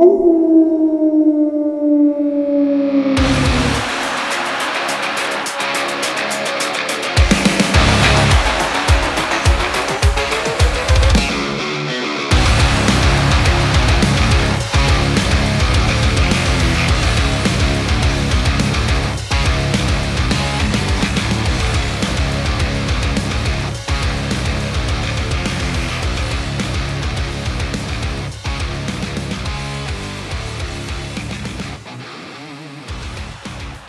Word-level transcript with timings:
Au! 0.00 0.57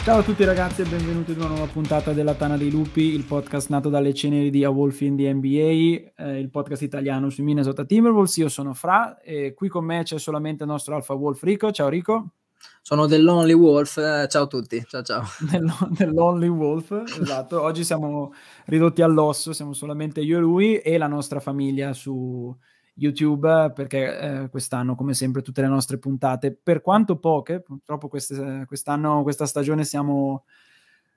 Ciao 0.10 0.22
a 0.22 0.24
tutti 0.24 0.44
ragazzi 0.44 0.82
e 0.82 0.86
benvenuti 0.86 1.34
ad 1.34 1.38
una 1.38 1.50
nuova 1.50 1.68
puntata 1.68 2.14
della 2.14 2.34
Tana 2.34 2.58
dei 2.58 2.72
Lupi, 2.72 3.14
il 3.14 3.26
podcast 3.26 3.70
nato 3.70 3.90
dalle 3.90 4.12
ceneri 4.12 4.50
di 4.50 4.64
A 4.64 4.70
Wolf 4.72 5.02
in 5.02 5.16
the 5.16 5.32
NBA, 5.32 6.24
eh, 6.24 6.40
il 6.40 6.50
podcast 6.50 6.82
italiano 6.82 7.30
sui 7.30 7.44
Minnesota 7.44 7.86
Timberwolves. 7.86 8.38
Io 8.38 8.50
sono 8.50 8.74
Fra 8.74 9.22
e 9.22 9.54
qui 9.54 9.68
con 9.68 9.86
me 9.86 10.02
c'è 10.02 10.18
solamente 10.18 10.64
il 10.64 10.70
nostro 10.72 10.96
Alpha 10.96 11.14
Wolf 11.14 11.44
Rico. 11.44 11.72
Ciao 11.72 11.90
Rico. 11.90 12.32
Sono 12.82 13.06
dell'Only 13.06 13.54
Wolf, 13.54 13.98
eh, 13.98 14.28
ciao 14.28 14.46
a 14.46 14.48
tutti, 14.48 14.84
ciao 14.88 15.04
ciao. 15.04 15.24
dell'Only 15.96 16.48
Wolf, 16.48 17.04
esatto. 17.22 17.62
Oggi 17.62 17.84
siamo 17.84 18.34
ridotti 18.66 19.04
all'osso, 19.04 19.54
siamo 19.54 19.74
solamente 19.74 20.22
io 20.22 20.40
e 20.40 20.42
lui 20.42 20.78
e 20.78 20.98
la 20.98 21.06
nostra 21.06 21.40
famiglia 21.40 21.94
su, 21.94 22.52
YouTube 23.00 23.72
perché 23.74 24.20
eh, 24.20 24.50
quest'anno, 24.50 24.96
come 24.96 25.14
sempre, 25.14 25.42
tutte 25.42 25.62
le 25.62 25.68
nostre 25.68 25.98
puntate, 25.98 26.54
per 26.54 26.82
quanto 26.82 27.18
poche, 27.18 27.62
purtroppo 27.62 28.08
queste, 28.08 28.66
quest'anno, 28.68 29.24
questa 29.24 29.46
stagione 29.46 29.84
siamo 29.86 30.44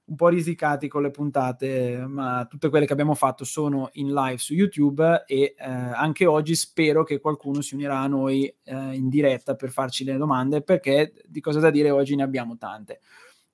un 0.04 0.16
po' 0.16 0.28
risicati 0.28 0.88
con 0.88 1.02
le 1.02 1.10
puntate, 1.10 2.04
ma 2.06 2.46
tutte 2.48 2.68
quelle 2.68 2.86
che 2.86 2.92
abbiamo 2.92 3.14
fatto 3.14 3.44
sono 3.44 3.90
in 3.94 4.12
live 4.12 4.38
su 4.38 4.52
YouTube 4.52 5.24
e 5.26 5.54
eh, 5.56 5.64
anche 5.64 6.26
oggi 6.26 6.54
spero 6.54 7.04
che 7.04 7.20
qualcuno 7.20 7.60
si 7.60 7.74
unirà 7.74 8.00
a 8.00 8.08
noi 8.08 8.52
eh, 8.64 8.94
in 8.94 9.08
diretta 9.08 9.54
per 9.54 9.70
farci 9.70 10.04
le 10.04 10.16
domande 10.16 10.62
perché 10.62 11.12
di 11.24 11.40
cosa 11.40 11.60
da 11.60 11.70
dire 11.70 11.90
oggi 11.90 12.16
ne 12.16 12.24
abbiamo 12.24 12.56
tante. 12.58 13.00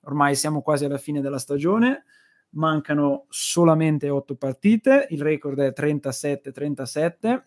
Ormai 0.01 0.35
siamo 0.35 0.61
quasi 0.61 0.85
alla 0.85 0.97
fine 0.97 1.21
della 1.21 1.39
stagione, 1.39 2.05
mancano 2.51 3.25
solamente 3.29 4.09
otto 4.09 4.35
partite, 4.35 5.07
il 5.11 5.21
record 5.21 5.59
è 5.59 5.73
37-37 5.75 7.43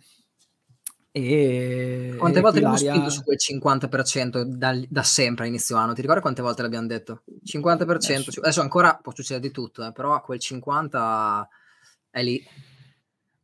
e 1.15 2.15
quante 2.17 2.41
volte 2.41 2.57
abbiamo 2.57 2.79
spinto 2.79 3.11
su 3.11 3.23
quel 3.23 3.37
50% 3.39 4.41
da, 4.45 4.81
da, 4.89 5.03
sempre 5.03 5.45
a 5.45 5.49
inizio 5.49 5.77
anno? 5.77 5.93
Ti 5.93 6.01
ricordi 6.01 6.23
quante 6.23 6.41
volte 6.41 6.63
l'abbiamo 6.63 6.87
detto? 6.87 7.25
50%, 7.45 7.83
adesso, 7.83 8.41
adesso 8.41 8.61
ancora 8.63 8.99
può 9.01 9.13
succedere 9.15 9.47
di 9.47 9.53
tutto, 9.53 9.85
eh, 9.87 9.93
però 9.93 10.15
a 10.15 10.23
quel 10.23 10.39
50% 10.43 11.47
è 12.09 12.23
lì. 12.23 12.43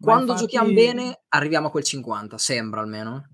Quando 0.00 0.32
infatti... 0.32 0.40
giochiamo 0.40 0.72
bene 0.72 1.20
arriviamo 1.28 1.66
a 1.66 1.70
quel 1.70 1.84
50, 1.84 2.38
sembra 2.38 2.80
almeno. 2.80 3.28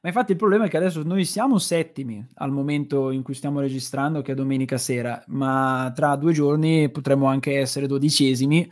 Ma 0.00 0.10
infatti 0.10 0.32
il 0.32 0.38
problema 0.38 0.66
è 0.66 0.68
che 0.68 0.76
adesso 0.76 1.02
noi 1.02 1.24
siamo 1.24 1.58
settimi 1.58 2.24
al 2.34 2.50
momento 2.50 3.10
in 3.10 3.22
cui 3.22 3.34
stiamo 3.34 3.60
registrando, 3.60 4.20
che 4.20 4.32
è 4.32 4.34
domenica 4.34 4.76
sera, 4.76 5.24
ma 5.28 5.90
tra 5.94 6.16
due 6.16 6.34
giorni 6.34 6.90
potremmo 6.90 7.28
anche 7.28 7.58
essere 7.58 7.86
dodicesimi 7.86 8.70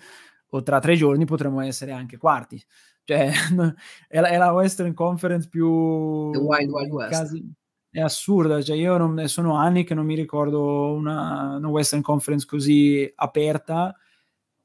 o 0.50 0.62
tra 0.62 0.80
tre 0.80 0.96
giorni 0.96 1.24
potremmo 1.24 1.62
essere 1.62 1.92
anche 1.92 2.18
quarti. 2.18 2.62
Cioè, 3.06 3.30
è 4.08 4.20
la, 4.20 4.28
è 4.28 4.36
la 4.36 4.52
Western 4.52 4.92
Conference 4.92 5.48
più... 5.48 6.32
The 6.32 6.38
Wild 6.38 6.70
Wild 6.70 6.90
West. 6.90 7.10
Casi, 7.12 7.54
è 7.88 8.00
assurda, 8.00 8.60
cioè 8.60 8.76
io 8.76 8.96
non, 8.96 9.26
sono 9.28 9.54
anni 9.54 9.84
che 9.84 9.94
non 9.94 10.04
mi 10.04 10.16
ricordo 10.16 10.92
una, 10.92 11.54
una 11.56 11.68
Western 11.68 12.02
Conference 12.02 12.44
così 12.44 13.10
aperta 13.14 13.96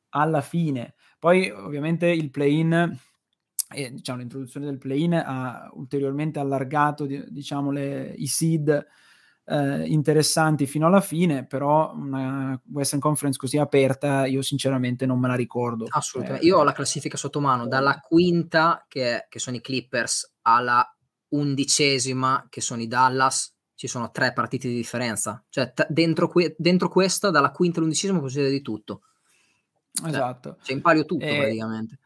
alla 0.10 0.42
fine. 0.42 0.96
Poi 1.20 1.52
ovviamente 1.52 2.08
il 2.08 2.32
play-in, 2.32 2.98
eh, 3.74 3.94
diciamo 3.94 4.18
l'introduzione 4.18 4.66
del 4.66 4.80
play-in 4.80 5.14
ha 5.14 5.70
ulteriormente 5.74 6.40
allargato 6.40 7.06
diciamo, 7.06 7.70
le, 7.72 8.14
i 8.18 8.26
seed 8.26 8.86
eh, 9.46 9.86
interessanti 9.88 10.66
fino 10.66 10.88
alla 10.88 11.02
fine, 11.02 11.46
però 11.46 11.94
una 11.94 12.60
Western 12.72 13.02
Conference 13.02 13.38
così 13.38 13.58
aperta 13.58 14.26
io 14.26 14.42
sinceramente 14.42 15.06
non 15.06 15.20
me 15.20 15.28
la 15.28 15.36
ricordo. 15.36 15.86
Assolutamente, 15.90 16.46
eh, 16.46 16.50
io 16.50 16.60
ho 16.60 16.64
la 16.64 16.74
classifica 16.74 17.18
sotto 17.18 17.40
mano, 17.40 17.68
dalla 17.68 18.00
quinta 18.00 18.86
che, 18.88 19.26
che 19.30 19.40
sono 19.40 19.58
i 19.58 19.62
Clippers 19.62 20.34
alla 20.42 20.86
undicesima 21.30 22.48
che 22.50 22.62
sono 22.62 22.82
i 22.82 22.88
Dallas, 22.88 23.56
ci 23.74 23.88
sono 23.88 24.12
tre 24.12 24.34
partite 24.34 24.68
di 24.68 24.76
differenza, 24.76 25.44
cioè 25.50 25.72
t- 25.74 25.88
dentro, 25.90 26.28
que- 26.28 26.56
dentro, 26.58 26.88
questa 26.90 27.30
dalla 27.32 27.52
quinta 27.52 27.80
all'undicesima 27.80 28.20
può 28.20 28.28
succedere 28.28 28.54
di 28.54 28.62
tutto. 28.62 29.02
Cioè, 29.92 30.10
esatto. 30.10 30.58
Cioè, 30.62 30.76
impario 30.76 31.06
tutto 31.06 31.26
e... 31.26 31.38
praticamente 31.38 32.00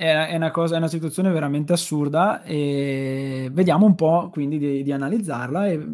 è 0.00 0.34
una, 0.34 0.50
cosa, 0.50 0.76
è 0.76 0.78
una 0.78 0.88
situazione 0.88 1.30
veramente 1.30 1.74
assurda 1.74 2.42
e 2.42 3.50
vediamo 3.52 3.84
un 3.84 3.94
po' 3.94 4.30
quindi 4.32 4.56
di, 4.56 4.82
di, 4.82 4.92
analizzarla 4.92 5.66
e 5.66 5.88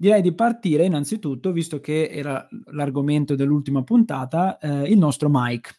direi 0.00 0.22
di 0.22 0.32
partire 0.32 0.86
innanzitutto, 0.86 1.52
visto 1.52 1.78
che 1.78 2.08
era 2.10 2.48
l'argomento 2.70 3.34
dell'ultima 3.34 3.82
puntata, 3.82 4.56
eh, 4.56 4.90
il 4.90 4.96
nostro 4.96 5.28
Mike. 5.30 5.74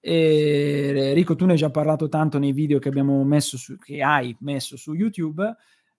E, 0.00 1.12
Rico, 1.12 1.36
tu 1.36 1.44
ne 1.44 1.52
hai 1.52 1.58
già 1.58 1.68
parlato 1.68 2.08
tanto 2.08 2.38
nei 2.38 2.52
video 2.52 2.78
che 2.78 2.88
abbiamo 2.88 3.22
messo 3.24 3.58
su, 3.58 3.76
che 3.76 4.02
hai 4.02 4.34
messo 4.40 4.78
su 4.78 4.94
YouTube, 4.94 5.54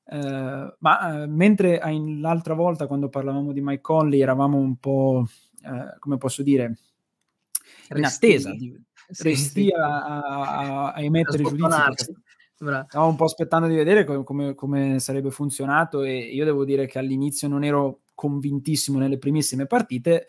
eh, 0.06 0.76
ma 0.80 1.22
eh, 1.22 1.28
mentre 1.28 1.80
l'altra 2.20 2.56
volta 2.56 2.88
quando 2.88 3.08
parlavamo 3.08 3.54
di 3.54 3.62
Mike 3.62 3.82
Conley 3.82 4.20
eravamo 4.20 4.58
un 4.58 4.78
po', 4.78 5.28
eh, 5.62 6.00
come 6.00 6.18
posso 6.18 6.42
dire, 6.42 6.76
in 7.96 8.04
attesa 8.04 8.50
di, 8.50 8.76
resti 9.20 9.66
sì. 9.66 9.70
a, 9.70 10.24
a, 10.26 10.94
a, 10.94 11.02
emettere 11.04 11.44
giudizi 12.58 12.86
Stavo 12.88 13.08
un 13.08 13.16
po' 13.16 13.26
aspettando 13.26 13.68
di 13.68 13.76
vedere 13.76 14.04
come, 14.04 14.24
come, 14.24 14.56
come, 14.56 15.00
sarebbe 15.00 15.30
funzionato 15.30 16.04
e 16.04 16.18
io 16.18 16.46
devo 16.46 16.66
dire 16.66 16.88
che 16.88 16.98
all'inizio 17.00 17.48
non 17.48 17.64
ero 17.64 18.02
convintissimo 18.14 18.98
nelle 18.98 19.20
primissime 19.20 19.68
partite. 19.68 20.28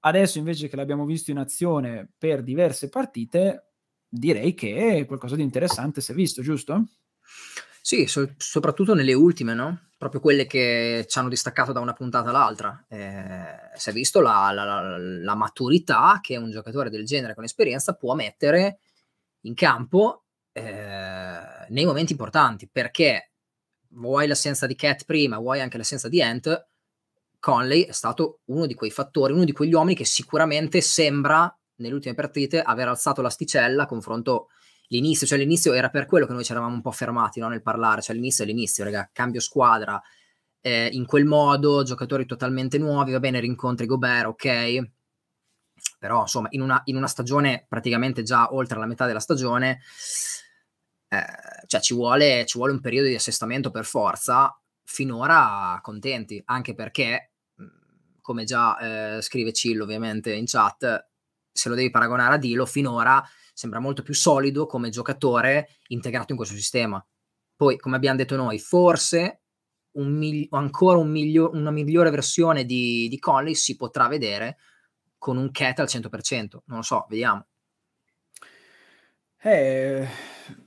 Adesso 0.00 0.38
invece 0.38 0.68
che 0.68 0.76
l'abbiamo 0.76 1.04
visto 1.04 1.32
in 1.32 1.38
azione 1.38 2.08
per 2.16 2.42
diverse 2.42 2.88
partite, 2.88 3.72
direi 4.08 4.54
che 4.54 5.04
qualcosa 5.06 5.34
di 5.34 5.42
interessante 5.42 6.00
si 6.00 6.12
è 6.12 6.14
visto, 6.14 6.42
giusto? 6.42 6.84
Sì, 7.82 8.06
so- 8.06 8.34
soprattutto 8.36 8.94
nelle 8.94 9.14
ultime, 9.14 9.54
no? 9.54 9.88
Proprio 9.98 10.20
quelle 10.20 10.46
che 10.46 11.06
ci 11.08 11.18
hanno 11.18 11.28
distaccato 11.28 11.72
da 11.72 11.80
una 11.80 11.92
puntata 11.92 12.28
all'altra. 12.28 12.84
Eh, 12.88 13.70
si 13.74 13.90
è 13.90 13.92
visto 13.92 14.20
la, 14.20 14.50
la, 14.52 14.64
la, 14.64 14.98
la 14.98 15.34
maturità 15.34 16.18
che 16.22 16.36
un 16.36 16.50
giocatore 16.50 16.90
del 16.90 17.04
genere 17.04 17.34
con 17.34 17.44
esperienza 17.44 17.94
può 17.94 18.14
mettere 18.14 18.78
in 19.42 19.54
campo 19.54 20.26
eh, 20.56 21.55
nei 21.70 21.84
momenti 21.84 22.12
importanti, 22.12 22.68
perché 22.70 23.32
vuoi 23.90 24.26
l'assenza 24.26 24.66
di 24.66 24.74
Cat 24.74 25.04
prima, 25.04 25.38
vuoi 25.38 25.60
anche 25.60 25.76
l'assenza 25.76 26.08
di 26.08 26.22
Ant, 26.22 26.68
Conley 27.38 27.84
è 27.84 27.92
stato 27.92 28.40
uno 28.46 28.66
di 28.66 28.74
quei 28.74 28.90
fattori, 28.90 29.32
uno 29.32 29.44
di 29.44 29.52
quegli 29.52 29.72
uomini 29.72 29.94
che 29.94 30.04
sicuramente 30.04 30.80
sembra 30.80 31.54
nelle 31.76 31.94
ultime 31.94 32.14
partite 32.14 32.60
aver 32.60 32.88
alzato 32.88 33.22
l'asticella 33.22 33.84
a 33.84 33.86
confronto 33.86 34.48
l'inizio, 34.88 35.26
cioè 35.26 35.38
l'inizio 35.38 35.72
era 35.72 35.88
per 35.88 36.06
quello 36.06 36.26
che 36.26 36.32
noi 36.32 36.44
ci 36.44 36.52
eravamo 36.52 36.74
un 36.74 36.80
po' 36.80 36.92
fermati 36.92 37.40
no, 37.40 37.48
nel 37.48 37.62
parlare, 37.62 38.02
cioè 38.02 38.14
l'inizio 38.14 38.44
è 38.44 38.46
l'inizio, 38.46 38.84
raga, 38.84 39.08
cambio 39.12 39.40
squadra, 39.40 40.00
eh, 40.60 40.88
in 40.92 41.06
quel 41.06 41.24
modo, 41.24 41.82
giocatori 41.82 42.26
totalmente 42.26 42.78
nuovi, 42.78 43.12
va 43.12 43.20
bene, 43.20 43.40
rincontri 43.40 43.86
Gobert, 43.86 44.26
ok, 44.26 44.90
però 45.98 46.22
insomma 46.22 46.48
in 46.50 46.62
una, 46.62 46.80
in 46.86 46.96
una 46.96 47.06
stagione 47.06 47.66
praticamente 47.68 48.22
già 48.22 48.52
oltre 48.52 48.78
la 48.78 48.86
metà 48.86 49.06
della 49.06 49.20
stagione 49.20 49.80
eh, 51.08 51.66
cioè 51.66 51.80
ci 51.80 51.94
vuole, 51.94 52.44
ci 52.46 52.58
vuole 52.58 52.72
un 52.72 52.80
periodo 52.80 53.08
di 53.08 53.14
assestamento 53.14 53.70
per 53.70 53.84
forza, 53.84 54.58
finora 54.84 55.78
contenti, 55.82 56.40
anche 56.46 56.74
perché, 56.74 57.32
come 58.20 58.44
già 58.44 59.16
eh, 59.16 59.22
scrive 59.22 59.52
Cillo 59.52 59.84
ovviamente 59.84 60.32
in 60.32 60.46
chat, 60.46 61.08
se 61.52 61.68
lo 61.68 61.74
devi 61.74 61.90
paragonare 61.90 62.34
a 62.34 62.38
Dilo, 62.38 62.66
finora 62.66 63.22
sembra 63.52 63.80
molto 63.80 64.02
più 64.02 64.12
solido 64.12 64.66
come 64.66 64.90
giocatore 64.90 65.78
integrato 65.88 66.32
in 66.32 66.36
questo 66.36 66.54
sistema. 66.54 67.04
Poi, 67.56 67.78
come 67.78 67.96
abbiamo 67.96 68.18
detto 68.18 68.36
noi, 68.36 68.58
forse 68.58 69.40
un 69.92 70.12
migli- 70.12 70.46
ancora 70.50 70.98
un 70.98 71.10
miglio- 71.10 71.50
una 71.54 71.70
migliore 71.70 72.10
versione 72.10 72.64
di, 72.64 73.08
di 73.08 73.18
Conley 73.18 73.54
si 73.54 73.76
potrà 73.76 74.08
vedere 74.08 74.58
con 75.16 75.38
un 75.38 75.50
Cat 75.50 75.78
al 75.78 75.88
100%. 75.88 76.62
Non 76.66 76.78
lo 76.78 76.82
so, 76.82 77.06
vediamo. 77.08 77.46
Eh, 79.40 80.06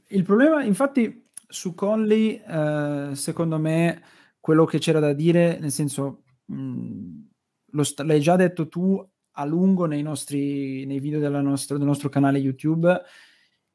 il 0.09 0.23
problema, 0.23 0.63
infatti, 0.63 1.29
su 1.47 1.73
Conley, 1.73 2.41
eh, 2.45 3.09
secondo 3.13 3.57
me, 3.57 4.01
quello 4.39 4.65
che 4.65 4.79
c'era 4.79 4.99
da 4.99 5.13
dire, 5.13 5.59
nel 5.59 5.71
senso, 5.71 6.23
mh, 6.45 7.81
st- 7.81 8.01
l'hai 8.01 8.19
già 8.19 8.35
detto 8.35 8.67
tu 8.67 9.03
a 9.31 9.45
lungo 9.45 9.85
nei, 9.85 10.01
nostri, 10.01 10.85
nei 10.85 10.99
video 10.99 11.19
nostra, 11.41 11.77
del 11.77 11.85
nostro 11.85 12.09
canale 12.09 12.39
YouTube, 12.39 13.01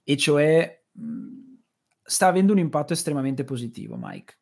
e 0.02 0.16
cioè 0.16 0.84
mh, 0.92 1.28
sta 2.02 2.26
avendo 2.26 2.52
un 2.52 2.58
impatto 2.58 2.92
estremamente 2.92 3.44
positivo, 3.44 3.96
Mike. 3.98 4.38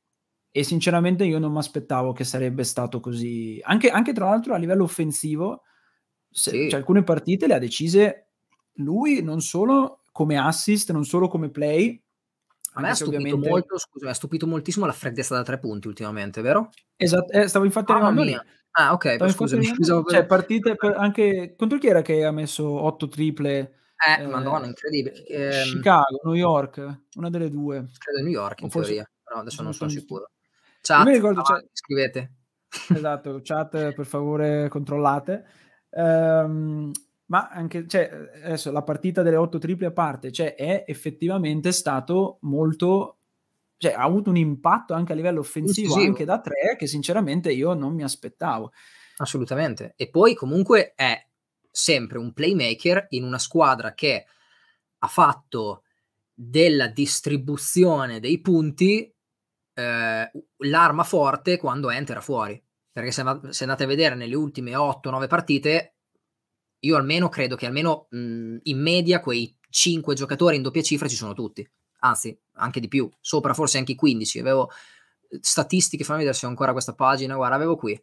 e 0.55 0.65
sinceramente 0.65 1.25
io 1.25 1.39
non 1.39 1.51
mi 1.51 1.59
aspettavo 1.59 2.13
che 2.13 2.25
sarebbe 2.25 2.63
stato 2.63 3.01
così. 3.01 3.59
Anche, 3.63 3.89
anche 3.89 4.13
tra 4.13 4.27
l'altro 4.27 4.53
a 4.53 4.59
livello 4.59 4.85
offensivo, 4.85 5.63
se, 6.29 6.51
sì. 6.51 6.69
cioè, 6.69 6.79
alcune 6.79 7.03
partite 7.03 7.47
le 7.47 7.55
ha 7.55 7.59
decise 7.59 8.29
lui 8.77 9.23
non 9.23 9.41
solo 9.41 10.02
come 10.13 10.39
assist, 10.39 10.93
non 10.93 11.05
solo 11.05 11.27
come 11.27 11.51
play. 11.51 12.01
A 12.75 12.81
me 12.81 12.91
ha 12.91 12.95
stupito 12.95 13.17
ovviamente... 13.17 13.49
molto, 13.49 13.79
scusa, 13.79 14.11
ha 14.11 14.15
stupito 14.15 14.47
moltissimo 14.47 14.87
la 14.87 14.93
freddezza 14.93 15.35
da 15.35 15.43
tre 15.43 15.59
punti 15.59 15.89
ultimamente, 15.89 16.41
vero? 16.41 16.71
Esatto, 16.97 17.33
eh, 17.33 17.49
stavo 17.49 17.65
infatti 17.65 17.93
arrivando 17.93 18.23
lì. 18.23 18.39
Ah, 18.75 18.93
ok, 18.93 19.15
stavo 19.15 19.31
scusami, 19.31 19.65
scusami. 19.65 20.05
Cioè, 20.09 20.25
partite 20.25 20.77
per, 20.77 20.97
anche 20.97 21.55
contro 21.57 21.79
chi 21.79 21.89
era 21.89 22.01
che 22.01 22.25
ha 22.25 22.31
messo 22.31 22.67
8 22.67 23.09
triple? 23.09 23.81
Eh, 24.07 24.23
eh 24.23 24.27
madonna, 24.27 24.67
incredibile. 24.67 25.23
Eh, 25.25 25.63
Chicago, 25.65 26.21
New 26.25 26.35
York, 26.35 27.01
una 27.17 27.29
delle 27.29 27.51
due. 27.51 27.89
Credo 27.99 28.23
New 28.23 28.33
York 28.33 28.63
in 28.63 28.71
forse... 28.71 28.89
teoria, 28.89 29.11
però 29.23 29.41
adesso 29.41 29.63
non 29.63 29.75
sono 29.75 29.91
sicuro. 29.91 30.31
Chat, 30.81 31.05
mi 31.05 31.13
ricordo, 31.13 31.41
avanti, 31.43 31.69
scrivete. 31.73 32.35
Esatto, 32.95 33.41
chat 33.43 33.93
per 33.93 34.07
favore 34.07 34.69
controllate. 34.69 35.45
Um, 35.91 36.91
ma 37.33 37.49
anche, 37.49 37.89
cioè, 37.89 38.11
adesso 38.45 38.71
la 38.71 38.83
partita 38.83 39.23
delle 39.23 39.37
otto 39.37 39.57
triple 39.57 39.87
a 39.87 39.91
parte, 39.91 40.31
cioè, 40.31 40.55
è 40.55 40.85
effettivamente 40.87 41.73
stato 41.73 42.37
molto, 42.43 43.21
cioè, 43.79 43.93
ha 43.93 44.03
avuto 44.03 44.29
un 44.29 44.37
impatto 44.37 44.93
anche 44.93 45.13
a 45.13 45.15
livello 45.15 45.41
offensivo, 45.41 45.87
Incisivo. 45.87 46.11
anche 46.11 46.27
da 46.27 46.43
tre, 46.43 46.77
che 46.77 46.87
sinceramente 46.87 47.51
io 47.51 47.73
non 47.73 47.95
mi 47.95 48.03
aspettavo. 48.03 48.73
Assolutamente. 49.17 49.95
E 49.97 50.11
poi 50.11 50.35
comunque 50.35 50.93
è 50.95 51.27
sempre 51.71 52.19
un 52.19 52.35
playmaker 52.35 53.07
in 53.11 53.25
una 53.25 53.39
squadra 53.39 53.95
che 53.95 54.27
ha 54.99 55.07
fatto 55.07 55.85
della 56.35 56.89
distribuzione 56.89 58.21
dei 58.21 58.43
punti 58.43 59.11
eh, 59.75 60.31
l'arma 60.59 61.03
forte 61.03 61.57
quando 61.57 61.89
Ent 61.89 62.11
era 62.11 62.21
fuori. 62.21 62.63
Perché 62.93 63.11
se, 63.11 63.25
se 63.49 63.65
andate 63.65 63.85
a 63.85 63.87
vedere 63.87 64.17
nelle 64.17 64.35
ultime 64.35 64.73
8-9 64.73 65.29
partite, 65.29 65.95
io 66.85 66.97
almeno 66.97 67.29
credo 67.29 67.57
che 67.57 67.67
almeno 67.67 68.07
mh, 68.11 68.57
in 68.63 68.81
media 68.81 69.21
quei 69.21 69.57
5 69.69 70.15
giocatori 70.15 70.57
in 70.57 70.63
doppia 70.63 70.83
cifra 70.83 71.09
ci 71.09 71.17
sono 71.17 71.35
tutti, 71.35 71.69
anzi 72.01 72.37
anche 72.55 72.81
di 72.81 72.89
più, 72.89 73.09
sopra 73.21 73.55
forse 73.55 73.79
anche 73.79 73.93
i 73.93 73.97
15. 73.97 74.39
Avevo 74.41 74.71
eh, 75.29 75.39
statistiche, 75.41 76.05
fammi 76.05 76.19
vedere 76.19 76.37
se 76.37 76.47
ho 76.47 76.49
ancora 76.49 76.73
questa 76.73 76.95
pagina, 76.95 77.37
guarda, 77.37 77.57
avevo 77.57 77.77
qui. 77.77 78.01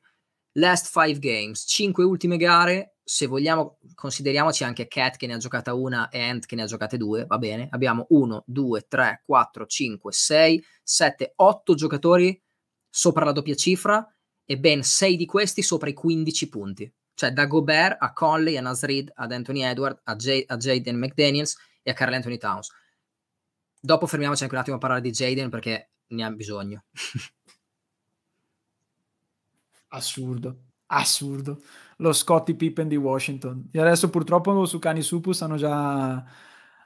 Last 0.54 0.92
5 0.92 1.20
games, 1.20 1.66
5 1.68 2.04
ultime 2.04 2.38
gare, 2.38 2.96
se 3.04 3.28
vogliamo 3.28 3.78
consideriamoci 3.96 4.64
anche 4.64 4.88
Cat 4.88 5.18
che 5.18 5.28
ne 5.28 5.34
ha 5.34 5.38
giocata 5.38 5.74
una 5.74 6.10
e 6.10 6.22
Ant 6.22 6.46
che 6.46 6.56
ne 6.56 6.64
ha 6.64 6.66
giocate 6.66 6.98
due, 6.98 7.26
va 7.26 7.38
bene? 7.38 7.68
Abbiamo 7.72 8.06
1, 8.10 8.44
2, 8.46 8.86
3, 8.88 9.24
4, 9.26 9.66
5, 9.66 10.12
6, 10.12 10.64
7, 10.84 11.34
8 11.36 11.74
giocatori 11.76 12.42
sopra 12.90 13.26
la 13.26 13.32
doppia 13.32 13.56
cifra 13.56 14.08
e 14.46 14.58
ben 14.58 14.84
6 14.84 15.16
di 15.18 15.26
questi 15.26 15.62
sopra 15.62 15.90
i 15.90 15.94
15 15.94 16.50
punti 16.50 16.94
cioè 17.20 17.34
da 17.34 17.48
Gobert 17.48 17.98
a 18.00 18.14
Conley, 18.14 18.56
a 18.56 18.62
Nasrid, 18.62 19.12
ad 19.14 19.34
Anthony 19.34 19.62
Edward, 19.62 20.00
a, 20.06 20.16
J- 20.16 20.46
a 20.48 20.56
Jaden 20.56 20.98
McDaniels 20.98 21.58
e 21.84 21.92
a 21.92 21.94
Carl 21.94 22.14
Anthony 22.14 22.38
Towns. 22.38 22.72
Dopo 23.78 24.08
fermiamoci 24.08 24.44
anche 24.44 24.56
un 24.56 24.62
attimo 24.62 24.78
a 24.78 24.80
parlare 24.80 25.02
di 25.02 25.12
Jaden 25.12 25.50
perché 25.50 25.90
ne 26.08 26.24
ha 26.24 26.32
bisogno. 26.32 26.86
assurdo, 29.90 30.62
assurdo. 30.86 31.62
Lo 31.98 32.14
Scottie 32.14 32.56
Pippen 32.56 32.88
di 32.88 32.96
Washington. 32.96 33.68
E 33.70 33.82
adesso 33.82 34.10
purtroppo 34.10 34.66
su 34.66 34.80
Cani 34.80 35.02
Supus 35.02 35.42
hanno 35.42 35.58
già, 35.58 36.24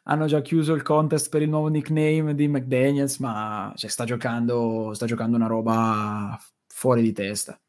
hanno 0.01 0.25
già 0.25 0.41
chiuso 0.41 0.73
il 0.73 0.81
contest 0.81 1.29
per 1.29 1.43
il 1.43 1.49
nuovo 1.49 1.67
nickname 1.67 2.33
di 2.33 2.47
McDaniels, 2.47 3.19
ma 3.19 3.71
cioè, 3.75 3.87
sta, 3.87 4.03
giocando, 4.03 4.95
sta 4.95 5.05
giocando 5.05 5.35
una 5.35 5.45
roba 5.45 6.35
fuori 6.65 7.03
di 7.03 7.13
testa. 7.13 7.62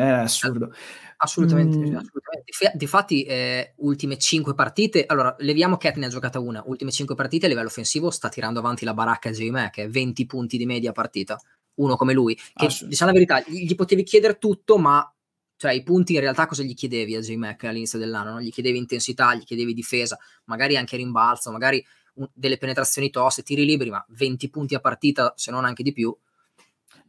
È 0.00 0.22
assurdo. 0.22 0.72
Assolutamente, 1.18 1.76
mm. 1.76 1.96
assolutamente. 1.96 2.72
Difatti, 2.74 3.24
eh, 3.24 3.74
ultime 3.76 4.16
5 4.16 4.54
partite, 4.54 5.04
allora 5.06 5.34
leviamo 5.38 5.76
Cat 5.76 5.96
ne 5.96 6.06
ha 6.06 6.08
giocata 6.08 6.40
una, 6.40 6.62
ultime 6.64 6.90
5 6.90 7.14
partite 7.14 7.44
a 7.44 7.48
livello 7.48 7.68
offensivo 7.68 8.10
sta 8.10 8.28
tirando 8.30 8.60
avanti 8.60 8.84
la 8.84 8.94
baracca 8.94 9.30
J 9.30 9.48
Mac, 9.50 9.86
20 9.86 10.26
punti 10.26 10.56
di 10.56 10.64
media 10.64 10.92
partita, 10.92 11.38
uno 11.74 11.96
come 11.96 12.14
lui, 12.14 12.34
che 12.54 12.68
diciamo 12.86 13.10
la 13.10 13.18
verità, 13.18 13.42
gli 13.46 13.74
potevi 13.74 14.02
chiedere 14.02 14.38
tutto, 14.38 14.78
ma 14.78 15.14
cioè 15.56 15.72
i 15.72 15.82
punti 15.82 16.14
in 16.14 16.20
realtà 16.20 16.46
cosa 16.46 16.62
gli 16.62 16.72
chiedevi 16.72 17.14
a 17.16 17.20
J 17.20 17.34
Mac 17.34 17.64
all'inizio 17.64 17.98
dell'anno? 17.98 18.32
No? 18.32 18.40
Gli 18.40 18.50
chiedevi 18.50 18.78
intensità, 18.78 19.34
gli 19.34 19.44
chiedevi 19.44 19.74
difesa, 19.74 20.18
magari 20.44 20.78
anche 20.78 20.96
rimbalzo, 20.96 21.50
magari 21.50 21.84
un, 22.14 22.26
delle 22.32 22.56
penetrazioni 22.56 23.10
tosse, 23.10 23.42
tiri 23.42 23.66
liberi, 23.66 23.90
ma 23.90 24.02
20 24.08 24.48
punti 24.48 24.74
a 24.74 24.80
partita, 24.80 25.34
se 25.36 25.50
non 25.50 25.66
anche 25.66 25.82
di 25.82 25.92
più, 25.92 26.16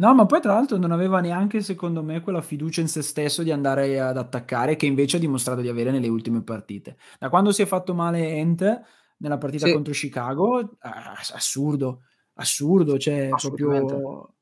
No, 0.02 0.16
ma 0.16 0.26
poi 0.26 0.42
tra 0.42 0.54
l'altro 0.54 0.78
non 0.78 0.92
aveva 0.92 1.20
neanche, 1.20 1.62
secondo 1.62 2.02
me, 2.02 2.22
quella 2.22 2.42
fiducia 2.42 2.82
in 2.82 2.88
se 2.88 3.04
stesso 3.04 3.44
di 3.44 3.52
andare 3.52 4.00
ad 4.00 4.18
attaccare 4.18 4.76
che 4.76 4.88
invece 4.88 5.18
ha 5.18 5.20
dimostrato 5.20 5.62
di 5.62 5.68
avere 5.68 5.92
nelle 5.92 6.08
ultime 6.08 6.42
partite. 6.42 6.98
Da 7.20 7.30
quando 7.30 7.52
si 7.52 7.62
è 7.62 7.68
fatto 7.68 7.94
male 7.94 8.28
Ent 8.32 8.82
nella 9.18 9.38
partita 9.38 9.68
sì. 9.68 9.74
contro 9.74 9.94
Chicago, 9.94 10.60
eh, 10.60 10.68
assurdo, 11.34 12.02
assurdo, 12.34 12.98
cioè 12.98 13.30
proprio... 13.30 14.34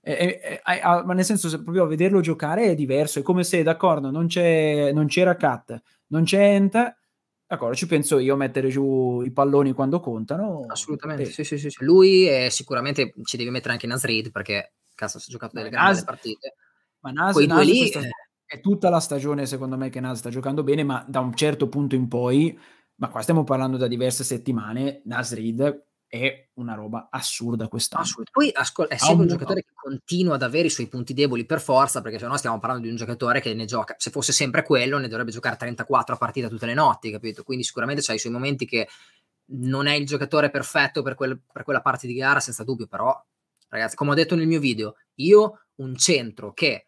È, 0.00 0.10
è, 0.10 0.62
è, 0.62 1.02
ma 1.04 1.12
nel 1.12 1.24
senso, 1.24 1.50
se 1.50 1.62
proprio 1.62 1.84
a 1.84 1.86
vederlo 1.86 2.20
giocare 2.20 2.64
è 2.64 2.74
diverso, 2.74 3.18
è 3.18 3.22
come 3.22 3.44
se, 3.44 3.62
d'accordo, 3.62 4.10
non, 4.10 4.26
c'è, 4.26 4.90
non 4.90 5.06
c'era 5.06 5.36
Cat, 5.36 5.82
non 6.08 6.24
c'è 6.24 6.54
Ent, 6.54 6.96
D'accordo, 7.46 7.74
ci 7.74 7.86
penso 7.86 8.18
io 8.18 8.32
a 8.32 8.38
mettere 8.38 8.68
giù 8.68 9.20
i 9.20 9.30
palloni 9.30 9.72
quando 9.72 10.00
contano. 10.00 10.64
Assolutamente, 10.66 11.26
sì, 11.26 11.44
sì, 11.44 11.58
sì, 11.58 11.68
sì. 11.68 11.84
Lui 11.84 12.24
è, 12.24 12.48
sicuramente 12.48 13.12
ci 13.22 13.36
devi 13.36 13.50
mettere 13.50 13.74
anche 13.74 13.86
Nasrid 13.86 14.30
perché 14.30 14.72
cazzo, 14.94 15.18
si 15.18 15.28
è 15.28 15.32
giocato 15.32 15.56
delle 15.56 15.70
grandi 15.70 15.94
Nas, 15.94 16.04
partite. 16.04 16.54
Ma 17.00 17.10
Nas, 17.10 17.32
Quei 17.32 17.46
Nas 17.46 17.64
lì, 17.64 17.86
sta, 17.86 18.00
è 18.44 18.60
tutta 18.60 18.88
la 18.88 19.00
stagione, 19.00 19.46
secondo 19.46 19.76
me, 19.76 19.90
che 19.90 20.00
Nas 20.00 20.18
sta 20.18 20.30
giocando 20.30 20.62
bene, 20.62 20.84
ma 20.84 21.04
da 21.08 21.20
un 21.20 21.34
certo 21.34 21.68
punto 21.68 21.94
in 21.94 22.08
poi, 22.08 22.58
ma 22.96 23.08
qua 23.08 23.22
stiamo 23.22 23.44
parlando 23.44 23.76
da 23.76 23.86
diverse 23.86 24.24
settimane, 24.24 25.02
Nasrid 25.04 25.86
è 26.06 26.50
una 26.54 26.74
roba 26.74 27.08
assurda 27.10 27.66
quest'anno. 27.66 28.04
Assurdo. 28.04 28.30
Poi 28.30 28.50
ascol- 28.54 28.86
è 28.86 28.96
sempre 28.96 29.14
un, 29.14 29.20
un 29.22 29.26
giocatore 29.26 29.62
che 29.62 29.72
continua 29.74 30.36
ad 30.36 30.42
avere 30.42 30.68
i 30.68 30.70
suoi 30.70 30.86
punti 30.86 31.12
deboli 31.12 31.44
per 31.44 31.60
forza, 31.60 32.02
perché 32.02 32.20
se 32.20 32.26
no 32.26 32.36
stiamo 32.36 32.60
parlando 32.60 32.84
di 32.84 32.90
un 32.90 32.96
giocatore 32.96 33.40
che 33.40 33.52
ne 33.52 33.64
gioca, 33.64 33.96
se 33.98 34.10
fosse 34.10 34.32
sempre 34.32 34.62
quello, 34.62 34.98
ne 34.98 35.08
dovrebbe 35.08 35.32
giocare 35.32 35.56
34 35.56 36.14
a 36.14 36.18
partita 36.18 36.48
tutte 36.48 36.66
le 36.66 36.74
notti, 36.74 37.10
capito? 37.10 37.42
Quindi 37.42 37.64
sicuramente 37.64 38.00
c'ha 38.02 38.12
i 38.12 38.20
suoi 38.20 38.32
momenti 38.32 38.64
che 38.64 38.88
non 39.46 39.88
è 39.88 39.94
il 39.94 40.06
giocatore 40.06 40.50
perfetto 40.50 41.02
per, 41.02 41.16
quel, 41.16 41.40
per 41.52 41.64
quella 41.64 41.80
parte 41.80 42.06
di 42.06 42.14
gara, 42.14 42.38
senza 42.38 42.62
dubbio, 42.62 42.86
però 42.86 43.20
ragazzi, 43.74 43.96
come 43.96 44.12
ho 44.12 44.14
detto 44.14 44.34
nel 44.34 44.46
mio 44.46 44.60
video, 44.60 44.96
io 45.16 45.66
un 45.76 45.96
centro 45.96 46.52
che 46.52 46.86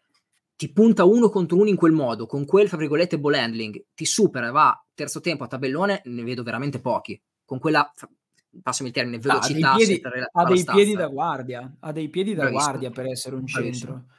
ti 0.55 0.71
punta 0.71 1.03
uno 1.03 1.29
contro 1.29 1.57
uno 1.57 1.69
in 1.69 1.75
quel 1.75 1.91
modo, 1.91 2.25
con 2.25 2.45
quel, 2.45 2.67
fra 2.67 2.77
virgolette, 2.77 3.19
ball 3.19 3.35
handling, 3.35 3.85
ti 3.93 4.05
supera 4.05 4.47
e 4.47 4.51
va 4.51 4.85
terzo 4.93 5.21
tempo 5.21 5.43
a 5.43 5.47
tabellone, 5.47 6.01
ne 6.05 6.23
vedo 6.23 6.41
veramente 6.41 6.79
pochi. 6.79 7.21
Con 7.45 7.59
quella, 7.59 7.89
passami 8.61 8.89
il 8.89 8.95
termine, 8.95 9.19
velocità. 9.19 9.73
Ha 9.73 9.75
dei 9.75 9.85
piedi, 9.85 10.01
ha 10.31 10.43
dei 10.45 10.63
piedi 10.63 10.95
da 10.95 11.07
guardia, 11.07 11.77
ha 11.79 11.91
dei 11.91 12.09
piedi 12.09 12.33
da 12.33 12.43
Bravissimo. 12.43 12.63
guardia 12.63 12.89
per 12.89 13.05
essere 13.05 13.35
un 13.35 13.43
Bravissimo. 13.43 13.91
centro. 13.91 14.15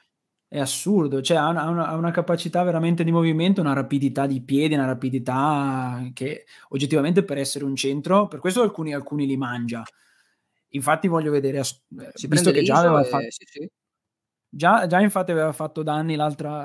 È 0.51 0.59
assurdo, 0.59 1.21
cioè 1.21 1.37
ha, 1.37 1.49
una, 1.49 1.89
ha 1.89 1.95
una, 1.95 2.11
capacità 2.11 2.63
veramente 2.63 3.05
di 3.05 3.13
movimento, 3.13 3.61
una 3.61 3.75
rapidità 3.75 4.27
di 4.27 4.41
piedi, 4.41 4.73
una 4.73 4.87
rapidità 4.87 6.09
che 6.15 6.47
oggettivamente 6.71 7.23
per 7.23 7.37
essere 7.37 7.67
un 7.67 7.77
centro, 7.77 8.29
per 8.29 8.39
questo 8.39 8.63
alcuni, 8.63 8.95
alcuni 8.95 9.27
li 9.27 9.37
mangia 9.37 9.85
Infatti 10.71 11.09
voglio 11.09 11.31
vedere, 11.31 11.63
si 11.63 12.27
visto 12.27 12.51
che 12.51 12.63
già 12.63 12.79
aveva 12.79 13.03
fatto... 13.05 13.31
Sì, 13.31 13.45
sì. 13.47 13.71
Già, 14.51 14.87
già, 14.87 15.01
infatti 15.01 15.31
aveva 15.31 15.53
fatto 15.53 15.83
danni 15.83 16.17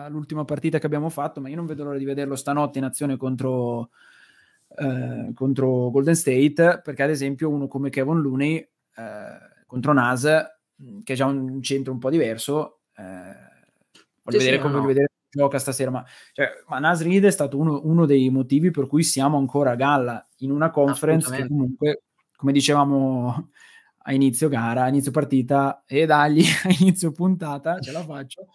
l'ultima 0.09 0.45
partita 0.45 0.79
che 0.79 0.85
abbiamo 0.85 1.09
fatto, 1.09 1.41
ma 1.41 1.49
io 1.49 1.57
non 1.57 1.65
vedo 1.65 1.83
l'ora 1.83 1.97
di 1.97 2.05
vederlo 2.05 2.35
stanotte 2.35 2.77
in 2.77 2.85
azione 2.85 3.17
contro, 3.17 3.89
eh, 4.77 5.31
contro 5.33 5.89
Golden 5.91 6.15
State, 6.15 6.79
perché 6.81 7.03
ad 7.03 7.09
esempio 7.09 7.49
uno 7.49 7.67
come 7.67 7.89
Kevin 7.89 8.21
Looney 8.21 8.55
eh, 8.55 9.63
contro 9.65 9.91
Nas, 9.91 10.23
che 11.03 11.13
è 11.13 11.15
già 11.15 11.25
un 11.25 11.61
centro 11.61 11.91
un 11.91 11.99
po' 11.99 12.09
diverso, 12.09 12.79
eh, 12.95 13.03
voglio 14.23 14.39
sì, 14.39 14.45
vedere 14.45 14.59
come 14.59 14.75
no. 14.75 14.85
vedere 14.85 15.07
gioca 15.29 15.57
stasera, 15.57 15.89
ma, 15.89 16.05
cioè, 16.31 16.49
ma 16.67 16.79
Nas 16.79 17.01
Reed 17.01 17.25
è 17.25 17.31
stato 17.31 17.57
uno, 17.57 17.81
uno, 17.83 18.05
dei 18.05 18.29
motivi 18.29 18.71
per 18.71 18.87
cui 18.87 19.03
siamo 19.03 19.37
ancora 19.37 19.71
a 19.71 19.75
galla 19.75 20.25
in 20.37 20.51
una 20.51 20.69
conference 20.69 21.35
che 21.35 21.47
comunque, 21.47 22.03
come 22.35 22.51
dicevamo 22.51 23.49
a 24.03 24.13
inizio 24.13 24.49
gara, 24.49 24.83
a 24.83 24.87
inizio 24.87 25.11
partita 25.11 25.83
e 25.85 26.05
dagli 26.05 26.43
a 26.63 26.69
inizio 26.79 27.11
puntata, 27.11 27.79
ce 27.79 27.91
la 27.91 28.03
faccio, 28.03 28.47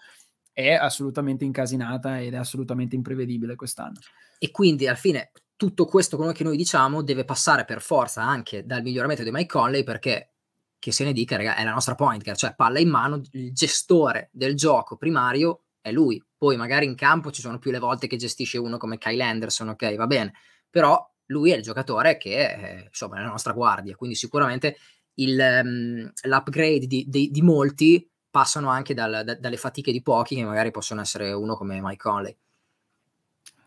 è 0.53 0.73
assolutamente 0.73 1.45
incasinata 1.45 2.21
ed 2.21 2.35
è 2.35 2.37
assolutamente 2.37 2.97
imprevedibile 2.97 3.55
quest'anno. 3.55 3.99
E 4.39 4.51
quindi 4.51 4.87
alla 4.87 4.97
fine 4.97 5.33
tutto 5.57 5.87
questo 5.87 6.17
che 6.33 6.45
noi 6.45 6.57
diciamo 6.57 7.03
deve 7.03 7.25
passare 7.25 7.65
per 7.65 7.81
forza 7.81 8.23
anche 8.23 8.65
dal 8.65 8.83
miglioramento 8.83 9.25
di 9.25 9.31
Mike 9.33 9.47
Conley 9.47 9.83
perché 9.83 10.35
che 10.79 10.93
se 10.93 11.05
ne 11.05 11.13
dica, 11.13 11.37
raga, 11.37 11.57
è 11.57 11.65
la 11.65 11.73
nostra 11.73 11.95
point 11.95 12.23
guard, 12.23 12.39
cioè 12.39 12.55
palla 12.55 12.79
in 12.79 12.89
mano, 12.89 13.21
il 13.33 13.53
gestore 13.53 14.31
del 14.33 14.55
gioco 14.55 14.97
primario 14.97 15.65
è 15.81 15.91
lui. 15.91 16.23
Poi 16.37 16.57
magari 16.57 16.87
in 16.87 16.95
campo 16.95 17.33
ci 17.33 17.41
sono 17.41 17.59
più 17.59 17.71
le 17.71 17.81
volte 17.81 18.07
che 18.07 18.17
gestisce 18.17 18.59
uno 18.59 18.77
come 18.77 18.99
Kyle 18.99 19.23
Anderson, 19.23 19.71
ok, 19.71 19.97
va 19.97 20.07
bene, 20.07 20.35
però 20.71 21.05
lui 21.27 21.51
è 21.51 21.57
il 21.57 21.63
giocatore 21.63 22.17
che 22.17 22.49
è, 22.49 22.85
insomma 22.87 23.19
è 23.19 23.23
la 23.23 23.29
nostra 23.29 23.53
guardia, 23.53 23.97
quindi 23.97 24.15
sicuramente 24.15 24.77
il, 25.19 25.63
um, 25.65 26.13
l'upgrade 26.23 26.87
di, 26.87 27.07
di, 27.09 27.31
di, 27.31 27.43
molti 27.43 28.09
passano 28.31 28.69
anche 28.69 28.95
dal, 28.95 29.23
da, 29.25 29.35
dalle 29.35 29.57
fatiche 29.57 29.93
di 29.93 30.03
pochi 30.03 30.37
che 30.37 30.45
magari 30.45 30.71
possono 30.71 31.01
essere 31.01 31.33
uno 31.33 31.57
come 31.57 31.81
Mike 31.81 31.97
Conley. 31.97 32.37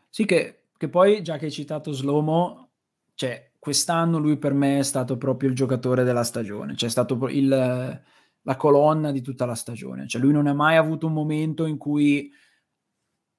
Sì, 0.09 0.25
che, 0.25 0.63
che 0.77 0.89
poi, 0.89 1.21
già 1.23 1.37
che 1.37 1.45
hai 1.45 1.51
citato 1.51 1.91
Slomo, 1.91 2.69
cioè, 3.15 3.51
quest'anno 3.57 4.17
lui 4.17 4.37
per 4.37 4.53
me 4.53 4.79
è 4.79 4.83
stato 4.83 5.17
proprio 5.17 5.49
il 5.49 5.55
giocatore 5.55 6.03
della 6.03 6.23
stagione, 6.23 6.75
cioè 6.75 6.89
è 6.89 6.91
stato 6.91 7.27
il, 7.29 7.47
la 7.47 8.55
colonna 8.55 9.11
di 9.11 9.21
tutta 9.21 9.45
la 9.45 9.55
stagione. 9.55 10.07
Cioè, 10.07 10.21
lui 10.21 10.33
non 10.33 10.47
ha 10.47 10.53
mai 10.53 10.77
avuto 10.77 11.07
un 11.07 11.13
momento 11.13 11.65
in 11.65 11.77
cui, 11.77 12.31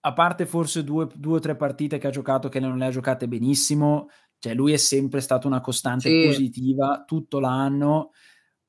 a 0.01 0.13
parte 0.13 0.47
forse 0.47 0.85
due, 0.85 1.09
due 1.15 1.37
o 1.37 1.41
tre 1.41 1.57
partite 1.57 1.99
che 1.99 2.07
ha 2.07 2.11
giocato 2.11 2.49
che 2.49 2.61
non 2.61 2.79
le 2.79 2.87
ha 2.87 2.91
giocate 2.91 3.29
benissimo, 3.29 4.09
cioè 4.43 4.55
lui 4.55 4.73
è 4.73 4.77
sempre 4.77 5.21
stato 5.21 5.47
una 5.47 5.61
costante 5.61 6.09
sì. 6.09 6.27
positiva 6.27 7.05
tutto 7.07 7.39
l'anno 7.39 8.11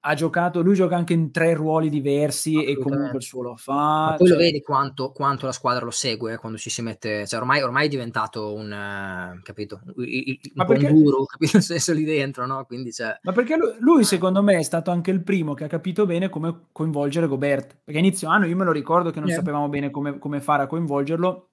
ha 0.06 0.16
giocato, 0.16 0.62
lui 0.62 0.76
gioca 0.76 0.98
anche 0.98 1.14
in 1.14 1.32
tre 1.32 1.54
ruoli 1.54 1.90
diversi 1.90 2.62
e 2.66 2.78
comunque 2.78 3.20
il 3.20 3.24
suo 3.24 3.42
lo 3.42 3.56
fa. 3.56 3.74
Ma 3.74 4.16
poi 4.18 4.28
cioè... 4.28 4.38
lo 4.38 4.44
vedi 4.44 4.62
quanto, 4.62 5.12
quanto, 5.12 5.46
la 5.46 5.54
squadra 5.54 5.86
lo 5.86 5.92
segue 5.92 6.36
quando 6.36 6.58
ci 6.58 6.70
si 6.70 6.82
mette, 6.82 7.26
cioè 7.26 7.40
ormai, 7.40 7.62
ormai 7.62 7.86
è 7.86 7.90
diventato 7.90 8.54
un, 8.54 8.66
uh, 8.66 9.42
capito, 9.42 9.80
un, 9.82 9.94
un, 9.96 10.38
Ma 10.56 10.66
perché... 10.66 10.88
un 10.88 11.02
duro, 11.02 11.24
capito 11.26 11.56
il 11.58 11.64
senso 11.64 11.94
lì 11.94 12.04
dentro, 12.04 12.46
no? 12.46 12.66
Quindi 12.66 12.92
cioè... 12.92 13.18
Ma 13.22 13.32
perché 13.32 13.56
lui, 13.56 13.76
lui, 13.80 14.04
secondo 14.04 14.44
me 14.44 14.58
è 14.58 14.64
stato 14.64 14.92
anche 14.92 15.10
il 15.10 15.24
primo 15.24 15.54
che 15.54 15.64
ha 15.64 15.70
capito 15.70 16.06
bene 16.06 16.28
come 16.28 16.66
coinvolgere 16.74 17.28
Gobert, 17.28 17.78
perché 17.82 18.00
inizio 18.00 18.28
anno 18.28 18.46
io 18.46 18.58
me 18.58 18.66
lo 18.66 18.74
ricordo 18.74 19.10
che 19.10 19.20
non 19.20 19.30
yeah. 19.30 19.38
sapevamo 19.38 19.70
bene 19.70 19.90
come, 19.90 20.18
come 20.18 20.42
fare 20.42 20.64
a 20.64 20.68
coinvolgerlo 20.68 21.53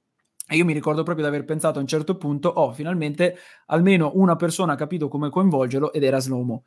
e 0.51 0.57
io 0.57 0.65
mi 0.65 0.73
ricordo 0.73 1.05
proprio 1.05 1.25
di 1.25 1.33
aver 1.33 1.45
pensato 1.45 1.79
a 1.79 1.81
un 1.81 1.87
certo 1.87 2.17
punto, 2.17 2.49
oh, 2.49 2.73
finalmente 2.73 3.37
almeno 3.67 4.11
una 4.15 4.35
persona 4.35 4.73
ha 4.73 4.77
capito 4.77 5.07
come 5.07 5.31
coinvolgerlo 5.31 5.93
ed 5.93 6.03
era 6.03 6.19
Slomo. 6.19 6.65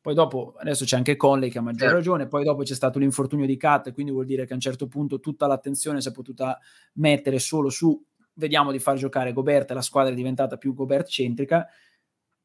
Poi 0.00 0.14
dopo, 0.14 0.54
adesso 0.56 0.86
c'è 0.86 0.96
anche 0.96 1.16
Conley 1.16 1.50
che 1.50 1.58
ha 1.58 1.60
maggior 1.60 1.80
certo. 1.80 1.96
ragione, 1.96 2.28
poi 2.28 2.44
dopo 2.44 2.62
c'è 2.62 2.74
stato 2.74 2.98
l'infortunio 2.98 3.44
di 3.44 3.58
Cat, 3.58 3.92
quindi 3.92 4.10
vuol 4.10 4.24
dire 4.24 4.46
che 4.46 4.52
a 4.52 4.54
un 4.54 4.62
certo 4.62 4.86
punto 4.86 5.20
tutta 5.20 5.46
l'attenzione 5.46 6.00
si 6.00 6.08
è 6.08 6.12
potuta 6.12 6.58
mettere 6.94 7.38
solo 7.38 7.68
su, 7.68 8.02
vediamo 8.32 8.72
di 8.72 8.78
far 8.78 8.96
giocare 8.96 9.34
Gobert, 9.34 9.70
la 9.72 9.82
squadra 9.82 10.12
è 10.12 10.16
diventata 10.16 10.56
più 10.56 10.72
Gobert 10.72 11.06
centrica, 11.06 11.68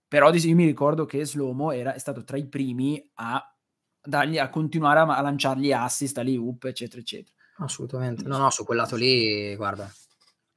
però 0.05 0.29
io 0.33 0.55
mi 0.55 0.65
ricordo 0.65 1.05
che 1.05 1.25
Slomo 1.25 1.71
era, 1.71 1.93
è 1.93 1.99
stato 1.99 2.25
tra 2.25 2.35
i 2.35 2.47
primi 2.47 3.01
a, 3.13 3.41
dargli, 4.03 4.39
a 4.39 4.49
continuare 4.49 4.99
a, 4.99 5.03
a 5.03 5.21
lanciargli 5.21 5.71
assist, 5.71 6.17
a 6.17 6.23
up, 6.27 6.65
eccetera, 6.65 6.99
eccetera. 6.99 7.33
Assolutamente, 7.59 8.23
no, 8.27 8.37
no, 8.37 8.49
su 8.49 8.65
quel 8.65 8.79
lato 8.79 8.97
lì, 8.97 9.55
guarda, 9.55 9.89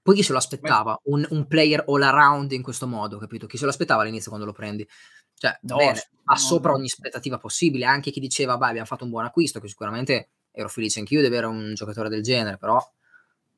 poi 0.05 0.17
chi 0.17 0.23
se 0.23 0.33
lo 0.33 0.39
aspettava? 0.39 1.01
Un, 1.05 1.27
un, 1.31 1.47
player 1.47 1.83
all 1.87 2.03
around 2.03 2.53
in 2.53 2.61
questo 2.61 2.87
modo, 2.87 3.17
capito? 3.17 3.47
Chi 3.47 3.57
se 3.57 3.65
lo 3.65 3.71
aspettava 3.71 4.03
all'inizio 4.03 4.29
quando 4.29 4.45
lo 4.45 4.53
prendi? 4.53 4.87
Cioè, 5.35 5.59
no, 5.63 5.77
bene, 5.77 6.11
va 6.25 6.37
sopra 6.37 6.73
no. 6.73 6.77
ogni 6.77 6.89
aspettativa 6.89 7.39
possibile. 7.39 7.87
Anche 7.87 8.11
chi 8.11 8.21
diceva, 8.21 8.59
beh, 8.59 8.67
abbiamo 8.67 8.87
fatto 8.87 9.05
un 9.05 9.11
buon 9.11 9.25
acquisto, 9.25 9.61
che 9.61 9.69
sicuramente 9.69 10.29
ero 10.51 10.69
felice 10.69 10.99
anch'io 10.99 11.21
di 11.21 11.27
avere 11.27 11.47
un 11.47 11.73
giocatore 11.73 12.11
del 12.11 12.23
genere, 12.23 12.59
però, 12.59 12.79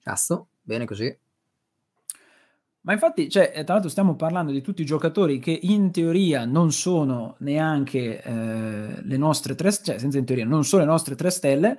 cazzo, 0.00 0.46
bene 0.62 0.84
così. 0.84 1.18
Ma 2.82 2.92
infatti, 2.92 3.28
cioè, 3.28 3.50
tra 3.64 3.74
l'altro 3.74 3.90
stiamo 3.90 4.14
parlando 4.14 4.52
di 4.52 4.60
tutti 4.60 4.82
i 4.82 4.86
giocatori 4.86 5.40
che 5.40 5.58
in 5.60 5.90
teoria 5.90 6.44
non 6.44 6.70
sono 6.70 7.34
neanche 7.40 8.22
eh, 8.22 9.02
le 9.02 9.16
nostre 9.16 9.56
tre, 9.56 9.72
cioè 9.72 9.98
senza 9.98 10.18
in 10.18 10.24
teoria, 10.24 10.44
non 10.44 10.64
sono 10.64 10.82
le 10.82 10.88
nostre 10.88 11.16
tre 11.16 11.30
stelle, 11.30 11.76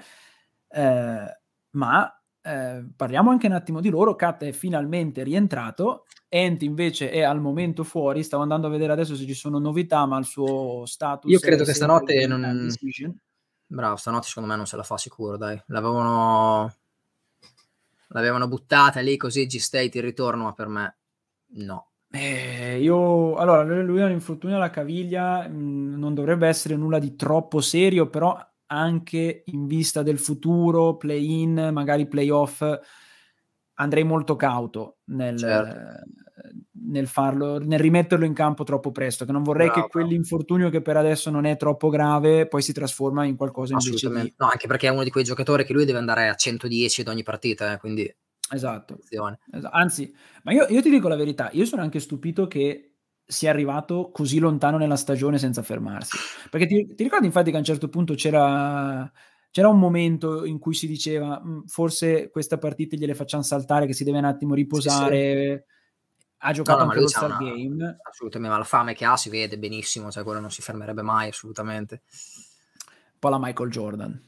eh, 0.68 1.40
ma 1.70 2.17
eh, 2.48 2.86
parliamo 2.96 3.30
anche 3.30 3.48
un 3.48 3.54
attimo 3.54 3.82
di 3.82 3.90
loro. 3.90 4.16
Kat 4.16 4.44
è 4.44 4.52
finalmente 4.52 5.24
rientrato, 5.24 6.06
Ent 6.30 6.62
invece 6.64 7.10
è 7.10 7.22
al 7.22 7.42
momento 7.42 7.84
fuori. 7.84 8.24
Stavo 8.24 8.44
andando 8.44 8.68
a 8.68 8.70
vedere 8.70 8.94
adesso 8.94 9.16
se 9.16 9.26
ci 9.26 9.34
sono 9.34 9.60
novità, 9.60 10.06
ma 10.06 10.18
il 10.18 10.26
suo 10.26 10.86
status. 10.86 11.30
Io 11.30 11.40
credo 11.40 11.64
che 11.64 11.74
stanotte 11.74 12.26
non. 12.26 12.70
Bravo, 13.70 13.98
stanotte 13.98 14.28
secondo 14.28 14.50
me 14.50 14.56
non 14.56 14.66
se 14.66 14.78
la 14.78 14.84
fa 14.84 14.98
sicuro, 14.98 15.36
dai. 15.38 15.62
L'avevano. 15.68 16.74
L'avevano 18.12 18.48
buttata 18.48 19.02
lì 19.02 19.18
così 19.18 19.46
G-State 19.46 19.98
il 19.98 20.04
ritorno, 20.04 20.44
ma 20.44 20.54
per 20.54 20.68
me 20.68 20.98
no. 21.56 21.90
Eh, 22.10 22.80
io 22.80 23.36
allora 23.36 23.64
lui 23.64 24.02
ha 24.02 24.06
un 24.06 24.12
infortunio 24.12 24.56
alla 24.56 24.70
caviglia, 24.70 25.46
mh, 25.46 25.54
mm, 25.54 26.00
non 26.00 26.14
dovrebbe 26.14 26.48
essere 26.48 26.78
nulla 26.78 27.00
di 27.00 27.18
troppo 27.18 27.60
serio, 27.60 28.10
però 28.10 28.40
anche 28.68 29.44
in 29.46 29.66
vista 29.66 30.04
del 30.04 30.20
futuro, 30.20 30.98
play-in, 30.98 31.70
magari 31.72 32.08
play-off, 32.08 32.64
andrei 33.76 34.04
molto 34.04 34.36
cauto 34.36 34.98
nel, 35.06 35.38
certo. 35.38 36.10
nel, 36.90 37.08
farlo, 37.08 37.60
nel 37.60 37.80
rimetterlo 37.80 38.26
in 38.26 38.34
campo 38.34 38.64
troppo 38.64 38.92
presto, 38.92 39.26
che 39.26 39.32
non 39.32 39.44
vorrei 39.44 39.68
bravo, 39.68 39.84
che 39.84 39.90
quell'infortunio 39.90 40.70
che 40.70 40.82
per 40.82 40.98
adesso 40.98 41.30
non 41.30 41.46
è 41.46 41.58
troppo 41.58 41.90
grave 41.90 42.48
poi 42.48 42.62
si 42.62 42.74
trasforma 42.74 43.26
in 43.26 43.36
qualcosa 43.36 43.74
invece 43.74 44.10
di... 44.10 44.34
No, 44.38 44.48
anche 44.48 44.68
perché 44.68 44.88
è 44.88 44.92
uno 44.92 45.04
di 45.04 45.12
quei 45.12 45.24
giocatori 45.24 45.64
che 45.64 45.74
lui 45.74 45.86
deve 45.86 46.00
andare 46.00 46.28
a 46.28 46.36
110 46.36 47.02
ad 47.02 47.08
ogni 47.08 47.24
partita, 47.24 47.74
eh, 47.74 47.78
quindi... 47.78 48.14
Esatto. 48.50 48.98
esatto. 49.02 49.36
Anzi, 49.72 50.14
ma 50.44 50.54
io, 50.54 50.66
io 50.70 50.82
ti 50.82 50.90
dico 50.90 51.08
la 51.08 51.18
verità, 51.18 51.50
io 51.52 51.66
sono 51.66 51.82
anche 51.82 52.00
stupito 52.00 52.48
che 52.48 52.97
sia 53.28 53.50
arrivato 53.50 54.10
così 54.12 54.40
lontano 54.40 54.78
nella 54.78 54.96
stagione 54.96 55.38
senza 55.38 55.62
fermarsi. 55.62 56.18
Perché 56.50 56.66
ti, 56.66 56.96
ti 56.96 57.04
ricordi 57.04 57.26
infatti 57.26 57.50
che 57.50 57.58
a 57.58 57.60
un 57.60 57.66
certo 57.66 57.90
punto 57.90 58.14
c'era, 58.14 59.12
c'era 59.52 59.68
un 59.68 59.78
momento 59.78 60.46
in 60.46 60.60
cui 60.60 60.74
si 60.74 60.88
diceva 60.88 61.42
mm, 61.44 61.66
forse 61.66 62.30
questa 62.30 62.58
partita 62.58 62.96
gliele 62.96 63.14
facciamo 63.14 63.44
saltare, 63.44 63.86
che 63.86 63.94
si 63.94 64.06
deve 64.06 64.20
un 64.20 64.26
attimo 64.26 64.54
riposare. 64.54 65.20
Sì, 65.20 65.54
sì. 65.56 65.76
Ha 66.40 66.52
giocato 66.54 66.78
no, 66.78 66.84
no, 66.86 66.90
anche 66.92 67.02
lo 67.02 67.08
Star 67.08 67.30
una, 67.32 67.38
Game. 67.38 67.98
Assolutamente, 68.08 68.54
ma 68.54 68.60
la 68.60 68.68
fame 68.68 68.94
che 68.94 69.06
ha 69.06 69.18
si 69.18 69.30
vede 69.30 69.58
benissimo, 69.58 70.12
cioè 70.12 70.24
quello 70.24 70.40
non 70.40 70.52
si 70.52 70.62
fermerebbe 70.62 71.02
mai 71.02 71.30
assolutamente. 71.30 72.04
Un 72.86 73.20
po' 73.20 73.30
la 73.30 73.40
Michael 73.40 73.70
Jordan. 73.70 74.22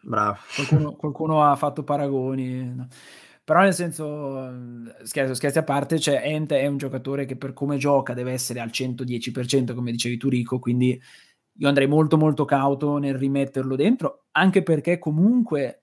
Bravo. 0.00 0.38
Qualcuno, 0.54 0.92
qualcuno 0.94 1.44
ha 1.44 1.56
fatto 1.56 1.82
paragoni. 1.82 2.74
No? 2.74 2.88
Però 3.44 3.60
nel 3.60 3.74
senso, 3.74 4.94
scherzo, 5.02 5.34
scherzi 5.34 5.58
a 5.58 5.64
parte, 5.64 5.98
cioè 5.98 6.22
Ent 6.24 6.52
è 6.52 6.66
un 6.66 6.76
giocatore 6.76 7.24
che 7.24 7.36
per 7.36 7.52
come 7.52 7.76
gioca 7.76 8.14
deve 8.14 8.30
essere 8.32 8.60
al 8.60 8.70
110%, 8.70 9.74
come 9.74 9.90
dicevi 9.90 10.16
tu 10.16 10.28
Rico, 10.28 10.60
quindi 10.60 11.00
io 11.56 11.68
andrei 11.68 11.88
molto 11.88 12.16
molto 12.16 12.44
cauto 12.44 12.98
nel 12.98 13.16
rimetterlo 13.16 13.74
dentro, 13.74 14.26
anche 14.32 14.62
perché 14.62 15.00
comunque, 15.00 15.82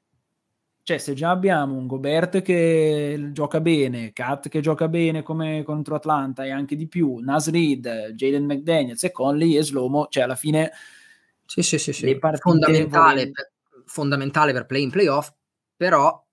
cioè 0.83 0.97
se 0.99 1.13
già 1.13 1.31
abbiamo 1.31 1.75
un 1.75 1.85
Gobert 1.85 2.41
che 2.41 3.29
gioca 3.33 3.59
bene, 3.59 4.13
Kat 4.13 4.47
che 4.47 4.61
gioca 4.61 4.87
bene 4.87 5.21
come 5.21 5.61
contro 5.63 5.95
Atlanta 5.95 6.45
e 6.45 6.51
anche 6.51 6.77
di 6.77 6.87
più, 6.87 7.17
Nas 7.17 7.49
Reed, 7.51 8.13
Jaden 8.13 8.45
McDaniels 8.45 9.03
e 9.03 9.11
Conley 9.11 9.57
e 9.57 9.63
Slomo, 9.63 10.07
cioè 10.09 10.23
alla 10.23 10.35
fine... 10.35 10.71
Sì, 11.45 11.61
sì, 11.61 11.77
sì, 11.77 11.91
sì. 11.91 12.17
Fondamentale, 12.39 13.31
per, 13.31 13.51
fondamentale 13.85 14.53
per 14.53 14.65
play 14.65 14.83
in 14.83 14.91
playoff, 14.91 15.33
però 15.75 16.25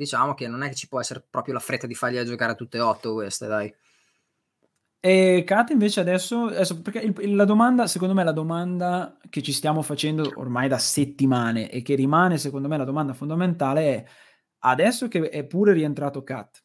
diciamo 0.00 0.32
che 0.32 0.48
non 0.48 0.62
è 0.62 0.68
che 0.68 0.74
ci 0.74 0.88
può 0.88 0.98
essere 0.98 1.22
proprio 1.28 1.52
la 1.52 1.60
fretta 1.60 1.86
di 1.86 1.94
fargli 1.94 2.22
giocare 2.22 2.52
a 2.52 2.54
tutte 2.54 2.78
e 2.78 2.80
otto 2.80 3.12
queste, 3.12 3.46
dai. 3.46 3.74
E 4.98 5.44
Kat 5.46 5.70
invece 5.70 6.00
adesso, 6.00 6.44
adesso 6.44 6.80
perché 6.80 7.00
il, 7.00 7.34
la 7.34 7.44
domanda, 7.44 7.86
secondo 7.86 8.14
me 8.14 8.24
la 8.24 8.32
domanda 8.32 9.18
che 9.28 9.42
ci 9.42 9.52
stiamo 9.52 9.82
facendo 9.82 10.30
ormai 10.36 10.68
da 10.68 10.78
settimane 10.78 11.70
e 11.70 11.82
che 11.82 11.94
rimane 11.94 12.38
secondo 12.38 12.68
me 12.68 12.78
la 12.78 12.84
domanda 12.84 13.12
fondamentale 13.12 13.82
è 13.82 14.04
adesso 14.60 15.08
che 15.08 15.28
è 15.28 15.44
pure 15.44 15.74
rientrato 15.74 16.22
Kat, 16.22 16.62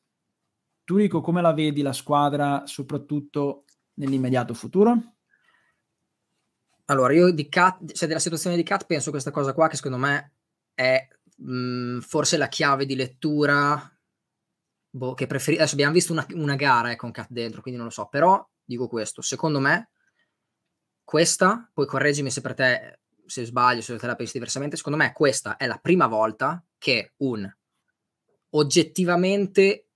tu 0.86 0.96
Rico 0.96 1.20
come 1.20 1.42
la 1.42 1.54
vedi 1.54 1.82
la 1.82 1.94
squadra 1.94 2.63
soprattutto 2.65 3.65
nell'immediato 3.96 4.54
futuro? 4.54 5.15
Allora 6.86 7.13
io 7.13 7.32
di 7.32 7.50
Kat, 7.50 7.92
cioè 7.92 8.08
della 8.08 8.20
situazione 8.20 8.56
di 8.56 8.63
Kat 8.63 8.86
penso 8.86 9.12
questa 9.12 9.32
cosa 9.32 9.54
qua 9.54 9.68
che 9.68 9.75
secondo 9.75 9.98
me 9.98 10.34
è 10.74 11.08
mh, 11.36 11.51
mhmm, 11.51 12.00
forse 12.01 12.38
la 12.38 12.48
chiave 12.48 12.86
di 12.86 12.96
lettura 12.96 13.89
boh, 14.89 15.13
che 15.13 15.27
preferisco. 15.27 15.62
Adesso 15.62 15.75
abbiamo 15.75 15.94
visto 15.94 16.13
una, 16.13 16.25
una 16.34 16.56
gara 16.56 16.92
eh, 16.92 16.96
con 16.96 17.12
Cat 17.12 17.27
dentro, 17.30 17.62
quindi 17.62 17.80
non 17.80 17.89
lo 17.89 17.94
so, 17.94 18.08
però 18.08 18.48
dico 18.63 18.88
questo, 18.88 19.22
secondo 19.22 19.60
me 19.60 19.89
questa, 21.04 21.70
poi 21.74 21.86
correggimi 21.86 22.32
se 22.32 22.42
per 22.42 22.54
te 22.54 23.00
se 23.25 23.44
sbaglio, 23.46 23.82
se 23.82 23.98
te 23.98 24.08
la 24.08 24.15
pensi 24.15 24.34
diversamente, 24.34 24.77
secondo 24.77 24.98
me 24.98 25.12
questa 25.12 25.58
è 25.58 25.65
la 25.65 25.77
prima 25.77 26.08
volta 26.08 26.63
che 26.77 27.13
un 27.18 27.51
oggettivamente 28.51 29.88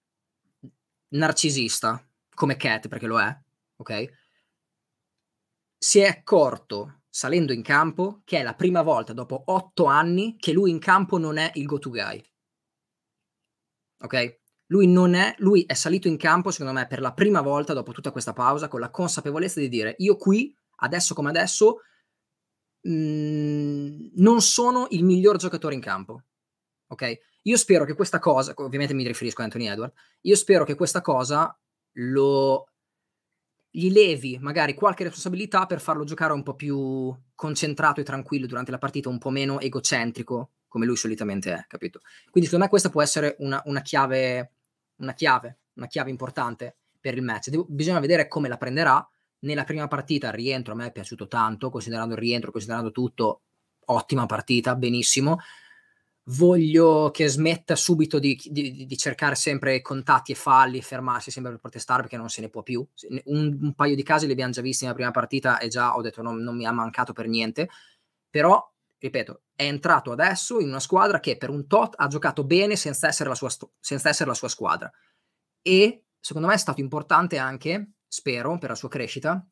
narcisista 1.09 2.03
come 2.33 2.57
Cat, 2.57 2.87
perché 2.87 3.05
lo 3.05 3.19
è, 3.19 3.37
ok? 3.77 4.09
Si 5.77 5.99
è 5.99 6.07
accorto 6.07 6.98
salendo 7.19 7.51
in 7.51 7.63
campo, 7.63 8.21
che 8.23 8.39
è 8.39 8.43
la 8.43 8.53
prima 8.53 8.81
volta 8.81 9.11
dopo 9.11 9.43
otto 9.47 9.83
anni 9.83 10.37
che 10.37 10.53
lui 10.53 10.69
in 10.69 10.79
campo 10.79 11.17
non 11.17 11.35
è 11.35 11.51
il 11.55 11.65
go-to 11.65 11.89
guy. 11.89 12.23
Ok? 14.03 14.39
Lui 14.67 14.87
non 14.87 15.15
è, 15.15 15.35
lui 15.39 15.65
è 15.65 15.73
salito 15.73 16.07
in 16.07 16.15
campo, 16.15 16.49
secondo 16.49 16.71
me, 16.71 16.87
per 16.87 17.01
la 17.01 17.11
prima 17.11 17.41
volta 17.41 17.73
dopo 17.73 17.91
tutta 17.91 18.13
questa 18.13 18.31
pausa, 18.31 18.69
con 18.69 18.79
la 18.79 18.89
consapevolezza 18.89 19.59
di 19.59 19.67
dire: 19.67 19.95
Io 19.97 20.15
qui, 20.15 20.55
adesso 20.77 21.13
come 21.13 21.27
adesso, 21.27 21.81
mh, 22.83 22.89
mhmm, 22.89 24.11
non 24.15 24.39
sono 24.39 24.87
il 24.91 25.03
miglior 25.03 25.35
giocatore 25.35 25.75
in 25.75 25.81
campo. 25.81 26.23
Ok? 26.87 27.19
Io 27.43 27.57
spero 27.57 27.83
che 27.83 27.95
questa 27.95 28.19
cosa, 28.19 28.53
ovviamente 28.55 28.93
mi 28.93 29.05
riferisco 29.05 29.41
a 29.41 29.43
Anthony 29.43 29.67
Edward, 29.67 29.91
io 30.21 30.35
spero 30.37 30.63
che 30.63 30.75
questa 30.75 31.01
cosa 31.01 31.53
lo 31.97 32.69
gli 33.71 33.91
levi 33.91 34.37
magari 34.39 34.73
qualche 34.73 35.03
responsabilità 35.03 35.65
per 35.65 35.79
farlo 35.79 36.03
giocare 36.03 36.33
un 36.33 36.43
po' 36.43 36.55
più 36.55 37.15
concentrato 37.35 38.01
e 38.01 38.03
tranquillo 38.03 38.47
durante 38.47 38.71
la 38.71 38.77
partita, 38.77 39.09
un 39.09 39.19
po' 39.19 39.29
meno 39.29 39.59
egocentrico 39.59 40.51
come 40.69 40.85
lui 40.85 40.95
solitamente 40.95 41.51
è, 41.51 41.65
capito? 41.67 41.99
Quindi 42.29 42.49
secondo 42.49 42.65
me 42.65 42.69
questa 42.69 42.89
può 42.89 43.01
essere 43.01 43.35
una, 43.39 43.61
una 43.65 43.81
chiave, 43.81 44.51
una 44.97 45.13
chiave, 45.13 45.57
una 45.73 45.87
chiave 45.87 46.11
importante 46.11 46.77
per 46.99 47.15
il 47.15 47.23
match. 47.23 47.49
Devo, 47.49 47.65
bisogna 47.67 47.99
vedere 47.99 48.27
come 48.27 48.47
la 48.47 48.57
prenderà. 48.57 49.05
Nella 49.39 49.63
prima 49.63 49.87
partita 49.87 50.27
il 50.27 50.33
rientro 50.33 50.73
a 50.73 50.75
me 50.75 50.87
è 50.87 50.91
piaciuto 50.91 51.27
tanto, 51.27 51.69
considerando 51.69 52.13
il 52.13 52.19
rientro, 52.19 52.51
considerando 52.51 52.91
tutto, 52.91 53.41
ottima 53.85 54.25
partita, 54.25 54.75
benissimo. 54.75 55.39
Voglio 56.31 57.09
che 57.11 57.27
smetta 57.27 57.75
subito 57.75 58.19
di, 58.19 58.39
di, 58.51 58.85
di 58.85 58.97
cercare 58.97 59.33
sempre 59.33 59.81
contatti 59.81 60.31
e 60.31 60.35
falli 60.35 60.77
e 60.77 60.81
fermarsi 60.83 61.31
sempre 61.31 61.51
per 61.51 61.61
protestare 61.61 62.01
perché 62.01 62.17
non 62.17 62.29
se 62.29 62.41
ne 62.41 62.49
può 62.49 62.61
più. 62.61 62.85
Un, 63.25 63.57
un, 63.61 63.73
paio 63.73 63.95
di 63.95 64.03
casi 64.03 64.27
li 64.27 64.33
abbiamo 64.33 64.51
già 64.51 64.61
visti 64.61 64.83
nella 64.83 64.95
prima 64.95 65.09
partita 65.09 65.57
e 65.57 65.69
già 65.69 65.95
ho 65.95 66.01
detto 66.01 66.21
non, 66.21 66.37
non 66.37 66.55
mi 66.55 66.67
ha 66.67 66.71
mancato 66.71 67.13
per 67.13 67.27
niente. 67.27 67.67
Però, 68.29 68.63
ripeto, 68.99 69.41
è 69.55 69.63
entrato 69.63 70.11
adesso 70.11 70.59
in 70.59 70.67
una 70.67 70.79
squadra 70.79 71.19
che 71.19 71.35
per 71.35 71.49
un 71.49 71.65
tot 71.65 71.95
ha 71.97 72.05
giocato 72.05 72.43
bene 72.43 72.75
senza 72.75 73.07
essere 73.07 73.29
la 73.29 73.35
sua, 73.35 73.49
senza 73.79 74.09
essere 74.09 74.29
la 74.29 74.35
sua 74.35 74.49
squadra. 74.49 74.91
E 75.63 76.03
secondo 76.19 76.47
me 76.47 76.53
è 76.53 76.57
stato 76.57 76.79
importante 76.79 77.39
anche, 77.39 77.93
spero, 78.07 78.59
per 78.59 78.69
la 78.69 78.75
sua 78.75 78.89
crescita, 78.89 79.43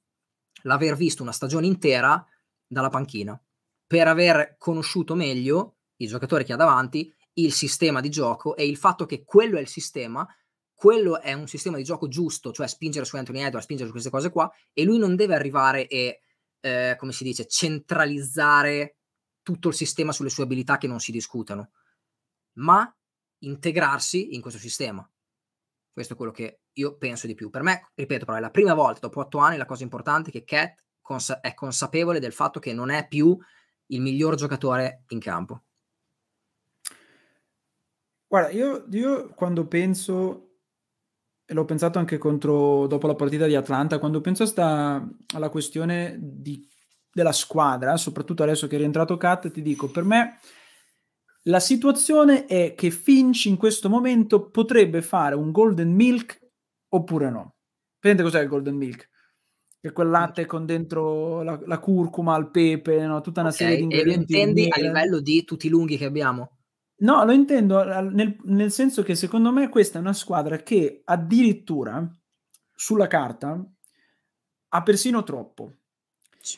l'aver 0.61 0.95
visto 0.95 1.23
una 1.23 1.31
stagione 1.31 1.65
intera 1.65 2.23
dalla 2.67 2.89
panchina, 2.89 3.39
per 3.87 4.07
aver 4.07 4.57
conosciuto 4.59 5.15
meglio 5.15 5.76
i 5.97 6.07
giocatori 6.07 6.43
che 6.43 6.53
ha 6.53 6.57
davanti, 6.57 7.13
il 7.33 7.53
sistema 7.53 8.01
di 8.01 8.09
gioco 8.09 8.55
e 8.55 8.67
il 8.67 8.77
fatto 8.77 9.05
che 9.05 9.23
quello 9.23 9.57
è 9.57 9.61
il 9.61 9.67
sistema, 9.67 10.27
quello 10.73 11.19
è 11.19 11.33
un 11.33 11.47
sistema 11.47 11.77
di 11.77 11.83
gioco 11.83 12.07
giusto, 12.07 12.51
cioè 12.51 12.67
spingere 12.67 13.05
su 13.05 13.15
Anthony 13.15 13.39
Edwards, 13.39 13.63
spingere 13.63 13.87
su 13.87 13.93
queste 13.93 14.11
cose 14.11 14.29
qua, 14.29 14.51
e 14.73 14.83
lui 14.83 14.97
non 14.97 15.15
deve 15.15 15.35
arrivare 15.35 15.87
e, 15.87 16.21
eh, 16.59 16.95
come 16.97 17.11
si 17.11 17.23
dice, 17.23 17.47
centralizzare 17.47 18.97
tutto 19.41 19.69
il 19.69 19.73
sistema 19.73 20.11
sulle 20.11 20.29
sue 20.29 20.43
abilità 20.43 20.77
che 20.77 20.87
non 20.87 20.99
si 20.99 21.11
discutano, 21.11 21.71
ma 22.53 22.91
integrarsi 23.39 24.35
in 24.35 24.41
questo 24.41 24.59
sistema. 24.59 25.09
Questo 25.91 26.13
è 26.13 26.15
quello 26.17 26.31
che 26.31 26.61
io 26.73 26.97
penso 26.97 27.25
di 27.25 27.33
più. 27.33 27.49
Per 27.49 27.63
me, 27.63 27.89
ripeto, 27.95 28.25
però 28.25 28.37
è 28.37 28.41
la 28.41 28.51
prima 28.51 28.73
volta 28.73 28.99
dopo 28.99 29.21
otto 29.21 29.39
anni 29.39 29.57
la 29.57 29.65
cosa 29.65 29.83
importante 29.83 30.29
è 30.29 30.31
che 30.31 30.43
Cat 30.43 30.83
cons- 31.01 31.39
è 31.41 31.53
consapevole 31.53 32.19
del 32.19 32.33
fatto 32.33 32.59
che 32.59 32.73
non 32.73 32.89
è 32.89 33.07
più 33.07 33.35
il 33.87 34.01
miglior 34.01 34.35
giocatore 34.35 35.05
in 35.07 35.19
campo. 35.19 35.63
Guarda, 38.27 38.49
io, 38.49 38.85
io 38.91 39.29
quando 39.33 39.67
penso, 39.67 40.57
e 41.45 41.53
l'ho 41.53 41.65
pensato 41.65 41.97
anche 41.97 42.17
contro, 42.17 42.85
dopo 42.87 43.07
la 43.07 43.15
partita 43.15 43.45
di 43.45 43.55
Atlanta, 43.55 43.99
quando 43.99 44.19
penso 44.19 44.45
sta, 44.45 45.07
alla 45.33 45.49
questione 45.49 46.17
di, 46.19 46.67
della 47.11 47.31
squadra, 47.31 47.95
soprattutto 47.95 48.43
adesso 48.43 48.67
che 48.67 48.75
è 48.75 48.79
rientrato 48.79 49.15
Cat, 49.17 49.49
ti 49.49 49.61
dico, 49.61 49.89
per 49.89 50.03
me 50.03 50.39
la 51.47 51.59
situazione 51.61 52.45
è 52.45 52.73
che 52.75 52.91
Finch 52.91 53.45
in 53.45 53.55
questo 53.55 53.89
momento 53.89 54.49
potrebbe 54.49 55.01
fare 55.01 55.35
un 55.35 55.51
golden 55.51 55.93
milk 55.93 56.39
oppure 56.89 57.29
no. 57.29 57.55
Prende 57.97 58.23
cos'è 58.23 58.41
il 58.41 58.49
golden 58.49 58.75
milk? 58.75 59.09
Che 59.79 59.91
quel 59.93 60.09
latte 60.09 60.45
con 60.45 60.65
dentro 60.65 61.43
la, 61.43 61.57
la 61.65 61.79
curcuma, 61.79 62.37
il 62.37 62.49
pepe, 62.49 63.05
no? 63.05 63.21
tutta 63.21 63.39
una 63.39 63.49
okay, 63.49 63.59
serie 63.59 63.77
di 63.77 63.83
ingredienti. 63.83 64.33
E 64.33 64.35
lo 64.35 64.49
intendi 64.49 64.69
a 64.69 64.81
livello 64.81 65.21
di 65.21 65.43
tutti 65.45 65.67
i 65.67 65.69
lunghi 65.69 65.97
che 65.97 66.05
abbiamo? 66.05 66.56
No, 66.99 67.23
lo 67.23 67.31
intendo 67.31 67.83
nel, 67.83 68.35
nel 68.45 68.71
senso 68.71 69.03
che 69.03 69.13
secondo 69.13 69.51
me 69.51 69.69
questa 69.69 69.99
è 69.99 70.01
una 70.01 70.13
squadra 70.13 70.57
che 70.57 71.01
addirittura 71.05 72.07
sulla 72.73 73.07
carta 73.07 73.63
ha 74.69 74.83
persino 74.83 75.23
troppo. 75.23 75.73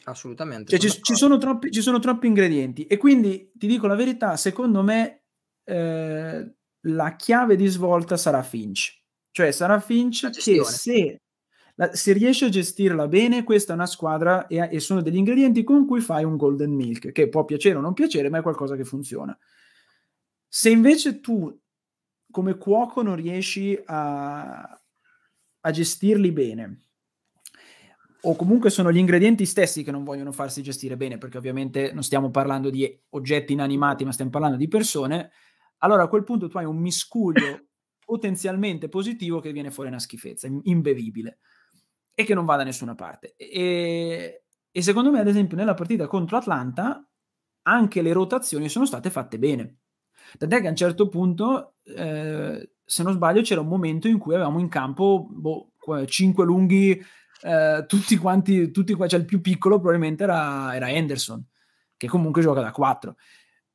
Assolutamente. 0.03 0.77
Cioè, 0.77 0.89
ci, 0.89 1.01
ci, 1.01 1.15
sono 1.15 1.37
troppi, 1.37 1.71
ci, 1.71 1.81
sono 1.81 1.99
troppi, 1.99 2.27
ingredienti 2.27 2.85
e 2.85 2.97
quindi 2.97 3.51
ti 3.55 3.67
dico 3.67 3.87
la 3.87 3.95
verità, 3.95 4.37
secondo 4.37 4.83
me 4.83 5.23
eh, 5.63 6.53
la 6.81 7.15
chiave 7.15 7.55
di 7.55 7.67
svolta 7.67 8.15
sarà 8.15 8.43
Finch. 8.43 8.97
Cioè 9.31 9.51
sarà 9.51 9.79
Finch 9.79 10.29
che 10.29 10.63
se, 10.63 11.21
la, 11.75 11.93
se, 11.93 12.13
riesce 12.13 12.45
a 12.45 12.49
gestirla 12.49 13.07
bene, 13.07 13.43
questa 13.43 13.73
è 13.73 13.75
una 13.75 13.87
squadra 13.87 14.47
e, 14.47 14.67
e, 14.71 14.79
sono 14.79 15.01
degli 15.01 15.17
ingredienti 15.17 15.63
con 15.63 15.85
cui 15.85 16.01
fai 16.01 16.23
un 16.23 16.37
golden 16.37 16.71
milk, 16.71 17.11
che 17.11 17.29
può 17.29 17.45
piacere 17.45 17.77
o 17.77 17.81
non 17.81 17.93
piacere, 17.93 18.29
ma 18.29 18.39
è 18.39 18.43
qualcosa 18.43 18.75
che 18.75 18.83
funziona. 18.83 19.37
Se 20.49 20.69
invece 20.69 21.21
tu 21.21 21.55
come 22.31 22.57
cuoco 22.57 23.01
non 23.01 23.15
riesci 23.15 23.79
a, 23.85 24.81
a 25.61 25.71
gestirli 25.71 26.31
bene, 26.31 26.89
o 28.21 28.35
comunque 28.35 28.69
sono 28.69 28.91
gli 28.91 28.97
ingredienti 28.97 29.45
stessi 29.45 29.83
che 29.83 29.91
non 29.91 30.03
vogliono 30.03 30.31
farsi 30.31 30.61
gestire 30.61 30.97
bene, 30.97 31.17
perché 31.17 31.37
ovviamente 31.37 31.93
non 31.93 32.03
stiamo 32.03 32.31
parlando 32.31 32.69
di 32.69 32.99
oggetti 33.09 33.53
inanimati, 33.53 34.03
ma 34.03 34.11
stiamo 34.11 34.31
parlando 34.31 34.57
di 34.57 34.67
persone, 34.67 35.31
allora 35.77 36.03
a 36.03 36.07
quel 36.07 36.23
punto 36.23 36.49
tu 36.49 36.57
hai 36.57 36.65
un 36.65 36.77
miscuglio 36.77 37.67
potenzialmente 38.03 38.89
positivo 38.89 39.39
che 39.39 39.51
viene 39.51 39.71
fuori 39.71 39.89
una 39.89 39.99
schifezza, 39.99 40.47
imbevibile, 40.63 41.39
e 42.13 42.25
che 42.25 42.33
non 42.33 42.45
va 42.45 42.57
da 42.57 42.63
nessuna 42.63 42.95
parte. 42.95 43.35
E, 43.37 44.43
e 44.69 44.81
secondo 44.81 45.11
me, 45.11 45.19
ad 45.19 45.27
esempio, 45.27 45.55
nella 45.55 45.73
partita 45.73 46.07
contro 46.07 46.37
Atlanta, 46.37 47.07
anche 47.63 48.01
le 48.01 48.11
rotazioni 48.11 48.67
sono 48.67 48.85
state 48.85 49.09
fatte 49.09 49.39
bene. 49.39 49.77
Tant'è 50.37 50.61
che 50.61 50.67
a 50.67 50.71
un 50.71 50.75
certo 50.75 51.07
punto, 51.07 51.75
eh, 51.83 52.71
se 52.83 53.03
non 53.03 53.13
sbaglio, 53.13 53.41
c'era 53.41 53.61
un 53.61 53.67
momento 53.67 54.07
in 54.07 54.17
cui 54.17 54.33
avevamo 54.33 54.59
in 54.59 54.69
campo 54.69 55.27
boh, 55.29 55.71
5 56.05 56.45
lunghi 56.45 57.01
eh, 57.41 57.85
tutti 57.87 58.17
quanti, 58.17 58.71
tutti 58.71 58.95
cioè 59.07 59.19
il 59.19 59.25
più 59.25 59.41
piccolo 59.41 59.79
probabilmente 59.79 60.23
era, 60.23 60.75
era 60.75 60.87
Anderson, 60.87 61.45
che 61.95 62.07
comunque 62.07 62.41
gioca 62.41 62.61
da 62.61 62.71
4. 62.71 63.15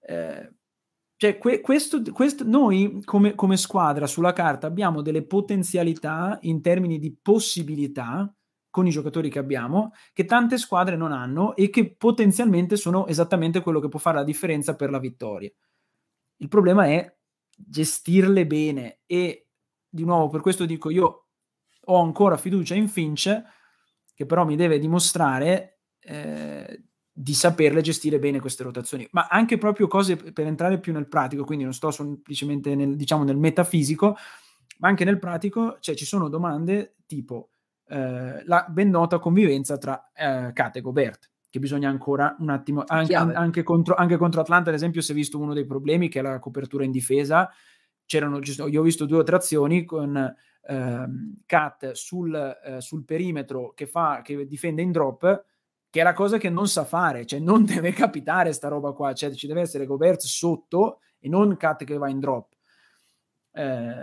Eh, 0.00 0.52
cioè, 1.16 1.38
que- 1.38 1.60
questo, 1.60 2.02
questo, 2.12 2.44
noi 2.44 3.00
come, 3.04 3.34
come, 3.34 3.56
squadra 3.56 4.06
sulla 4.06 4.32
carta 4.32 4.66
abbiamo 4.66 5.00
delle 5.00 5.24
potenzialità 5.24 6.38
in 6.42 6.60
termini 6.60 6.98
di 6.98 7.16
possibilità 7.20 8.32
con 8.68 8.86
i 8.86 8.90
giocatori 8.90 9.30
che 9.30 9.38
abbiamo, 9.38 9.92
che 10.12 10.24
tante 10.24 10.58
squadre 10.58 10.96
non 10.96 11.12
hanno 11.12 11.54
e 11.54 11.70
che 11.70 11.94
potenzialmente 11.94 12.76
sono 12.76 13.06
esattamente 13.06 13.62
quello 13.62 13.78
che 13.78 13.88
può 13.88 14.00
fare 14.00 14.18
la 14.18 14.24
differenza 14.24 14.74
per 14.74 14.90
la 14.90 14.98
vittoria. 14.98 15.50
Il 16.36 16.48
problema 16.48 16.86
è 16.86 17.16
gestirle 17.56 18.46
bene 18.46 19.00
e 19.06 19.48
di 19.88 20.04
nuovo 20.04 20.28
per 20.28 20.40
questo 20.40 20.66
dico 20.66 20.90
io 20.90 21.28
ho 21.86 22.00
ancora 22.00 22.36
fiducia 22.36 22.74
in 22.74 22.88
Finch, 22.88 23.42
che 24.14 24.26
però 24.26 24.44
mi 24.44 24.56
deve 24.56 24.78
dimostrare 24.78 25.80
eh, 26.00 26.84
di 27.12 27.34
saperle 27.34 27.80
gestire 27.80 28.18
bene 28.18 28.40
queste 28.40 28.62
rotazioni, 28.62 29.06
ma 29.12 29.28
anche 29.28 29.58
proprio 29.58 29.86
cose 29.86 30.16
per 30.16 30.46
entrare 30.46 30.80
più 30.80 30.92
nel 30.92 31.08
pratico, 31.08 31.44
quindi 31.44 31.64
non 31.64 31.72
sto 31.72 31.90
semplicemente 31.90 32.74
nel, 32.74 32.96
diciamo, 32.96 33.22
nel 33.22 33.36
metafisico, 33.36 34.16
ma 34.78 34.88
anche 34.88 35.04
nel 35.04 35.18
pratico, 35.18 35.78
cioè 35.80 35.94
ci 35.94 36.04
sono 36.04 36.28
domande 36.28 36.96
tipo 37.06 37.50
eh, 37.86 38.44
la 38.44 38.66
ben 38.68 38.90
nota 38.90 39.18
convivenza 39.18 39.78
tra 39.78 40.10
eh, 40.12 40.52
Kate 40.52 40.78
e 40.78 40.82
Gobert, 40.82 41.30
che 41.54 41.60
bisogna 41.60 41.88
ancora 41.88 42.34
un 42.40 42.50
attimo, 42.50 42.82
anche, 42.84 43.14
anche, 43.14 43.62
contro, 43.62 43.94
anche 43.94 44.16
contro 44.16 44.40
Atlanta 44.40 44.70
ad 44.70 44.74
esempio 44.74 45.00
si 45.00 45.12
è 45.12 45.14
visto 45.14 45.38
uno 45.38 45.54
dei 45.54 45.64
problemi 45.64 46.08
che 46.08 46.18
è 46.18 46.22
la 46.22 46.40
copertura 46.40 46.82
in 46.82 46.90
difesa, 46.90 47.48
c'erano, 48.06 48.40
io 48.66 48.80
ho 48.80 48.82
visto 48.82 49.06
due 49.06 49.18
o 49.18 49.22
tre 49.22 49.36
azioni 49.36 49.84
con 49.84 50.34
ehm, 50.66 51.42
cut 51.46 51.92
sul, 51.92 52.34
eh, 52.34 52.80
sul, 52.80 53.04
perimetro 53.04 53.72
che, 53.72 53.86
fa, 53.86 54.20
che 54.24 54.48
difende 54.48 54.82
in 54.82 54.90
drop, 54.90 55.44
che 55.90 56.00
è 56.00 56.02
la 56.02 56.12
cosa 56.12 56.38
che 56.38 56.50
non 56.50 56.66
sa 56.66 56.84
fare, 56.84 57.24
cioè 57.24 57.38
non 57.38 57.62
deve 57.64 57.92
capitare 57.92 58.52
sta 58.52 58.66
roba 58.66 58.90
qua, 58.90 59.12
cioè 59.12 59.32
ci 59.32 59.46
deve 59.46 59.60
essere 59.60 59.86
Gobert 59.86 60.22
sotto 60.22 61.02
e 61.20 61.28
non 61.28 61.56
cut 61.56 61.84
che 61.84 61.96
va 61.96 62.08
in 62.08 62.18
drop. 62.18 62.52
Eh, 63.52 63.94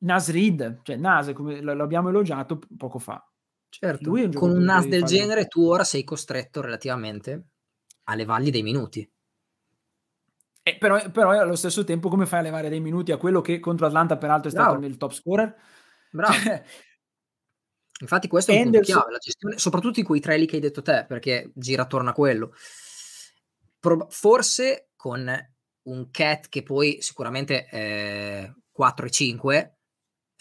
Nas 0.00 0.30
Reed, 0.30 0.80
cioè 0.82 0.96
Nas, 0.96 1.32
come 1.32 1.62
l'abbiamo 1.62 2.10
elogiato 2.10 2.60
poco 2.76 2.98
fa. 2.98 3.31
Certo, 3.72 4.12
un 4.12 4.32
con 4.34 4.50
un 4.50 4.64
Nas 4.64 4.86
del 4.86 5.02
genere 5.02 5.46
tu 5.46 5.66
ora 5.66 5.82
sei 5.82 6.04
costretto 6.04 6.60
relativamente 6.60 7.46
alle 8.04 8.26
valli 8.26 8.50
dei 8.50 8.62
minuti. 8.62 9.10
Eh, 10.62 10.76
però, 10.76 11.10
però, 11.10 11.30
allo 11.30 11.56
stesso 11.56 11.82
tempo 11.82 12.10
come 12.10 12.26
fai 12.26 12.40
a 12.40 12.42
levare 12.42 12.68
dei 12.68 12.80
minuti 12.80 13.12
a 13.12 13.16
quello 13.16 13.40
che 13.40 13.58
contro 13.60 13.86
Atlanta 13.86 14.18
peraltro 14.18 14.48
è 14.48 14.52
stato 14.52 14.84
il 14.84 14.96
top 14.98 15.12
scorer? 15.12 15.56
Bravo. 16.10 16.34
Cioè, 16.34 16.62
Infatti 18.02 18.28
questo 18.28 18.50
è 18.50 18.56
un 18.56 18.66
Anderson... 18.66 18.84
punto 18.84 19.00
chiave, 19.00 19.12
la 19.12 19.18
gestione, 19.18 19.58
soprattutto 19.58 20.00
in 20.00 20.04
quei 20.04 20.20
tre 20.20 20.36
lì 20.36 20.46
che 20.46 20.56
hai 20.56 20.60
detto 20.60 20.82
te, 20.82 21.04
perché 21.08 21.50
gira 21.54 21.82
attorno 21.82 22.10
a 22.10 22.14
quello. 22.14 22.52
Pro- 23.78 24.06
forse 24.10 24.90
con 24.96 25.32
un 25.84 26.10
cat 26.10 26.48
che 26.48 26.62
poi 26.62 27.00
sicuramente 27.00 27.68
eh, 27.70 28.54
4 28.70 29.06
e 29.06 29.10
5, 29.10 29.78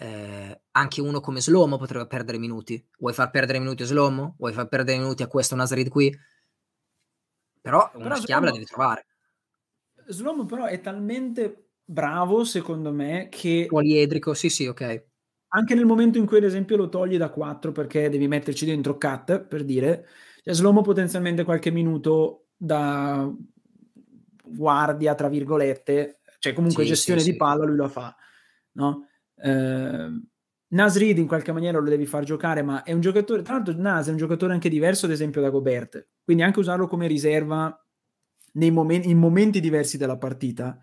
eh, 0.01 0.61
anche 0.71 1.01
uno 1.01 1.19
come 1.19 1.41
Slomo 1.41 1.77
potrebbe 1.77 2.07
perdere 2.07 2.37
minuti. 2.37 2.83
Vuoi 2.97 3.13
far 3.13 3.29
perdere 3.29 3.59
minuti 3.59 3.83
a 3.83 3.85
Slomo? 3.85 4.35
Vuoi 4.37 4.53
far 4.53 4.67
perdere 4.67 4.97
minuti 4.97 5.21
a 5.23 5.27
questo 5.27 5.55
Nasrid 5.55 5.89
qui? 5.89 6.11
Però 7.61 7.91
una 7.93 8.03
però 8.03 8.19
chiave 8.19 8.45
la 8.45 8.51
devi 8.51 8.65
trovare. 8.65 9.05
Slomo 10.07 10.45
però 10.45 10.65
è 10.65 10.81
talmente 10.81 11.73
bravo 11.85 12.43
secondo 12.43 12.91
me 12.91 13.27
che... 13.29 13.67
Poliedrico, 13.69 14.33
sì 14.33 14.49
sì, 14.49 14.65
ok 14.65 15.09
anche 15.53 15.75
nel 15.75 15.85
momento 15.85 16.17
in 16.17 16.25
cui 16.25 16.37
ad 16.37 16.43
esempio 16.43 16.77
lo 16.77 16.89
togli 16.89 17.17
da 17.17 17.29
4 17.29 17.71
perché 17.71 18.09
devi 18.09 18.27
metterci 18.27 18.65
dentro 18.65 18.97
cut 18.97 19.41
per 19.41 19.63
dire, 19.65 20.07
cioè 20.43 20.53
Slomo 20.53 20.81
potenzialmente 20.81 21.43
qualche 21.43 21.71
minuto 21.71 22.47
da 22.55 23.29
guardia, 24.45 25.13
tra 25.13 25.27
virgolette, 25.27 26.21
cioè 26.39 26.53
comunque 26.53 26.83
Sì, 26.83 26.89
sì, 26.89 26.95
gestione 26.95 27.21
di 27.21 27.31
sì. 27.31 27.35
palla 27.35 27.65
lui 27.65 27.75
la 27.75 27.89
fa, 27.89 28.15
no, 28.73 29.07
Naz 29.43 30.97
Reid 30.97 31.17
in 31.17 31.27
qualche 31.27 31.51
maniera 31.51 31.80
lo 31.80 31.89
devi 31.89 32.06
far 32.06 32.23
giocare, 32.23 32.62
ma 32.62 32.84
è 32.84 32.93
un 32.93 33.01
giocatore 33.01 33.41
tra 33.41 33.56
l'altro 33.56 33.73
Naz 33.75 34.08
è 34.08 34.12
un 34.12 34.17
giocatore 34.17 34.54
anche 34.54 34.69
diverso 34.69 35.06
ad 35.06 35.12
esempio 35.12 35.41
da 35.41 35.49
Gobert, 35.49 36.08
quindi 36.23 36.43
anche 36.43 36.60
usarlo 36.60 36.88
come 36.88 37.08
riserva 37.08 37.75
nei 38.54 38.71
momen 38.71 39.04
in 39.04 39.17
momenti 39.17 39.60
diversi 39.60 39.97
della 39.97 40.17
partita, 40.17 40.80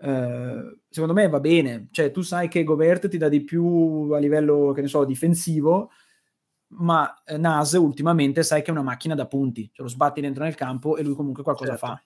ehm, 0.00 0.80
secondo 0.88 1.14
me 1.14 1.28
va 1.28 1.40
bene. 1.40 1.88
Cioè 1.90 2.10
tu 2.10 2.22
sai 2.22 2.48
che 2.48 2.64
Gobert 2.64 3.08
ti 3.08 3.18
dà 3.18 3.28
di 3.28 3.42
più 3.44 4.10
a 4.12 4.18
livello, 4.18 4.72
che 4.72 4.82
ne 4.82 4.88
so, 4.88 5.04
difensivo, 5.04 5.90
ma, 6.74 7.12
Naz 7.38 7.72
ultimamente 7.74 8.42
sai 8.42 8.62
che 8.62 8.68
è 8.68 8.72
una 8.72 8.82
macchina 8.82 9.14
da 9.14 9.26
punti, 9.26 9.70
cioè 9.72 9.86
lo 9.86 9.90
sbatti 9.92 10.20
dentro 10.20 10.44
nel 10.44 10.54
campo 10.54 10.96
e 10.96 11.02
lui 11.02 11.14
comunque 11.14 11.42
qualcosa 11.42 11.72
Certo. 11.72 11.86
fa. 11.86 12.02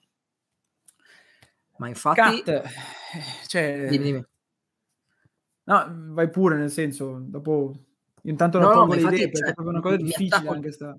Ma 1.77 1.87
infatti 1.87 2.19
Cat, 2.19 2.47
eh, 2.49 2.63
cioè 3.47 3.87
Dimmi, 3.89 4.03
dimmi. 4.03 4.25
No, 5.67 5.85
vai 6.13 6.29
pure, 6.29 6.57
nel 6.57 6.69
senso, 6.69 7.19
dopo 7.23 7.71
intanto 8.23 8.57
No, 8.57 8.85
no, 8.85 8.93
infatti, 8.93 9.21
idee, 9.21 9.29
perché 9.29 9.37
cioè, 9.45 9.49
è 9.51 9.53
proprio 9.53 9.69
una 9.73 9.81
cosa 9.81 9.95
mi 9.95 10.03
difficile 10.03 10.47
attacco 10.47 10.53
anche 10.53 10.71
'sta 10.71 10.97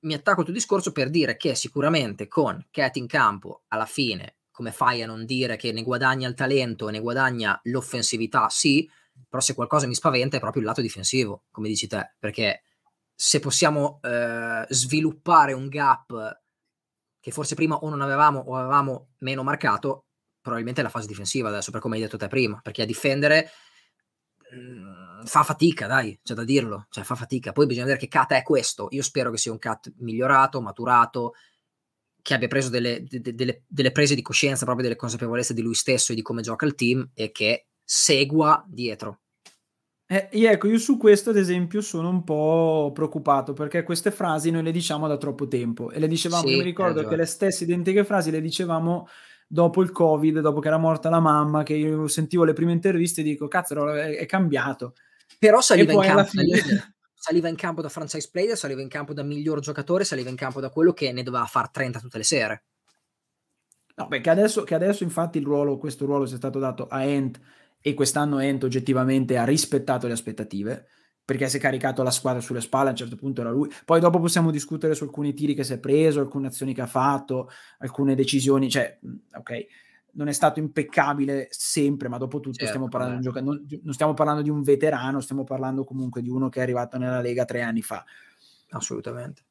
mi 0.00 0.14
attacco 0.14 0.38
al 0.40 0.44
tuo 0.44 0.54
discorso 0.54 0.92
per 0.92 1.10
dire 1.10 1.36
che 1.36 1.54
sicuramente 1.54 2.26
con 2.28 2.66
Cat 2.70 2.96
in 2.96 3.06
campo, 3.06 3.62
alla 3.68 3.86
fine, 3.86 4.36
come 4.50 4.72
fai 4.72 5.02
a 5.02 5.06
non 5.06 5.24
dire 5.24 5.56
che 5.56 5.72
ne 5.72 5.82
guadagna 5.82 6.28
il 6.28 6.34
talento 6.34 6.88
e 6.88 6.92
ne 6.92 7.00
guadagna 7.00 7.58
l'offensività? 7.64 8.48
Sì, 8.48 8.88
però 9.28 9.40
se 9.42 9.54
qualcosa 9.54 9.86
mi 9.86 9.94
spaventa 9.94 10.36
è 10.36 10.40
proprio 10.40 10.60
il 10.62 10.68
lato 10.68 10.80
difensivo, 10.80 11.44
come 11.50 11.68
dici 11.68 11.86
te, 11.86 12.14
perché 12.18 12.62
se 13.14 13.38
possiamo, 13.40 13.98
ehm, 14.02 14.66
sviluppare 14.68 15.52
un 15.52 15.68
gap 15.68 16.40
che 17.20 17.30
forse 17.32 17.54
prima 17.54 17.76
o 17.76 17.88
non 17.90 18.00
avevamo 18.02 18.40
o 18.40 18.56
avevamo 18.56 19.10
meno 19.18 19.42
marcato, 19.42 20.06
probabilmente 20.40 20.80
è 20.80 20.84
la 20.84 20.90
fase 20.90 21.06
difensiva 21.06 21.48
adesso, 21.48 21.70
per 21.70 21.80
come 21.80 21.96
hai 21.96 22.02
detto 22.02 22.16
te 22.18 22.28
prima, 22.28 22.60
perché 22.62 22.82
a 22.82 22.86
difendere, 22.86 23.50
mhmm, 24.52 25.24
fa 25.24 25.42
fatica 25.42 25.86
dai, 25.86 26.18
c'è 26.22 26.34
da 26.34 26.44
dirlo, 26.44 26.86
cioè 26.90 27.04
fa 27.04 27.14
fatica. 27.14 27.52
Poi 27.52 27.66
bisogna 27.66 27.86
vedere 27.86 28.02
che 28.02 28.08
Cat 28.08 28.32
è 28.32 28.42
questo. 28.42 28.88
Io 28.90 29.02
spero 29.02 29.30
che 29.30 29.38
sia 29.38 29.52
un 29.52 29.58
Cat 29.58 29.92
migliorato, 29.98 30.60
maturato, 30.60 31.34
che 32.22 32.34
abbia 32.34 32.48
preso 32.48 32.68
delle 32.68 33.02
de 33.02 33.20
de 33.20 33.62
delle 33.66 33.92
prese 33.92 34.14
di 34.14 34.22
coscienza, 34.22 34.64
proprio 34.64 34.84
delle 34.84 34.98
consapevolezze 34.98 35.54
di 35.54 35.62
lui 35.62 35.74
stesso 35.74 36.12
e 36.12 36.14
di 36.14 36.22
come 36.22 36.42
gioca 36.42 36.66
il 36.66 36.74
team 36.74 37.10
e 37.14 37.30
che 37.30 37.66
segua 37.82 38.64
dietro. 38.68 39.20
Eh, 40.06 40.28
ecco, 40.32 40.66
io 40.66 40.78
su 40.78 40.96
questo 40.96 41.30
ad 41.30 41.36
esempio 41.36 41.80
sono 41.80 42.08
un 42.08 42.24
po' 42.24 42.90
preoccupato, 42.92 43.52
perché 43.52 43.84
queste 43.84 44.10
frasi 44.10 44.50
noi 44.50 44.64
le 44.64 44.72
diciamo 44.72 45.06
da 45.06 45.16
troppo 45.16 45.46
tempo 45.46 45.92
e 45.92 46.00
le 46.00 46.08
dicevamo 46.08 46.42
io 46.42 46.48
Sì, 46.48 46.54
mi 46.54 46.60
hai 46.60 46.66
ricordo 46.66 47.06
che 47.06 47.14
le 47.14 47.26
stesse 47.26 47.62
identiche 47.62 48.04
frasi 48.04 48.32
le 48.32 48.40
dicevamo 48.40 49.06
dopo 49.52 49.82
il 49.82 49.90
Covid, 49.90 50.38
dopo 50.38 50.60
che 50.60 50.68
era 50.68 50.78
morta 50.78 51.08
la 51.10 51.18
mamma, 51.18 51.64
che 51.64 51.74
io 51.74 52.06
sentivo 52.06 52.44
le 52.44 52.52
prime 52.52 52.72
interviste 52.72 53.20
e 53.20 53.24
dico: 53.24 53.48
"Cazzaro 53.48 53.92
è 53.92 54.24
cambiato". 54.26 54.94
Però 55.38 55.60
saliva 55.60 55.92
in 55.92 56.00
campo 56.00 56.16
da 56.22 56.24
fine 56.24 56.44
leader, 56.44 56.94
saliva 57.14 57.48
in 57.48 57.56
campo 57.56 57.82
da 57.82 57.88
franchise 57.88 58.28
player, 58.30 58.56
saliva 58.56 58.80
in 58.80 58.88
campo 58.88 59.12
da 59.12 59.22
miglior 59.24 59.58
giocatore, 59.60 60.04
saliva 60.04 60.30
in 60.30 60.36
campo 60.36 60.60
da 60.60 60.70
quello 60.70 60.92
che 60.92 61.10
ne 61.12 61.22
doveva 61.24 61.46
far 61.46 61.70
30 61.70 61.98
tutte 61.98 62.18
le 62.18 62.24
sere. 62.24 62.62
No, 63.96 64.06
beh, 64.06 64.20
che 64.20 64.30
adesso 64.30 64.62
che 64.62 64.74
adesso 64.74 65.02
infatti 65.02 65.38
il 65.38 65.44
ruolo 65.44 65.76
questo 65.76 66.06
ruolo 66.06 66.24
sia 66.26 66.36
stato 66.36 66.58
dato 66.58 66.86
a 66.86 66.98
Ant 67.00 67.38
e 67.80 67.94
quest'anno 67.94 68.38
Ant 68.38 68.62
oggettivamente 68.64 69.36
ha 69.36 69.44
rispettato 69.44 70.06
le 70.06 70.12
aspettative, 70.12 70.86
perché 71.30 71.48
si 71.48 71.58
è 71.58 71.60
caricato 71.60 72.02
la 72.02 72.10
squadra 72.10 72.40
sulle 72.40 72.60
spalle, 72.60 72.88
a 72.88 72.90
un 72.90 72.96
certo 72.96 73.14
punto 73.14 73.40
era 73.40 73.50
lui. 73.50 73.70
Poi 73.84 74.00
dopo 74.00 74.18
possiamo 74.18 74.50
discutere 74.50 74.96
su 74.96 75.04
alcuni 75.04 75.32
tiri 75.32 75.54
che 75.54 75.62
si 75.62 75.74
è 75.74 75.78
preso, 75.78 76.18
alcune 76.18 76.48
azioni 76.48 76.74
che 76.74 76.80
ha 76.80 76.88
fatto, 76.88 77.48
alcune 77.78 78.16
decisioni, 78.16 78.68
cioè, 78.68 78.98
okay, 79.34 79.64
non 80.14 80.26
è 80.26 80.32
stato 80.32 80.58
impeccabile 80.58 81.46
sempre, 81.52 82.08
ma 82.08 82.18
dopo 82.18 82.40
tutto 82.40 82.66
stiamo 82.66 82.88
Certo, 82.88 82.98
parlando 82.98 83.20
di 83.20 83.26
un 83.26 83.32
gioca 83.32 83.44
non 83.44 83.64
non 83.84 83.94
stiamo 83.94 84.12
parlando 84.12 84.42
di 84.42 84.50
un 84.50 84.62
veterano, 84.64 85.20
stiamo 85.20 85.44
parlando 85.44 85.84
comunque 85.84 86.20
di 86.20 86.30
uno 86.30 86.48
che 86.48 86.58
è 86.58 86.62
arrivato 86.64 86.98
nella 86.98 87.20
Lega 87.20 87.44
3 87.44 87.62
anni 87.62 87.82
fa. 87.82 88.04
Assolutamente. 88.70 89.44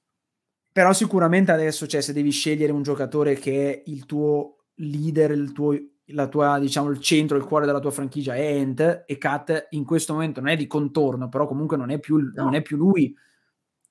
Però 0.74 0.92
sicuramente 0.92 1.54
adesso, 1.54 1.88
cioè 1.88 2.02
se 2.02 2.12
devi 2.12 2.32
scegliere 2.32 2.74
un 2.74 2.84
giocatore 2.84 3.36
che 3.36 3.72
è 3.72 3.84
il 3.86 4.06
tuo 4.06 4.66
leader, 4.76 5.32
il 5.32 5.54
tuo 5.54 5.74
la 6.12 6.28
tua 6.28 6.60
diciamo 6.60 6.90
il 6.90 7.00
centro, 7.00 7.38
il 7.38 7.44
cuore 7.44 7.66
della 7.66 7.80
tua 7.80 7.92
franchigia 7.92 8.36
è 8.36 8.60
Ant 8.60 9.04
e 9.06 9.18
Cat 9.18 9.68
in 9.72 9.86
questo 9.86 10.14
momento 10.14 10.40
non 10.42 10.50
è 10.50 10.56
di 10.58 10.68
contorno, 10.68 11.30
però 11.30 11.48
comunque 11.48 11.78
non 11.78 11.90
è 11.92 12.00
più 12.00 12.18
l 12.18 12.32
non 12.36 12.54
No. 12.54 12.56
è 12.56 12.62
più 12.62 12.78
lui 12.78 13.16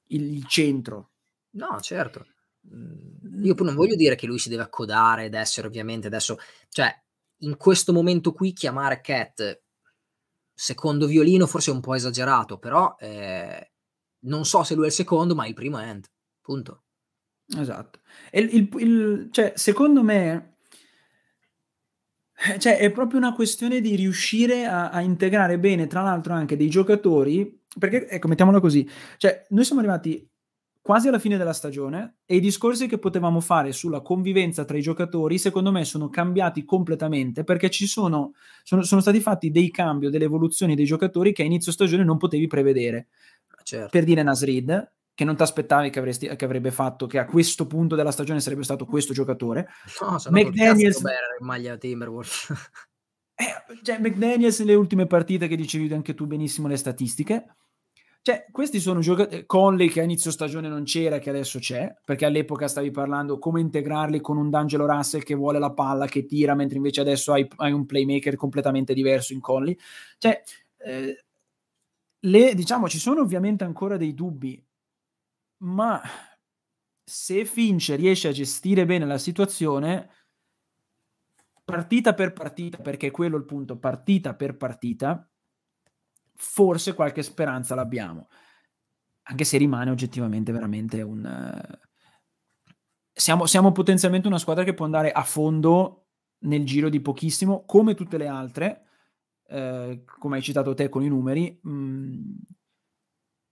il 0.09 0.35
il 0.35 0.47
centro. 0.47 1.11
No, 1.53 1.79
certo. 1.81 2.27
Mhmm, 2.63 3.45
io 3.45 3.55
poi 3.55 3.67
non 3.67 3.75
voglio 3.77 3.95
dire 3.97 4.15
che 4.17 4.27
lui 4.27 4.39
si 4.39 4.49
deve 4.51 4.63
accodare 4.65 5.27
ed 5.27 5.35
essere 5.35 5.67
ovviamente 5.69 6.07
adesso 6.09 6.39
cioè, 6.71 6.93
in 7.43 7.57
questo 7.57 7.93
momento 7.93 8.33
qui 8.33 8.53
chiamare 8.53 9.01
Cat 9.01 9.61
secondo 10.55 11.07
violino 11.07 11.47
forse 11.47 11.71
è 11.71 11.75
un 11.75 11.81
po' 11.81 11.95
esagerato, 11.95 12.59
però, 12.59 12.97
ehm, 12.99 13.61
non 14.25 14.45
so 14.45 14.65
se 14.65 14.75
lui 14.75 14.85
è 14.85 14.87
il 14.89 14.93
secondo, 14.93 15.35
ma 15.37 15.47
il 15.47 15.55
primo 15.55 15.79
è 15.79 15.87
Ant, 15.87 16.11
punto. 16.41 16.83
Esatto. 17.57 18.01
E 18.31 18.41
il 18.41 18.69
il 18.79 19.29
cioè 19.31 19.53
secondo 19.57 20.03
me 20.03 20.33
eh, 20.35 20.58
cioè 22.59 22.79
è 22.79 22.91
proprio 22.91 23.19
una 23.19 23.35
questione 23.35 23.81
di 23.81 23.97
riuscire 23.97 24.65
a 24.65 24.91
a 24.91 25.01
integrare 25.01 25.59
bene, 25.59 25.87
tra 25.87 26.03
l'altro 26.03 26.35
anche 26.35 26.57
dei 26.57 26.69
giocatori 26.69 27.59
perché 27.79 28.09
ecco, 28.09 28.29
mettiamola 28.29 28.61
così, 28.61 28.89
cioè 29.17 29.47
noi 29.51 29.65
siamo 29.65 29.81
arrivati 29.81 30.27
quasi 30.81 31.09
alla 31.09 31.19
fine 31.19 31.37
della 31.37 31.53
stagione 31.53 32.21
e 32.25 32.37
i 32.37 32.41
discorsi 32.41 32.87
che 32.87 32.99
potevamo 32.99 33.41
fare 33.41 33.73
sulla 33.73 34.01
convivenza 34.01 34.65
tra 34.65 34.79
i 34.79 34.81
giocatori, 34.81 35.37
secondo 35.37 35.71
me 35.71 35.85
sono 35.85 36.09
cambiati 36.09 36.65
completamente, 36.65 37.45
perché 37.45 37.69
ci 37.69 37.87
sono 37.87 38.33
sono 38.63 38.83
sono 38.83 39.01
stati 39.03 39.21
fatti 39.21 39.51
dei 39.51 39.71
cambi 39.71 40.07
o 40.07 40.11
delle 40.11 40.25
evoluzioni 40.25 40.75
dei 40.75 40.87
giocatori 40.87 41.33
che 41.33 41.43
a 41.43 41.45
inizio 41.45 41.73
stagione 41.73 42.05
non 42.05 42.17
potevi 42.17 42.47
prevedere. 42.47 43.09
Certo. 43.63 43.89
Per 43.91 44.05
dire 44.05 44.23
Naz 44.23 44.43
Reid, 44.45 44.93
che 45.19 45.25
non 45.25 45.35
t'aspettavi 45.35 45.91
che 45.91 45.99
avresti 45.99 46.29
che 46.37 46.45
avrebbe 46.45 46.71
fatto 46.71 47.09
che 47.09 47.19
a 47.19 47.25
questo 47.25 47.67
punto 47.67 47.97
della 47.97 48.13
stagione 48.13 48.39
sarebbe 48.39 48.63
stato 48.63 48.85
questo 48.85 49.13
giocatore. 49.13 49.67
No, 50.01 50.17
se 50.17 50.31
no 50.31 50.41
col 50.41 50.55
cazzo 50.55 50.71
McDaniels 50.71 50.99
in 51.01 51.47
maglia 51.47 51.77
Timberwolves. 51.77 52.53
Eh, 53.41 53.85
cioè 53.85 54.01
McDaniels 54.01 54.59
nelle 54.59 54.75
ultime 54.75 55.07
partite 55.07 55.47
che 55.47 55.55
dicevi 55.55 55.93
anche 55.95 56.15
tu 56.15 56.27
benissimo 56.27 56.67
le 56.67 56.77
statistiche. 56.77 57.55
Cioè, 58.21 58.47
questi 58.51 58.81
sono 58.81 58.99
gioca 58.99 59.29
ehm, 59.29 59.47
Conley 59.47 59.89
che 59.89 60.01
a 60.01 60.03
inizio 60.03 60.33
stagione 60.33 60.69
non 60.69 60.83
c'era 60.83 61.21
che 61.21 61.31
adesso 61.31 61.61
c'è, 61.61 61.95
perché 62.05 62.25
all'epoca 62.25 62.67
stavi 62.67 62.91
parlando 62.91 63.39
come 63.39 63.61
integrarli 63.61 64.21
con 64.21 64.39
un 64.39 64.51
D'Angelo 64.51 64.87
Russell 64.87 65.23
che 65.23 65.37
vuole 65.37 65.61
la 65.61 65.73
palla, 65.73 66.07
che 66.07 66.27
tira, 66.27 66.57
mentre 66.57 66.79
invece 66.79 67.01
adesso 67.01 67.33
hai 67.33 67.47
hai 67.59 67.71
un 67.71 67.87
playmaker 67.87 68.35
completamente 68.35 68.93
diverso 68.93 69.33
in 69.33 69.41
Conley. 69.41 69.79
Cioè, 70.19 70.43
ehm, 70.79 71.15
le 72.23 72.55
diciamo 72.55 72.89
ci 72.89 72.99
sono 72.99 73.21
ovviamente 73.21 73.63
ancora 73.63 73.97
dei 73.97 74.15
dubbi, 74.15 74.61
ma 75.59 76.01
se 77.05 77.45
Finch 77.45 77.95
riesce 77.97 78.29
a 78.29 78.33
gestire 78.33 78.85
bene 78.85 79.07
la 79.07 79.19
situazione 79.19 80.11
partita 81.65 82.15
per 82.15 82.33
partita, 82.33 82.79
perché 82.79 83.09
è 83.09 83.11
quello 83.11 83.37
il 83.37 83.45
punto, 83.45 83.79
partita 83.79 84.35
per 84.35 84.57
partita 84.57 85.29
forse 86.35 86.95
qualche 86.95 87.23
speranza 87.23 87.75
l'abbiamo. 87.75 88.29
Anche 89.23 89.45
se 89.45 89.59
rimane 89.59 89.91
oggettivamente 89.91 90.53
veramente 90.53 91.03
un 91.03 91.61
siamo 93.13 93.47
siamo 93.47 93.73
potenzialmente 93.73 94.29
una 94.29 94.39
squadra 94.39 94.65
che 94.65 94.75
può 94.75 94.85
andare 94.85 95.11
a 95.11 95.25
fondo 95.25 96.07
nel 96.41 96.65
giro 96.65 96.89
di 96.89 97.01
pochissimo, 97.01 97.65
come 97.65 97.95
tutte 97.95 98.17
le 98.17 98.29
altre, 98.29 98.85
ehm, 99.49 100.05
come 100.05 100.37
hai 100.37 100.43
citato 100.43 100.73
te 100.75 100.89
con 100.89 101.03
i 101.03 101.09
numeri, 101.09 101.59
mhmm 101.63 102.37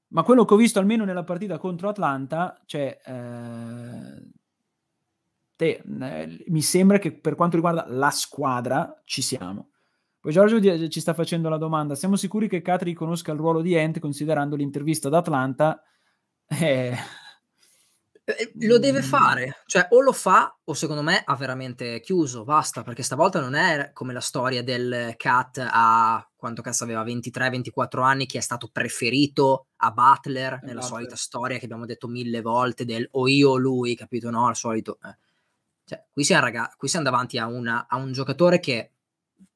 ma 0.08 0.22
quello 0.22 0.44
che 0.44 0.54
ho 0.54 0.56
visto 0.56 0.78
almeno 0.78 1.04
nella 1.04 1.24
partita 1.24 1.58
contro 1.58 1.88
Atlanta, 1.88 2.60
cioè, 2.66 3.00
ehm 3.04 4.30
te 5.60 5.82
ehm, 5.84 6.36
mi 6.48 6.60
sembra 6.62 6.98
che 6.98 7.12
per 7.12 7.34
quanto 7.34 7.56
riguarda 7.56 7.86
la 7.88 8.10
squadra 8.10 9.00
ci 9.04 9.22
siamo. 9.22 9.70
Poi 10.20 10.32
Giorgio 10.32 10.60
ci 10.88 11.00
sta 11.00 11.14
facendo 11.14 11.48
la 11.48 11.56
domanda: 11.56 11.94
"Siamo 11.94 12.16
sicuri 12.16 12.48
che 12.48 12.60
Cat 12.62 12.82
riconosca 12.82 13.32
il 13.32 13.38
ruolo 13.38 13.62
di 13.62 13.76
Ant 13.76 13.98
considerando 13.98 14.54
l'intervista 14.56 15.08
ad 15.08 15.14
Atlanta?" 15.14 15.82
Eh 16.48 16.94
Eh, 18.28 18.50
lo 18.66 18.80
deve 18.80 19.02
fare, 19.02 19.62
cioè 19.66 19.86
o 19.90 20.00
lo 20.00 20.12
fa 20.12 20.52
o 20.64 20.74
secondo 20.74 21.00
me 21.00 21.22
ha 21.24 21.36
veramente 21.36 22.00
chiuso, 22.00 22.42
basta, 22.42 22.82
perché 22.82 23.04
stavolta 23.04 23.38
non 23.38 23.54
è 23.54 23.90
come 23.92 24.12
la 24.12 24.20
storia 24.20 24.64
del 24.64 25.14
Cat 25.16 25.64
a 25.70 26.28
quanto 26.34 26.60
cazzo 26.60 26.82
aveva, 26.82 27.04
23, 27.04 27.50
24 27.50 28.02
anni, 28.02 28.26
che 28.26 28.38
è 28.38 28.40
stato 28.40 28.68
preferito 28.72 29.68
a 29.76 29.92
Butler, 29.92 30.58
nella 30.64 30.80
solita 30.80 31.14
Esatto. 31.14 31.20
storia 31.22 31.58
che 31.58 31.66
abbiamo 31.66 31.86
detto 31.86 32.08
1000 32.08 32.40
volte 32.40 32.84
del 32.84 33.06
o 33.12 33.28
io 33.28 33.50
o 33.50 33.56
lui, 33.58 33.94
capito, 33.94 34.28
no, 34.28 34.48
al 34.48 34.56
solito 34.56 34.98
eh. 35.04 35.16
Cioè, 35.84 36.04
qui 36.12 36.24
siam 36.24 36.40
raga 36.40 36.68
qui 36.76 36.88
siam 36.88 37.04
davanti 37.04 37.38
a 37.38 37.46
una 37.46 37.86
a 37.88 37.94
un 37.96 38.10
giocatore 38.10 38.58
che, 38.58 38.90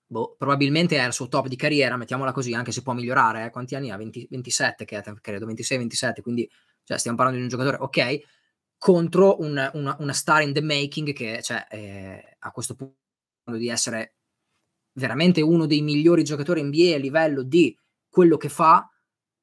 boh, 0.06 0.36
probabilmente 0.38 0.94
è 0.94 1.00
al 1.00 1.12
suo 1.12 1.26
top 1.26 1.48
di 1.48 1.56
carriera, 1.56 1.96
mettiamola 1.96 2.30
così, 2.30 2.54
anche 2.54 2.70
se 2.70 2.82
può 2.82 2.92
migliorare, 2.92 3.46
eh. 3.46 3.50
Quanti 3.50 3.74
anni 3.74 3.90
ha? 3.90 3.96
20 3.96 4.28
27 4.30 4.84
Cat 4.84 5.12
credo, 5.20 5.44
26, 5.46 5.76
27, 5.78 6.22
quindi 6.22 6.48
cioè 6.84 6.98
stiamo 6.98 7.16
parlando 7.16 7.40
di 7.44 7.50
un 7.52 7.56
giocatore 7.56 7.82
okay, 7.82 8.24
contro 8.80 9.38
un, 9.40 9.70
una, 9.74 9.94
una, 9.98 10.12
star 10.14 10.40
in 10.40 10.54
the 10.54 10.62
making 10.62 11.12
che 11.12 11.42
cioè, 11.42 11.66
eh, 11.68 12.36
a 12.38 12.50
questo 12.50 12.74
punto 12.74 12.96
di 13.44 13.68
essere 13.68 14.14
veramente 14.92 15.42
uno 15.42 15.66
dei 15.66 15.82
migliori 15.82 16.24
giocatori 16.24 16.62
NBA 16.62 16.94
a 16.94 16.98
livello 16.98 17.42
di 17.42 17.78
quello 18.08 18.38
che 18.38 18.48
fa 18.48 18.90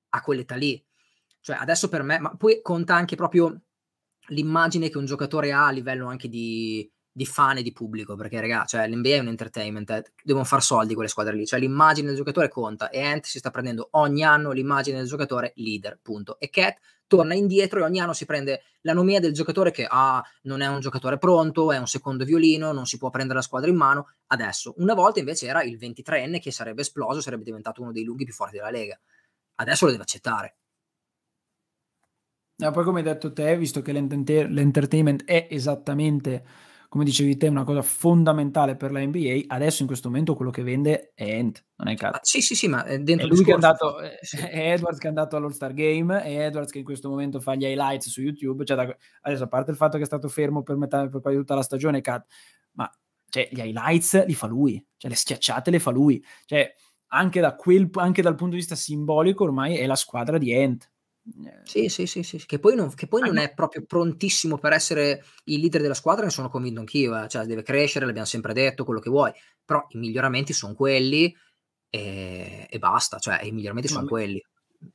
a 0.10 0.22
quell'età 0.22 0.56
lì. 0.56 0.84
Cioè, 1.40 1.56
adesso 1.56 1.88
per 1.88 2.02
me, 2.02 2.18
ma 2.18 2.36
poi 2.36 2.62
conta 2.64 2.96
anche 2.96 3.16
proprio 3.16 3.62
l'immagine 4.30 4.90
che 4.90 4.98
un 4.98 5.06
giocatore 5.06 5.52
ha 5.52 5.68
a 5.68 5.72
livello 5.72 6.08
anche 6.08 6.30
di, 6.30 6.92
di 7.18 7.26
fan 7.26 7.58
e 7.58 7.64
di 7.64 7.74
pubblico, 7.74 8.16
perché 8.16 8.40
raga, 8.40 8.64
cioè, 8.66 8.88
l'NBA 8.88 9.16
è 9.16 9.20
un 9.20 9.30
entertainment, 9.30 9.90
eh, 9.90 10.04
devono 10.24 10.46
far 10.46 10.62
soldi 10.62 10.94
quelle 10.94 11.10
squadre 11.10 11.36
lì, 11.36 11.48
cioè 11.48 11.60
l'immagine 11.60 12.10
del 12.10 12.16
giocatore 12.16 12.48
conta 12.48 12.90
e 12.92 13.02
Ant 13.02 13.26
si 13.26 13.40
sta 13.40 13.50
prendendo 13.50 13.88
ogni 13.94 14.24
anno 14.24 14.52
l'immagine 14.52 14.98
del 15.00 15.08
giocatore 15.08 15.52
leader, 15.56 15.98
punto. 16.00 16.38
E 16.40 16.52
Cat 16.52 16.78
torna 17.08 17.34
indietro 17.34 17.80
e 17.80 17.84
ogni 17.84 18.00
anno 18.00 18.14
si 18.14 18.26
prende 18.26 18.62
la 18.82 18.94
nomea 18.94 19.20
del 19.20 19.34
giocatore 19.34 19.72
che 19.72 19.88
ah, 19.90 20.24
non 20.44 20.62
è 20.62 20.68
un 20.68 20.80
giocatore 20.80 21.18
pronto, 21.18 21.72
è 21.72 21.80
un 21.80 21.88
secondo 21.88 22.24
violino, 22.24 22.72
non 22.72 22.86
si 22.86 23.00
può 23.00 23.10
prendere 23.10 23.40
la 23.40 23.44
squadra 23.44 23.72
in 23.72 23.78
mano. 23.78 24.12
Adesso, 24.28 24.76
una 24.78 24.94
volta 24.94 25.18
invece 25.18 25.48
era 25.48 25.64
il 25.64 25.76
23enne 25.80 26.40
che 26.40 26.52
sarebbe 26.52 26.82
esploso, 26.82 27.20
sarebbe 27.20 27.46
diventato 27.46 27.82
uno 27.82 27.92
dei 27.92 28.04
lunghi 28.04 28.26
più 28.26 28.34
forti 28.34 28.58
della 28.58 28.70
Lega. 28.70 29.00
Adesso 29.56 29.86
lo 29.86 29.92
deve 29.92 30.04
accettare. 30.04 30.58
No, 32.58 32.72
poi 32.72 32.84
come 32.84 33.00
hai 33.00 33.06
detto 33.06 33.34
te, 33.34 33.58
visto 33.58 33.82
che 33.82 33.92
l'entertainment 33.92 35.26
è 35.26 35.48
esattamente 35.50 36.67
come 36.90 37.04
dicevi 37.04 37.38
te, 37.38 37.48
una 37.48 37.64
cosa 37.64 37.82
fondamentale 37.82 38.76
per 38.76 38.92
la 38.92 39.00
NBA. 39.00 39.44
Adesso 39.48 39.82
in 39.82 39.88
questo 39.88 40.10
momento 40.10 40.36
quello 40.36 40.52
che 40.52 40.64
vende 40.64 41.12
è 41.14 41.24
Ent, 41.24 41.66
non 41.76 41.90
è 41.90 41.96
Cat. 41.96 42.20
sì, 42.22 42.42
sì, 42.42 42.56
sì, 42.56 42.68
ma 42.68 42.84
dentro 42.84 43.28
è 43.28 43.30
lui 43.30 43.44
che 43.44 43.52
è 43.52 43.54
andato, 43.54 43.98
sì. 44.22 44.38
è 44.38 44.74
Edwards 44.74 44.98
che 44.98 45.06
è 45.06 45.10
andato 45.10 45.36
all'All-Star 45.36 45.74
Game, 45.74 46.22
è 46.22 46.46
Edwards 46.46 46.72
che 46.72 46.80
in 46.80 46.84
questo 46.86 47.10
momento 47.10 47.40
fa 47.40 47.56
gli 47.56 47.66
highlights 47.66 48.10
su 48.10 48.22
YouTube. 48.22 48.64
Cioè, 48.66 48.78
da, 48.78 48.98
adesso, 49.22 49.44
a 49.44 49.48
parte 49.48 49.72
il 49.72 49.78
fatto 49.78 49.98
che 49.98 50.04
è 50.04 50.06
stato 50.06 50.28
fermo 50.30 50.64
per 50.64 50.78
metà 50.78 51.08
per 51.08 51.22
quasi 51.22 51.38
tutta 51.38 51.56
la 51.56 51.64
stagione, 51.64 52.02
Cat, 52.02 52.26
ma 52.74 52.90
cioè, 53.30 53.50
gli 53.52 53.60
highlights 53.60 54.26
li 54.26 54.34
fa 54.34 54.48
lui, 54.48 54.84
cioè 54.98 55.12
le 55.12 55.18
schiacciate 55.18 55.72
le 55.72 55.80
fa 55.80 55.92
lui. 55.92 56.24
Cioè, 56.46 56.74
anche, 57.08 57.40
da 57.40 57.56
quel, 57.56 57.90
anche 57.94 58.22
dal 58.22 58.36
punto 58.36 58.52
di 58.52 58.60
vista 58.60 58.76
simbolico, 58.76 59.44
ormai 59.44 59.78
è 59.78 59.86
la 59.86 59.96
squadra 59.96 60.38
di 60.38 60.52
Ent 60.52 60.92
sì, 61.64 61.90
sì, 61.90 62.06
sì, 62.06 62.24
sì, 62.24 62.44
che 62.46 62.60
poi 62.60 62.76
non, 62.76 62.94
che 62.94 63.08
poi 63.08 63.22
non 63.22 63.38
è 63.38 63.54
proprio 63.54 63.84
prontissimo 63.86 64.58
per 64.58 64.74
essere 64.74 65.24
il 65.46 65.60
leader 65.60 65.82
della 65.82 65.94
squadra, 65.94 66.26
ne 66.26 66.32
sono 66.32 66.50
convinto 66.50 66.80
anch'io, 66.80 67.22
eh. 67.22 67.28
cioè 67.28 67.46
deve 67.46 67.64
crescere, 67.64 68.06
l'abbiamo 68.06 68.28
sempre 68.28 68.54
detto, 68.54 68.86
quello 68.86 69.00
che 69.00 69.10
vuoi, 69.10 69.32
però 69.64 69.86
i 69.90 69.98
miglioramenti 69.98 70.54
sono 70.54 70.74
quelli 70.74 71.36
e, 71.90 72.68
e 72.70 72.80
basta, 72.80 73.18
cioè 73.20 73.44
i 73.44 73.52
miglioramenti 73.52 73.90
sono 73.90 74.08
quelli. 74.08 74.42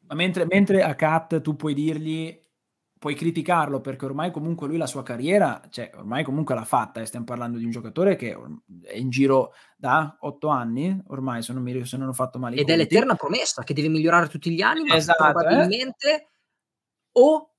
Ma 0.06 0.14
mentre, 0.14 0.46
mentre 0.46 0.82
a 0.82 0.94
Kat 0.94 1.40
tu 1.40 1.56
puoi 1.56 1.74
dirgli, 1.74 2.41
puoi 3.02 3.16
criticarlo 3.16 3.80
perché 3.80 4.04
ormai 4.04 4.30
comunque 4.30 4.68
lui 4.68 4.76
la 4.76 4.86
sua 4.86 5.02
carriera, 5.02 5.60
cioè 5.70 5.90
ormai 5.96 6.22
comunque 6.22 6.54
l'ha 6.54 6.64
fatta 6.64 7.00
e 7.00 7.06
stiamo 7.06 7.24
parlando 7.24 7.58
di 7.58 7.64
un 7.64 7.72
giocatore 7.72 8.14
che 8.14 8.38
è 8.84 8.96
in 8.96 9.10
giro 9.10 9.54
da 9.76 10.18
otto 10.20 10.46
anni, 10.46 10.96
ormai 11.08 11.42
se 11.42 11.52
non, 11.52 11.64
mi, 11.64 11.84
se 11.84 11.96
non 11.96 12.06
ho 12.06 12.12
fatto 12.12 12.38
male. 12.38 12.54
Ed 12.54 12.70
è 12.70 12.76
l'eterna 12.76 13.16
promessa 13.16 13.64
che 13.64 13.74
deve 13.74 13.88
migliorare 13.88 14.28
tutti 14.28 14.52
gli 14.52 14.60
anni, 14.60 14.84
ma 14.84 14.94
esatto, 14.94 15.26
eh. 15.26 15.32
probabilmente 15.32 16.14
eh? 16.14 16.28
o, 17.14 17.54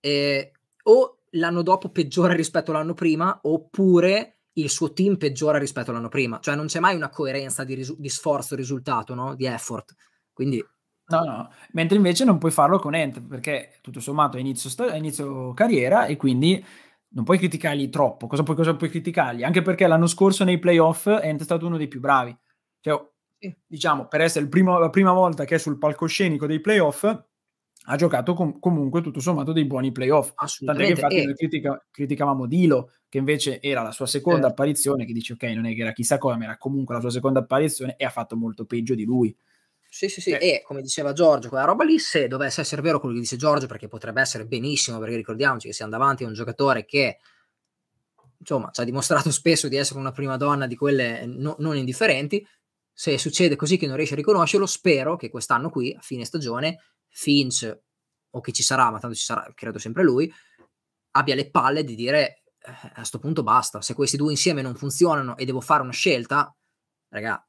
eh, 0.00 0.52
o 0.84 1.18
l'anno 1.32 1.60
dopo 1.60 1.90
peggiora 1.90 2.32
rispetto 2.32 2.70
all'anno 2.70 2.94
prima, 2.94 3.40
oppure 3.42 4.38
il 4.54 4.70
suo 4.70 4.94
team 4.94 5.18
peggiora 5.18 5.58
rispetto 5.58 5.90
all'anno 5.90 6.08
prima. 6.08 6.40
Cioè 6.40 6.54
non 6.54 6.64
c'è 6.64 6.80
mai 6.80 6.96
una 6.96 7.10
coerenza 7.10 7.62
di, 7.62 7.74
risu- 7.74 7.98
di 7.98 8.08
sforzo, 8.08 8.56
risultato, 8.56 9.12
no? 9.12 9.34
di 9.34 9.44
effort. 9.44 9.94
Quindi 10.32 10.64
No, 11.08 11.24
no, 11.24 11.50
mentre 11.72 11.96
invece 11.96 12.24
non 12.24 12.36
puoi 12.36 12.50
farlo 12.50 12.78
con 12.78 12.94
Ent 12.94 13.22
perché 13.22 13.78
tutto 13.80 13.98
sommato 13.98 14.36
è 14.36 14.40
inizio, 14.40 14.68
sta- 14.68 14.94
inizio 14.94 15.54
carriera 15.54 16.04
e 16.04 16.16
quindi 16.16 16.62
non 17.10 17.24
puoi 17.24 17.38
criticargli 17.38 17.88
troppo. 17.88 18.26
Cosa 18.26 18.42
puoi, 18.42 18.56
cosa 18.56 18.76
puoi 18.76 18.90
criticargli? 18.90 19.42
Anche 19.42 19.62
perché 19.62 19.86
l'anno 19.86 20.06
scorso 20.06 20.44
nei 20.44 20.58
playoff 20.58 21.06
Ent 21.06 21.40
è 21.40 21.44
stato 21.44 21.66
uno 21.66 21.78
dei 21.78 21.88
più 21.88 22.00
bravi. 22.00 22.36
Cioè, 22.80 23.00
diciamo, 23.66 24.06
per 24.06 24.20
essere 24.20 24.48
primo, 24.48 24.78
la 24.78 24.90
prima 24.90 25.12
volta 25.12 25.44
che 25.44 25.54
è 25.54 25.58
sul 25.58 25.78
palcoscenico 25.78 26.46
dei 26.46 26.60
playoff, 26.60 27.04
ha 27.90 27.96
giocato 27.96 28.34
com- 28.34 28.58
comunque 28.58 29.00
tutto 29.00 29.20
sommato 29.20 29.52
dei 29.52 29.64
buoni 29.64 29.92
playoff. 29.92 30.34
Tant'è 30.62 30.84
che 30.84 30.90
infatti 30.90 31.16
e... 31.16 31.24
noi 31.24 31.34
critica- 31.34 31.86
criticavamo 31.90 32.46
Dilo, 32.46 32.92
che 33.08 33.16
invece 33.16 33.62
era 33.62 33.80
la 33.82 33.92
sua 33.92 34.06
seconda 34.06 34.48
eh. 34.48 34.50
apparizione, 34.50 35.06
che 35.06 35.14
dice 35.14 35.32
ok, 35.32 35.42
non 35.44 35.64
è 35.64 35.74
che 35.74 35.80
era 35.80 35.92
chissà 35.92 36.18
come, 36.18 36.36
ma 36.36 36.44
era 36.44 36.58
comunque 36.58 36.94
la 36.94 37.00
sua 37.00 37.10
seconda 37.10 37.40
apparizione 37.40 37.94
e 37.96 38.04
ha 38.04 38.10
fatto 38.10 38.36
molto 38.36 38.66
peggio 38.66 38.94
di 38.94 39.04
lui. 39.04 39.34
Sì, 39.90 40.08
sì, 40.08 40.20
sì, 40.20 40.30
eh. 40.30 40.38
e 40.38 40.62
come 40.62 40.82
diceva 40.82 41.12
Giorgio, 41.12 41.48
quella 41.48 41.64
roba 41.64 41.82
lì, 41.82 41.98
se 41.98 42.28
dovesse 42.28 42.60
essere 42.60 42.82
vero 42.82 43.00
quello 43.00 43.14
che 43.14 43.20
dice 43.20 43.36
Giorgio, 43.36 43.66
perché 43.66 43.88
potrebbe 43.88 44.20
essere 44.20 44.46
benissimo, 44.46 44.98
perché 44.98 45.16
ricordiamoci 45.16 45.68
che 45.68 45.72
siamo 45.72 45.90
davanti 45.90 46.24
a 46.24 46.26
un 46.26 46.34
giocatore 46.34 46.84
che, 46.84 47.18
insomma, 48.38 48.70
ci 48.70 48.80
ha 48.80 48.84
dimostrato 48.84 49.30
spesso 49.32 49.68
di 49.68 49.76
essere 49.76 49.98
una 49.98 50.12
prima 50.12 50.36
donna 50.36 50.66
di 50.66 50.76
quelle 50.76 51.24
no, 51.26 51.56
non 51.60 51.76
indifferenti, 51.76 52.46
se 52.92 53.16
succede 53.16 53.56
così 53.56 53.76
che 53.78 53.86
non 53.86 53.96
riesce 53.96 54.14
a 54.14 54.18
riconoscerlo, 54.18 54.66
spero 54.66 55.16
che 55.16 55.30
quest'anno 55.30 55.70
qui, 55.70 55.94
a 55.94 56.00
fine 56.00 56.24
stagione, 56.24 56.78
Finch, 57.08 57.78
o 58.30 58.40
chi 58.40 58.52
ci 58.52 58.62
sarà, 58.62 58.90
ma 58.90 58.98
tanto 58.98 59.16
ci 59.16 59.24
sarà, 59.24 59.50
credo 59.54 59.78
sempre 59.78 60.02
lui, 60.02 60.30
abbia 61.12 61.34
le 61.34 61.50
palle 61.50 61.82
di 61.82 61.94
dire 61.94 62.42
eh, 62.58 62.70
a 62.70 62.92
questo 62.94 63.18
punto 63.18 63.42
basta, 63.42 63.80
se 63.80 63.94
questi 63.94 64.16
due 64.16 64.32
insieme 64.32 64.60
non 64.62 64.74
funzionano 64.74 65.36
e 65.36 65.44
devo 65.46 65.60
fare 65.60 65.82
una 65.82 65.92
scelta, 65.92 66.54
raga, 67.08 67.47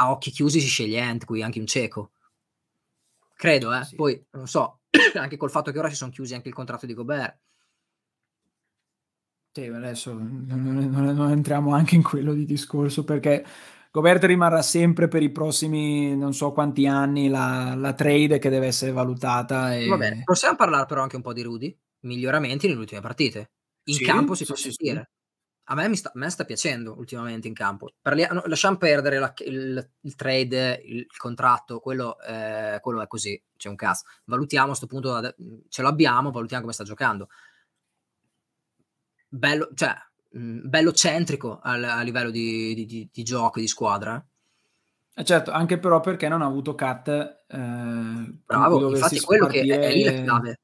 a 0.00 0.10
occhi 0.10 0.30
chiusi 0.30 0.60
si 0.60 0.68
sceglie 0.68 1.00
Ant 1.00 1.24
qui, 1.24 1.42
anche 1.42 1.58
un 1.58 1.66
cieco. 1.66 2.12
Credo, 3.34 3.72
eh. 3.72 3.84
Sì. 3.84 3.96
Poi, 3.96 4.26
non 4.32 4.46
so, 4.46 4.80
anche 5.14 5.36
col 5.36 5.50
fatto 5.50 5.70
che 5.70 5.78
ora 5.78 5.88
si 5.88 5.96
sono 5.96 6.10
chiusi 6.10 6.34
anche 6.34 6.48
il 6.48 6.54
contratto 6.54 6.86
di 6.86 6.94
Gobert. 6.94 7.38
Sì, 9.52 9.64
adesso 9.64 10.12
non, 10.12 10.44
non, 10.46 11.14
non, 11.14 11.30
entriamo 11.30 11.74
anche 11.74 11.96
in 11.96 12.02
quello 12.02 12.32
di 12.32 12.44
discorso 12.44 13.02
perché 13.02 13.44
Gobert 13.90 14.22
rimarrà 14.24 14.62
sempre 14.62 15.08
per 15.08 15.22
i 15.22 15.30
prossimi 15.30 16.14
non 16.16 16.32
so 16.32 16.52
quanti 16.52 16.86
anni 16.86 17.28
la, 17.28 17.74
la 17.74 17.92
trade 17.94 18.38
che 18.38 18.50
deve 18.50 18.66
essere 18.66 18.92
valutata. 18.92 19.74
E... 19.74 19.88
Va 19.88 19.96
bene, 19.96 20.22
possiamo 20.22 20.54
parlare 20.54 20.86
però 20.86 21.02
anche 21.02 21.16
un 21.16 21.22
po' 21.22 21.32
di 21.32 21.42
Rudy? 21.42 21.76
Miglioramenti 22.00 22.68
nelle 22.68 22.78
ultime 22.78 23.00
partite. 23.00 23.50
In 23.84 23.94
sì, 23.94 24.04
campo 24.04 24.34
si 24.34 24.44
sì, 24.44 24.52
può 24.52 24.60
sentire 24.60 25.10
a 25.70 25.74
me, 25.74 25.88
mi 25.88 25.96
sta, 25.96 26.08
a 26.08 26.18
me 26.18 26.30
sta 26.30 26.44
piacendo 26.44 26.96
ultimamente 26.96 27.46
in 27.46 27.54
campo. 27.54 27.92
Parli- 28.00 28.26
no, 28.30 28.42
lasciamo 28.46 28.78
perdere 28.78 29.18
la, 29.18 29.32
il, 29.44 29.90
il, 30.00 30.14
trade, 30.14 30.82
il, 30.84 30.98
il 30.98 31.16
contratto, 31.16 31.78
quello, 31.80 32.18
eh, 32.20 32.78
quello, 32.80 33.02
è 33.02 33.06
così, 33.06 33.40
c'è 33.56 33.68
un 33.68 33.76
cazzo. 33.76 34.04
Valutiamo 34.24 34.64
a 34.64 34.68
questo 34.68 34.86
punto, 34.86 35.34
ce 35.68 35.82
l'abbiamo, 35.82 36.30
valutiamo 36.30 36.62
come 36.62 36.72
sta 36.72 36.84
giocando. 36.84 37.28
Bello, 39.28 39.68
cioè, 39.74 39.94
mh, 40.30 40.40
mm, 40.40 40.68
bello 40.68 40.92
centrico 40.92 41.58
a, 41.58 41.72
a 41.72 42.00
livello 42.00 42.30
di, 42.30 42.74
di, 42.74 42.86
di, 42.86 43.08
di, 43.12 43.22
gioco 43.22 43.58
e 43.58 43.62
di 43.62 43.68
squadra. 43.68 44.24
Eh 45.14 45.24
certo, 45.24 45.50
anche 45.50 45.78
però 45.78 46.00
perché 46.00 46.28
non 46.28 46.40
ha 46.40 46.46
avuto 46.46 46.74
cat. 46.74 47.08
Eh, 47.46 48.38
Bravo, 48.46 48.88
infatti 48.88 49.20
quello 49.20 49.46
che 49.46 49.60
è, 49.60 49.78
è 49.78 49.92
lì 49.92 50.04
la 50.04 50.12
chiave 50.12 50.60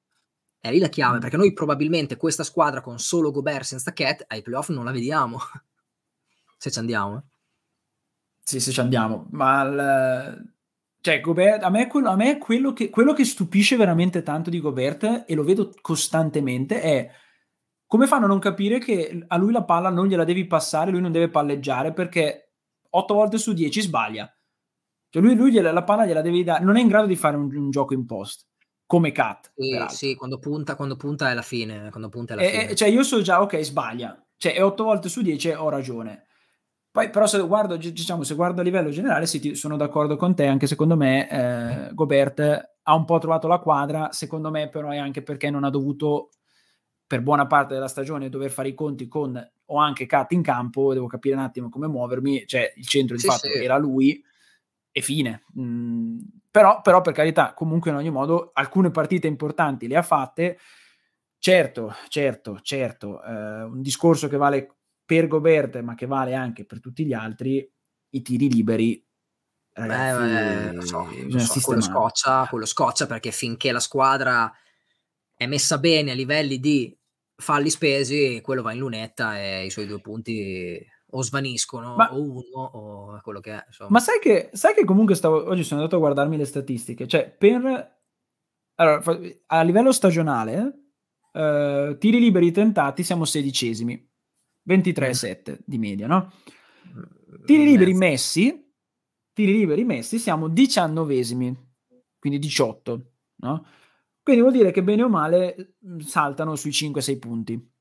è 0.64 0.70
lì 0.70 0.78
la 0.78 0.88
chiave, 0.88 1.18
perché 1.18 1.36
noi 1.36 1.52
probabilmente 1.52 2.16
questa 2.16 2.42
squadra 2.42 2.80
con 2.80 2.98
solo 2.98 3.30
Gobert 3.30 3.64
senza 3.64 3.92
Cat 3.92 4.24
ai 4.28 4.40
playoff 4.40 4.70
non 4.70 4.86
la 4.86 4.92
vediamo. 4.92 5.38
se 6.56 6.70
ci 6.70 6.78
andiamo. 6.78 7.18
Eh. 7.18 7.22
Sì, 8.40 8.60
se 8.60 8.72
ci 8.72 8.80
andiamo. 8.80 9.26
Ma 9.32 9.62
il, 9.62 10.54
cioè, 11.02 11.20
Gobert, 11.20 11.64
a 11.64 11.68
me, 11.68 11.86
quello, 11.86 12.08
a 12.08 12.16
me 12.16 12.38
quello, 12.38 12.72
che, 12.72 12.88
quello 12.88 13.12
che 13.12 13.26
stupisce 13.26 13.76
veramente 13.76 14.22
tanto 14.22 14.48
di 14.48 14.58
Gobert, 14.58 15.24
e 15.26 15.34
lo 15.34 15.44
vedo 15.44 15.70
costantemente, 15.82 16.80
è 16.80 17.10
come 17.86 18.06
fanno 18.06 18.24
a 18.24 18.28
non 18.28 18.38
capire 18.38 18.78
che 18.78 19.22
a 19.26 19.36
lui 19.36 19.52
la 19.52 19.64
palla 19.64 19.90
non 19.90 20.06
gliela 20.06 20.24
devi 20.24 20.46
passare, 20.46 20.90
lui 20.90 21.02
non 21.02 21.12
deve 21.12 21.28
palleggiare 21.28 21.92
perché 21.92 22.54
8 22.88 23.12
volte 23.12 23.36
su 23.36 23.52
10 23.52 23.82
sbaglia. 23.82 24.34
Cioè 25.10 25.20
lui, 25.20 25.34
lui 25.34 25.52
gliela, 25.52 25.72
la 25.72 25.84
palla 25.84 26.06
gliela 26.06 26.22
devi 26.22 26.42
dare, 26.42 26.64
non 26.64 26.76
è 26.76 26.80
in 26.80 26.88
grado 26.88 27.06
di 27.06 27.16
fare 27.16 27.36
un, 27.36 27.54
un 27.54 27.70
gioco 27.70 27.92
in 27.92 28.06
post 28.06 28.46
come 28.86 29.12
cat. 29.12 29.52
Sì, 29.56 29.84
sì, 29.88 30.14
quando 30.14 30.38
punta, 30.38 30.76
quando 30.76 30.96
punta 30.96 31.30
è 31.30 31.34
la 31.34 31.42
fine. 31.42 31.90
Quando 31.90 32.08
punta 32.08 32.34
è 32.34 32.36
la 32.36 32.42
e, 32.42 32.50
fine. 32.50 32.74
Cioè, 32.74 32.88
io 32.88 33.02
so 33.02 33.20
già, 33.22 33.40
ok, 33.42 33.60
sbaglia. 33.62 34.24
Cioè, 34.36 34.62
8 34.62 34.84
volte 34.84 35.08
su 35.08 35.22
10 35.22 35.50
ho 35.50 35.68
ragione. 35.68 36.26
Poi, 36.90 37.10
però, 37.10 37.26
se 37.26 37.40
guardo, 37.40 37.76
diciamo, 37.76 38.22
se 38.22 38.34
guardo 38.34 38.60
a 38.60 38.64
livello 38.64 38.90
generale, 38.90 39.26
sì, 39.26 39.54
sono 39.54 39.76
d'accordo 39.76 40.16
con 40.16 40.34
te. 40.34 40.46
Anche 40.46 40.66
secondo 40.66 40.96
me, 40.96 41.28
eh, 41.28 41.94
Gobert 41.94 42.76
ha 42.82 42.94
un 42.94 43.04
po' 43.04 43.18
trovato 43.18 43.48
la 43.48 43.58
quadra. 43.58 44.12
Secondo 44.12 44.50
me, 44.50 44.68
però, 44.68 44.90
è 44.90 44.98
anche 44.98 45.22
perché 45.22 45.50
non 45.50 45.64
ha 45.64 45.70
dovuto, 45.70 46.28
per 47.06 47.20
buona 47.22 47.46
parte 47.46 47.74
della 47.74 47.88
stagione, 47.88 48.28
dover 48.28 48.50
fare 48.50 48.68
i 48.68 48.74
conti 48.74 49.08
con 49.08 49.50
o 49.66 49.78
anche 49.78 50.06
Cat 50.06 50.32
in 50.32 50.42
campo. 50.42 50.92
Devo 50.92 51.06
capire 51.06 51.34
un 51.34 51.42
attimo 51.42 51.68
come 51.68 51.88
muovermi. 51.88 52.46
Cioè, 52.46 52.74
il 52.76 52.86
centro 52.86 53.16
di 53.16 53.22
sì, 53.22 53.28
fatto 53.28 53.48
sì. 53.48 53.58
era 53.58 53.76
lui 53.76 54.22
e 54.92 55.00
fine. 55.00 55.42
Mm, 55.58 56.18
però, 56.54 56.80
però, 56.82 57.00
per 57.00 57.12
carità, 57.12 57.52
comunque 57.52 57.90
in 57.90 57.96
ogni 57.96 58.10
modo 58.10 58.52
alcune 58.52 58.92
partite 58.92 59.26
importanti 59.26 59.88
le 59.88 59.96
ha 59.96 60.02
fatte. 60.02 60.56
Certo, 61.36 61.92
certo, 62.06 62.60
certo, 62.62 63.20
eh, 63.24 63.62
un 63.64 63.82
discorso 63.82 64.28
che 64.28 64.36
vale 64.36 64.76
per 65.04 65.26
Gobert, 65.26 65.80
ma 65.80 65.96
che 65.96 66.06
vale 66.06 66.34
anche 66.34 66.64
per 66.64 66.78
tutti 66.78 67.04
gli 67.04 67.12
altri, 67.12 67.68
i 68.10 68.22
tiri 68.22 68.48
liberi. 68.48 69.04
Ragazzi, 69.72 70.22
beh, 70.22 70.78
beh, 70.78 70.86
so, 70.86 71.08
so, 71.38 71.60
quello, 71.60 71.82
scoccia, 71.82 72.46
quello 72.48 72.66
scoccia 72.66 73.06
perché 73.06 73.32
finché 73.32 73.72
la 73.72 73.80
squadra 73.80 74.48
è 75.34 75.46
messa 75.46 75.78
bene 75.78 76.12
a 76.12 76.14
livelli 76.14 76.60
di 76.60 76.96
falli 77.34 77.68
spesi, 77.68 78.40
quello 78.40 78.62
va 78.62 78.72
in 78.72 78.78
lunetta 78.78 79.40
e 79.40 79.64
i 79.64 79.70
suoi 79.70 79.86
due 79.86 80.00
punti 80.00 80.80
o 81.14 81.22
svaniscono 81.22 81.94
Ma 81.94 82.12
o 82.12 82.20
uno 82.20 82.60
o 82.60 83.20
quello 83.22 83.40
che 83.40 83.52
è, 83.52 83.64
insomma. 83.66 83.90
Ma 83.90 84.00
sai 84.00 84.18
che 84.20 84.50
sai 84.52 84.74
che 84.74 84.84
comunque 84.84 85.14
stavo 85.14 85.48
oggi 85.48 85.62
sono 85.62 85.80
andato 85.80 85.96
a 85.96 86.00
guardarmi 86.00 86.36
le 86.36 86.44
statistiche, 86.44 87.06
cioè 87.06 87.30
per 87.30 87.92
allora 88.76 89.02
a 89.46 89.62
livello 89.62 89.92
stagionale, 89.92 90.88
ehm, 91.32 91.98
tiri 91.98 92.18
liberi 92.18 92.50
tentati 92.50 93.02
siamo 93.04 93.24
sedicesimi, 93.24 94.10
23,7 94.62 95.60
di 95.64 95.78
media, 95.78 96.06
no, 96.06 96.32
Mhmm, 96.82 97.44
tiri 97.44 97.64
liberi 97.64 97.94
messi 97.94 98.62
tiri 99.32 99.52
liberi 99.52 99.84
messi 99.84 100.18
siamo 100.18 100.48
diciannovesimi, 100.48 101.56
quindi 102.18 102.38
18, 102.38 103.12
no, 103.36 103.66
quindi 104.22 104.42
vuol 104.42 104.54
dire 104.54 104.70
che 104.70 104.82
bene 104.82 105.02
o 105.02 105.08
male, 105.08 105.76
mhmm, 105.80 105.98
saltano 106.00 106.56
sui 106.56 106.72
5, 106.72 107.00
6 107.02 107.18
punti 107.18 107.72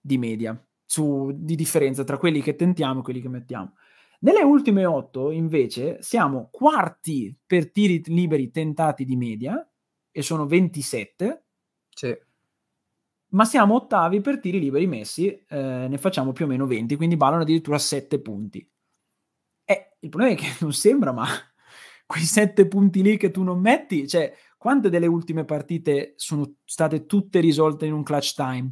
di 0.00 0.18
media, 0.18 0.52
su 0.90 1.30
di 1.32 1.54
differenza 1.54 2.02
tra 2.02 2.18
quelli 2.18 2.42
che 2.42 2.56
tentiamo 2.56 2.98
e 3.00 3.02
quelli 3.04 3.20
che 3.20 3.28
mettiamo. 3.28 3.74
Nelle 4.20 4.42
ultime 4.42 4.84
8 4.84 5.30
invece 5.30 6.02
siamo 6.02 6.48
quarti 6.50 7.34
per 7.46 7.70
tiri 7.70 8.02
liberi 8.06 8.50
tentati 8.50 9.04
di 9.04 9.14
media 9.16 9.64
e 10.10 10.22
sono 10.22 10.46
27 10.46 11.44
Sì. 11.94 12.16
ma 13.32 13.44
siamo 13.44 13.74
ottavi 13.74 14.20
per 14.20 14.40
tiri 14.40 14.58
liberi 14.58 14.86
messi, 14.86 15.28
ehm, 15.48 15.88
ne 15.88 15.98
facciamo 15.98 16.32
più 16.32 16.44
o 16.46 16.48
meno 16.48 16.66
20, 16.66 16.96
quindi 16.96 17.16
ballano 17.16 17.42
addirittura 17.42 17.78
7 17.78 18.20
punti. 18.20 18.68
Eh, 19.64 19.96
il 20.00 20.08
problema 20.08 20.34
è 20.34 20.36
che 20.36 20.46
non 20.60 20.72
sembra, 20.72 21.12
ma 21.12 21.26
quei 22.06 22.22
7 22.24 22.66
punti 22.66 23.02
lì 23.02 23.16
che 23.16 23.30
tu 23.30 23.42
non 23.42 23.60
metti, 23.60 24.08
cioè 24.08 24.32
quante 24.58 24.90
delle 24.90 25.06
ultime 25.06 25.44
partite 25.44 26.14
sono 26.16 26.56
state 26.64 27.06
tutte 27.06 27.40
risolte 27.40 27.86
in 27.86 27.92
un 27.92 28.02
clutch 28.02 28.34
time? 28.34 28.70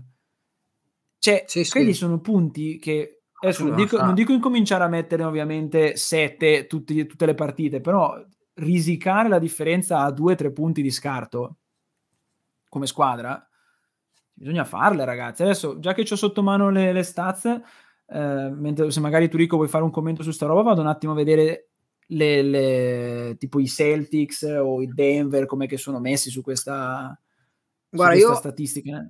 Cioè, 1.22 1.44
Sì, 1.46 1.68
quelli 1.68 1.92
sì. 1.92 1.98
sono 1.98 2.20
punti 2.20 2.78
che 2.78 3.22
adesso 3.40 3.64
non 3.64 3.74
dico 3.74 4.00
non 4.00 4.14
dico 4.14 4.32
incominciare 4.32 4.84
a 4.84 4.88
mettere 4.88 5.24
ovviamente 5.24 5.96
7 5.96 6.66
tutti 6.66 7.06
tutte 7.06 7.26
le 7.26 7.34
partite, 7.34 7.80
però 7.80 8.14
risicare 8.54 9.28
la 9.28 9.38
differenza 9.38 10.00
a 10.00 10.10
2, 10.12 10.34
3 10.36 10.52
punti 10.52 10.82
di 10.82 10.90
scarto 10.90 11.56
come 12.68 12.86
squadra, 12.86 13.46
bisogna 14.32 14.64
farle 14.64 15.04
ragazzi. 15.04 15.42
Adesso 15.42 15.78
già 15.78 15.94
che 15.94 16.04
c'ho 16.04 16.16
sotto 16.16 16.42
mano 16.42 16.70
le 16.70 16.92
le 16.92 17.02
stats, 17.02 17.60
ehm, 18.08 18.54
mentre 18.58 18.90
se 18.90 19.00
magari 19.00 19.28
tu 19.28 19.36
Rico 19.36 19.56
vuoi 19.56 19.68
fare 19.68 19.84
un 19.84 19.90
commento 19.90 20.22
su 20.22 20.30
sta 20.32 20.46
roba, 20.46 20.62
vado 20.62 20.80
un 20.82 20.86
attimo 20.88 21.12
a 21.12 21.16
vedere 21.16 21.70
le 22.08 22.42
le 22.42 23.36
tipo 23.38 23.58
i 23.60 23.66
Celtics 23.66 24.42
o 24.42 24.82
i 24.82 24.86
Denver, 24.92 25.46
com'è 25.46 25.66
che 25.66 25.76
sono 25.78 25.98
messi 26.00 26.30
su 26.30 26.42
questa 26.42 27.18
su 27.90 27.96
Guarda 27.96 28.12
questa 28.12 28.32
io 28.32 28.34
statistica. 28.34 29.08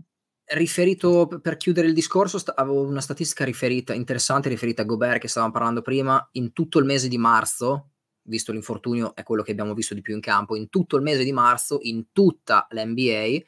Riferito 0.51 1.27
per 1.43 1.57
chiudere 1.57 1.87
il 1.89 1.95
discorso, 1.95 2.39
st 2.39 2.53
avevo 2.57 2.83
una 2.83 3.01
statistica 3.01 3.45
riferita 3.45 3.93
interessante 3.93 4.49
riferita 4.49 4.83
a 4.83 4.85
Gobert 4.85 5.21
che 5.21 5.29
stavamo 5.29 5.53
parlando 5.53 5.83
prima, 5.83 6.27
in 6.33 6.53
tutto 6.53 6.79
il 6.79 6.85
mese 6.85 7.09
di 7.09 7.19
marzo, 7.19 7.91
visto 8.23 8.53
l'infortunio 8.53 9.15
è 9.15 9.23
quello 9.23 9.43
che 9.43 9.53
abbiamo 9.53 9.75
visto 9.75 9.95
di 9.95 10.01
più 10.03 10.15
in 10.15 10.21
campo, 10.21 10.57
in 10.57 10.69
tutto 10.69 10.97
il 10.97 11.03
mese 11.03 11.25
di 11.25 11.33
marzo, 11.33 11.79
in 11.83 12.07
tutta 12.13 12.67
l'NBA, 12.71 13.41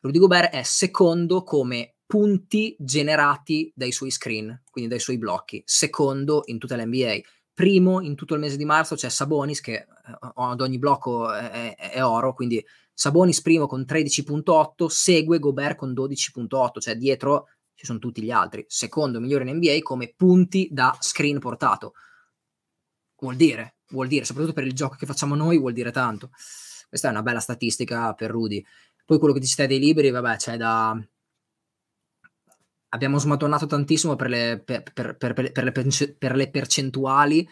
Rudy 0.00 0.18
Gobert 0.18 0.52
è 0.52 0.62
secondo 0.64 1.44
come 1.44 1.94
punti 2.06 2.74
generati 2.78 3.72
dai 3.74 3.92
suoi 3.92 4.10
screen, 4.10 4.62
quindi 4.70 4.90
dai 4.90 4.98
suoi 5.00 5.16
blocchi, 5.16 5.62
secondo 5.64 6.42
in 6.46 6.58
tutta 6.58 6.76
l'NBA. 6.76 7.20
Primo 7.54 8.00
in 8.00 8.14
tutto 8.16 8.34
il 8.34 8.40
mese 8.40 8.56
di 8.56 8.64
marzo 8.64 8.96
c'è 8.96 9.08
Sabonis 9.08 9.60
che, 9.60 9.86
ehm, 10.06 10.32
ad 10.34 10.60
ogni 10.60 10.78
blocco 10.78 11.32
è 11.32 11.74
è 11.76 11.90
è 11.92 12.04
oro, 12.04 12.34
quindi 12.34 12.64
Sabonis 13.02 13.42
primo 13.42 13.66
con 13.66 13.80
13.8, 13.80 14.86
segue 14.86 15.40
Gobert 15.40 15.76
con 15.76 15.92
12.8, 15.92 16.78
cioè 16.78 16.94
dietro 16.94 17.48
ci 17.74 17.84
son 17.84 17.98
tutti 17.98 18.22
gli 18.22 18.30
altri. 18.30 18.64
Secondo 18.68 19.18
migliore 19.18 19.42
in 19.42 19.56
NBA 19.56 19.78
come 19.82 20.14
punti 20.16 20.68
da 20.70 20.96
screen 21.00 21.40
portato. 21.40 21.94
Vuol 23.18 23.34
dire, 23.34 23.78
vuol 23.88 24.06
dire, 24.06 24.24
soprattutto 24.24 24.54
per 24.54 24.66
il 24.66 24.72
gioco 24.72 24.94
che 24.94 25.06
facciamo 25.06 25.34
noi, 25.34 25.58
vuol 25.58 25.72
dire 25.72 25.90
tanto. 25.90 26.30
Questa 26.88 27.08
è 27.08 27.10
una 27.10 27.22
bella 27.22 27.40
statistica 27.40 28.12
per 28.12 28.30
Rudy. 28.30 28.64
Poi 29.04 29.18
quello 29.18 29.34
che 29.34 29.40
dici 29.40 29.56
te 29.56 29.66
dei 29.66 29.80
liberi, 29.80 30.10
vabbè, 30.10 30.36
c'è 30.36 30.56
da 30.56 30.96
abbiamo 32.90 33.18
smatonnato 33.18 33.66
tantissimo 33.66 34.14
per 34.14 34.28
le 34.28 34.62
pe 34.64 34.80
per 34.94 35.16
per 35.16 35.32
per 35.32 35.64
le 35.64 36.36
le 36.36 36.50
percentuali, 36.50 37.48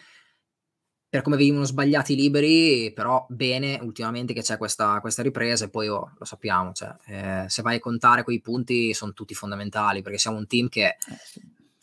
per 1.11 1.23
come 1.23 1.35
venivano 1.35 1.65
sbagliati 1.65 2.13
i 2.13 2.15
liberi, 2.15 2.93
però 2.93 3.25
bene 3.27 3.77
ultimamente 3.81 4.31
che 4.31 4.41
c'è 4.41 4.55
questa 4.55 4.97
questa 5.01 5.21
ripresa 5.21 5.65
e 5.65 5.69
poi, 5.69 5.89
oh, 5.89 6.13
lo 6.17 6.23
sappiamo, 6.23 6.71
cioè, 6.71 6.95
ehm, 7.07 7.47
se 7.47 7.61
vai 7.61 7.75
a 7.75 7.79
contare 7.79 8.23
quei 8.23 8.39
punti 8.39 8.93
son 8.93 9.13
tutti 9.13 9.33
fondamentali, 9.33 10.01
perché 10.01 10.17
siamo 10.17 10.37
un 10.37 10.47
team 10.47 10.69
che 10.69 10.85
Eh 10.85 10.95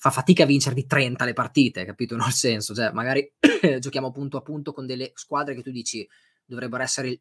fa 0.01 0.11
fatica 0.11 0.45
a 0.45 0.47
vincerti 0.47 0.87
30 0.87 1.25
le 1.25 1.33
partite, 1.33 1.85
capito, 1.85 2.15
no, 2.17 2.25
il 2.25 2.33
senso, 2.33 2.75
cioè 2.75 2.91
magari 2.93 3.31
giochiamo 3.81 4.13
punto 4.13 4.39
a 4.39 4.43
punto 4.43 4.73
con 4.73 4.87
delle 4.87 5.11
squadre 5.15 5.55
che 5.55 5.63
tu 5.63 5.73
dici 5.73 6.09
dovrebbero 6.47 6.83
essere 6.83 7.09
il 7.09 7.21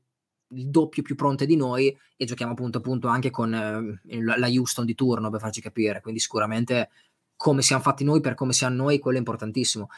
il 0.52 0.70
doppio 0.70 1.04
più 1.04 1.16
pronte 1.16 1.46
di 1.46 1.58
noi 1.58 1.94
e 2.16 2.24
giochiamo 2.24 2.54
punto 2.54 2.78
a 2.78 2.82
punto 2.82 3.10
anche 3.10 3.30
con, 3.30 4.00
il 4.06 4.24
la 4.24 4.48
Houston 4.48 4.86
di 4.86 4.96
turno, 4.96 5.30
per 5.30 5.42
farci 5.42 5.60
capire. 5.60 6.00
Quindi 6.00 6.22
sicuramente 6.22 6.90
come 7.36 7.62
siam 7.62 7.82
fatti 7.82 8.04
noi 8.04 8.22
per 8.22 8.34
come 8.34 8.54
siam 8.54 8.74
noi, 8.74 9.00
quello 9.00 9.18
è 9.18 9.20
importantissimo. 9.20 9.90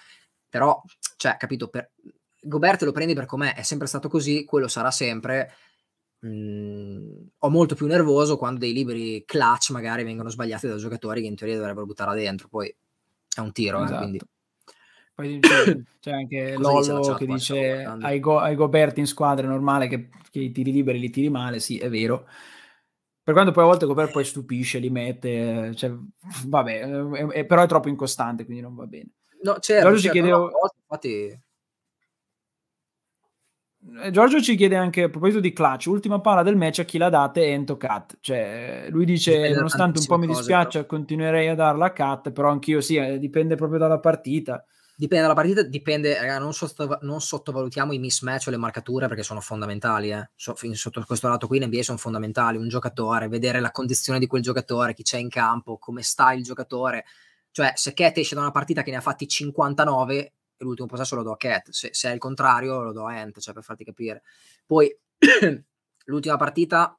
Però, 0.50 0.82
cioè, 1.18 1.38
capito, 1.38 1.68
per 1.70 1.92
Gobert 2.42 2.82
lo 2.84 2.92
prendi 2.92 3.14
per 3.14 3.26
com'è, 3.26 3.54
è 3.56 3.64
sempre 3.64 3.88
stato 3.88 4.10
così, 4.10 4.44
quello 4.46 4.68
sarà 4.68 4.92
sempre. 4.92 5.52
Mhmm, 6.22 7.28
ho 7.40 7.50
molto 7.50 7.76
più 7.76 7.86
nervoso 7.88 8.38
quando 8.38 8.60
dei 8.60 8.74
liberi 8.74 9.24
clutch 9.26 9.70
magari 9.72 10.04
vengono 10.04 10.30
sbagliati 10.30 10.68
da 10.68 10.76
giocatori 10.78 11.22
che 11.22 11.28
in 11.28 11.36
teoria 11.36 11.58
dovrebbero 11.58 11.86
buttarla 11.86 12.14
dentro, 12.14 12.48
poi 12.50 12.74
è 13.36 13.40
un 13.40 13.52
tiro, 13.54 13.84
eh, 13.84 13.96
quindi 13.96 14.18
Esatto. 14.18 14.28
Poi 15.16 15.40
c'è 15.40 15.76
c'è 16.00 16.12
anche 16.12 16.54
Cosa 16.56 16.98
dice 16.98 17.16
che 17.16 17.26
dice? 17.26 17.84
"Hai 18.02 18.20
Go 18.20 18.40
hai 18.40 18.56
Gobert 18.56 18.98
in 18.98 19.08
squadra 19.08 19.46
è 19.46 19.50
normale 19.50 19.88
che 19.88 20.10
che 20.32 20.40
i 20.40 20.52
tiri 20.52 20.72
liberi 20.72 21.00
li 21.00 21.10
tiri 21.10 21.30
male." 21.30 21.60
Sì, 21.60 21.78
è 21.78 21.90
vero. 21.90 22.26
Per 23.24 23.34
quanto 23.34 23.52
poi 23.52 23.64
a 23.64 23.68
volte 23.68 23.86
Gobert 23.86 24.12
poi 24.12 24.26
stupisce, 24.26 24.80
li 24.80 24.90
mette, 24.90 25.74
cioè 25.76 25.92
vabbè, 26.48 26.80
è 27.12 27.26
è 27.28 27.46
però 27.46 27.64
è 27.64 27.68
troppo 27.68 27.90
incostante, 27.90 28.46
quindi 28.46 28.62
non 28.64 28.76
va 28.76 28.86
bene. 28.88 29.10
No, 29.42 29.58
certo, 29.60 29.84
Giorgio 29.88 29.98
ci 29.98 30.04
certo, 30.08 30.12
chiede 30.12 30.30
no, 30.30 30.36
a 30.38 30.40
o 30.40 30.50
volte 30.60 30.76
infatti 30.82 31.40
Ehm, 33.82 34.12
Giorgio 34.12 34.42
ci 34.42 34.56
chiede 34.56 34.76
anche 34.76 35.04
a 35.04 35.10
proposito 35.10 35.40
di 35.40 35.54
clutch, 35.54 35.86
ultima 35.88 36.20
palla 36.20 36.44
del 36.44 36.56
match 36.58 36.80
a 36.80 36.84
chi 36.84 36.98
l'ha 36.98 37.10
date 37.10 37.44
è 37.46 37.50
Ento 37.52 37.78
Cat. 37.78 38.18
Cioè, 38.20 38.88
lui 38.90 39.06
dice: 39.06 39.54
"Nonostante 39.54 40.00
un 40.00 40.06
po' 40.06 40.18
mi 40.18 40.28
dispiaccia, 40.28 40.86
continuerei 40.86 41.48
a 41.48 41.56
darla 41.56 41.86
a 41.86 41.94
Cat", 41.94 42.32
però 42.32 42.50
anch'io 42.50 42.82
sì, 42.82 42.96
ehm, 42.98 43.16
dipende 43.18 43.56
proprio 43.56 43.80
dalla 43.80 44.00
partita. 44.00 44.64
Dipende 44.96 45.24
dalla 45.24 45.34
partita, 45.36 45.62
dipende 45.64 46.14
raga, 46.20 46.40
non 46.40 46.54
sottova 46.54 47.00
non 47.04 47.22
sottovalutiamo 47.22 47.94
i 47.94 48.00
mismatch 48.00 48.48
o 48.48 48.52
le 48.52 48.58
marcature 48.58 49.08
perché 49.08 49.24
sono 49.24 49.40
fondamentali, 49.40 50.12
eh. 50.12 50.30
So 50.36 50.56
sotto 50.74 51.02
questo 51.06 51.30
lato 51.30 51.48
qui 51.48 51.58
in 51.58 51.64
NBA 51.68 51.84
son 51.84 51.98
fondamentali. 51.98 52.58
Un 52.58 52.68
giocatore, 52.68 53.30
vedere 53.30 53.62
la 53.62 53.72
condizione 53.72 54.20
di 54.20 54.28
quel 54.28 54.42
giocatore, 54.42 54.94
chi 54.94 55.04
c'è 55.04 55.18
in 55.18 55.30
campo, 55.30 55.78
come 55.78 56.02
sta 56.04 56.34
il 56.34 56.44
giocatore. 56.44 57.06
Cioè, 57.52 57.74
se 57.76 57.94
Cat 57.94 58.18
esce 58.18 58.36
da 58.36 58.42
una 58.42 58.52
partita 58.52 58.84
che 58.84 58.92
ne 58.92 58.98
ha 58.98 59.02
fatti 59.02 59.28
59 59.28 60.18
e 60.58 60.64
l'ultimo 60.64 60.88
possesso 60.88 61.16
lo 61.16 61.24
do 61.24 61.32
a 61.32 61.38
Cat, 61.38 61.70
se 61.72 61.90
se 61.94 62.10
è 62.10 62.14
il 62.14 62.20
contrario 62.20 62.82
lo 62.82 62.92
do 62.92 63.06
a 63.06 63.14
Ant, 63.20 63.40
cioè 63.40 63.54
per 63.54 63.64
farti 63.64 63.84
capire. 63.84 64.24
Poi 64.66 64.96
l'ultima 66.06 66.38
partita 66.38 66.98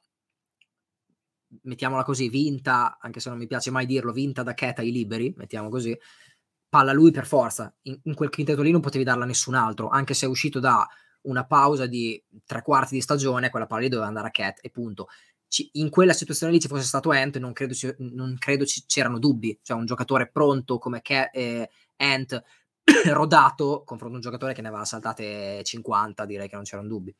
mettiamola 1.63 2.03
così, 2.03 2.29
vinta, 2.29 2.97
anche 2.99 3.19
se 3.19 3.29
non 3.29 3.37
mi 3.37 3.47
piace 3.47 3.71
mai 3.71 3.85
dirlo, 3.85 4.11
vinta 4.13 4.43
da 4.43 4.53
Cat 4.53 4.79
ai 4.79 4.91
liberi, 4.91 5.33
mettiamo 5.37 5.69
così, 5.69 5.97
palla 6.69 6.93
lui 6.93 7.11
per 7.11 7.25
forza. 7.25 7.73
In 7.83 7.99
in 8.03 8.13
quel 8.15 8.29
quintetto 8.29 8.61
lì 8.61 8.71
non 8.71 8.81
potevi 8.81 9.03
darla 9.03 9.23
a 9.23 9.27
nessun 9.27 9.55
altro, 9.55 9.89
anche 9.89 10.13
se 10.13 10.25
è 10.25 10.29
uscito 10.29 10.59
da 10.59 10.87
una 11.23 11.45
pausa 11.45 11.85
di 11.85 12.21
3 12.45 12.61
quarti 12.61 12.95
di 12.95 13.01
stagione, 13.01 13.49
quella 13.49 13.67
palla 13.67 13.81
lì 13.81 13.89
doveva 13.89 14.07
andare 14.07 14.27
a 14.27 14.31
Cat 14.31 14.59
e 14.61 14.69
punto. 14.69 15.07
Ci 15.51 15.69
in 15.73 15.89
quella 15.89 16.13
situazione 16.13 16.53
lì 16.53 16.61
ci 16.61 16.69
fosse 16.69 16.85
stato 16.85 17.11
Ant, 17.11 17.37
non 17.37 17.51
credo 17.51 17.73
ci 17.73 17.93
non 17.97 18.37
credo 18.39 18.65
ci 18.65 18.85
c'erano 18.87 19.19
dubbi. 19.19 19.59
Cioè 19.61 19.75
un 19.75 19.85
giocatore 19.85 20.29
pronto 20.29 20.77
come 20.77 21.01
Ca 21.01 21.29
ehm, 21.29 21.65
Ant, 21.97 22.41
rodato, 23.11 23.83
confronto 23.85 24.13
a 24.13 24.17
un 24.19 24.23
giocatore 24.23 24.53
che 24.53 24.61
ne 24.61 24.69
aveva 24.69 24.85
saltate 24.85 25.61
50, 25.61 26.23
direi 26.23 26.47
che 26.47 26.55
non 26.55 26.63
c'eran 26.63 26.87
dubbi. 26.87 27.13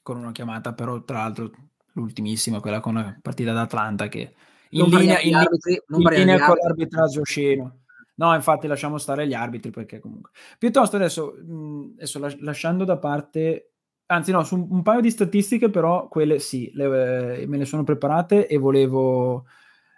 Con 0.00 0.16
una 0.16 0.32
chiamata 0.32 0.72
però 0.72 1.04
tra 1.04 1.18
l'altro 1.18 1.50
l'ultimissima, 1.92 2.60
quella 2.60 2.80
con 2.80 2.94
la 2.94 3.14
partita 3.20 3.52
d'Atlanta 3.52 4.08
che 4.08 4.34
in 4.70 4.80
Non 4.80 4.88
linea 4.88 5.20
in 5.20 5.34
arbitri, 5.34 5.78
in 5.88 6.08
linea 6.08 6.46
con 6.46 6.56
l'arbitraggio 6.56 7.20
osceno. 7.20 7.80
No, 8.14 8.34
infatti 8.34 8.66
lasciamo 8.66 8.96
stare 8.96 9.26
gli 9.26 9.34
arbitri 9.34 9.70
perché 9.70 9.98
comunque 9.98 10.30
piuttosto 10.58 10.96
adesso, 10.96 11.36
mhmm, 11.38 11.92
adesso 11.96 12.18
las 12.18 12.38
lasciando 12.40 12.84
da 12.84 12.96
parte 12.98 13.69
anzi 14.10 14.32
no, 14.32 14.42
su 14.44 14.66
un 14.70 14.82
paio 14.82 15.00
di 15.00 15.10
statistiche 15.10 15.70
però 15.70 16.08
quelle 16.08 16.38
sì, 16.38 16.70
le 16.74 17.46
me 17.46 17.56
le 17.58 17.64
sono 17.64 17.84
preparate 17.84 18.46
e 18.46 18.58
volevo 18.58 19.46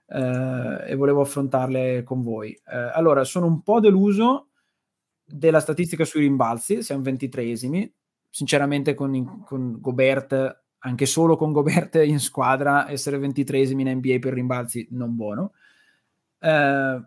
ehm, 0.08 0.84
e 0.86 0.94
volevo 0.94 1.22
affrontarle 1.22 2.02
con 2.02 2.22
voi. 2.22 2.58
Ehm, 2.66 2.90
allora 2.94 3.24
sono 3.24 3.46
un 3.46 3.62
po' 3.62 3.80
deluso 3.80 4.48
della 5.24 5.60
statistica 5.60 6.04
sui 6.04 6.20
rimbalzi, 6.20 6.82
siam 6.82 7.02
23esimi. 7.02 7.90
Sinceramente 8.28 8.94
con 8.94 9.42
con 9.44 9.80
Gobert 9.80 10.60
anche 10.84 11.06
solo 11.06 11.36
con 11.36 11.52
Gobert 11.52 11.94
in 12.04 12.18
squadra, 12.18 12.90
essere 12.90 13.18
23esimi 13.18 13.80
in 13.80 13.96
NBA 13.96 14.18
per 14.18 14.32
rimbalzi 14.34 14.86
non 14.90 15.14
buono. 15.14 15.52
Eh, 16.38 17.00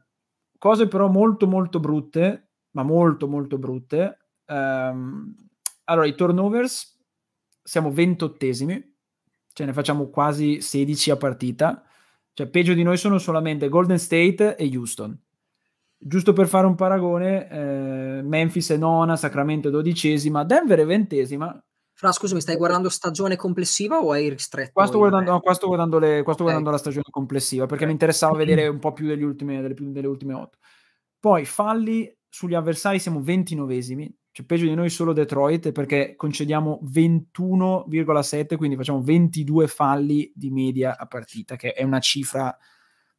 cose 0.58 0.88
però 0.88 1.10
molto 1.10 1.46
molto 1.46 1.80
brutte, 1.80 2.50
ma 2.72 2.84
molto 2.84 3.28
molto 3.28 3.58
brutte. 3.58 4.20
Um, 4.48 5.36
allora, 5.86 6.08
i 6.08 6.16
turnovers 6.16 6.95
siamo 7.66 7.90
28esimi, 7.90 8.82
cioè 9.52 9.66
ne 9.66 9.74
facciamo 9.74 10.10
quasi 10.10 10.62
16 10.62 11.10
a 11.10 11.18
partita. 11.18 11.84
Cioè, 12.34 12.48
peggio 12.48 12.74
di 12.74 12.84
noi 12.84 12.98
sono 12.98 13.18
solamente 13.18 13.70
Golden 13.70 13.98
State 13.98 14.56
e 14.56 14.72
Houston. 14.76 15.20
Giusto 15.98 16.34
per 16.34 16.48
fare 16.48 16.68
un 16.68 16.76
paragone, 16.76 17.50
eh, 17.50 18.22
Memphis 18.22 18.70
è 18.72 18.78
nona, 18.78 19.16
Sacramento 19.16 19.70
è 19.70 19.72
dodicesima, 19.72 20.44
Denver 20.44 20.80
è 20.80 20.86
ventesima. 20.86 21.60
Fra, 21.94 22.12
scusami, 22.12 22.42
stai 22.42 22.58
guardando 22.58 22.90
stagione 22.90 23.36
complessiva 23.36 23.98
o 24.00 24.12
hai 24.12 24.30
ristretto? 24.30 24.72
Qua 24.74 24.86
sto 24.86 24.98
guardando, 25.00 25.32
no, 25.32 25.40
qua 25.40 25.54
sto 25.54 25.68
guardando, 25.68 25.98
le, 25.98 26.22
qua 26.22 26.34
sto 26.34 26.44
okay. 26.44 26.54
guardando 26.54 26.70
la 26.70 26.78
stagione 26.78 27.06
complessiva 27.10 27.66
perché 27.66 27.86
okay. 27.86 27.88
mi 27.88 27.94
interessava 27.94 28.36
vedere 28.38 28.68
un 28.68 28.80
po' 28.80 28.94
più 28.94 29.08
degli 29.08 29.24
ultimi, 29.24 29.60
delle, 29.60 29.74
delle 29.74 30.08
ultime 30.08 30.34
otto. 30.34 30.60
Poi 31.20 31.46
falli 31.46 32.16
sugli 32.28 32.54
avversari 32.54 33.00
siamo 33.00 33.22
29esimi, 33.22 34.10
cioè 34.36 34.46
peggio 34.46 34.66
di 34.66 34.76
noi 34.76 34.90
solo 34.90 35.14
Detroit 35.14 35.72
perché 35.72 36.16
concediamo 36.18 36.82
21,7, 36.92 38.58
quindi 38.58 38.76
facciamo 38.76 39.02
22 39.02 39.66
falli 39.66 40.30
di 40.36 40.52
media 40.52 40.98
a 40.98 41.06
partita, 41.06 41.56
che 41.56 41.72
è 41.72 41.84
una 41.84 42.02
cifra, 42.02 42.54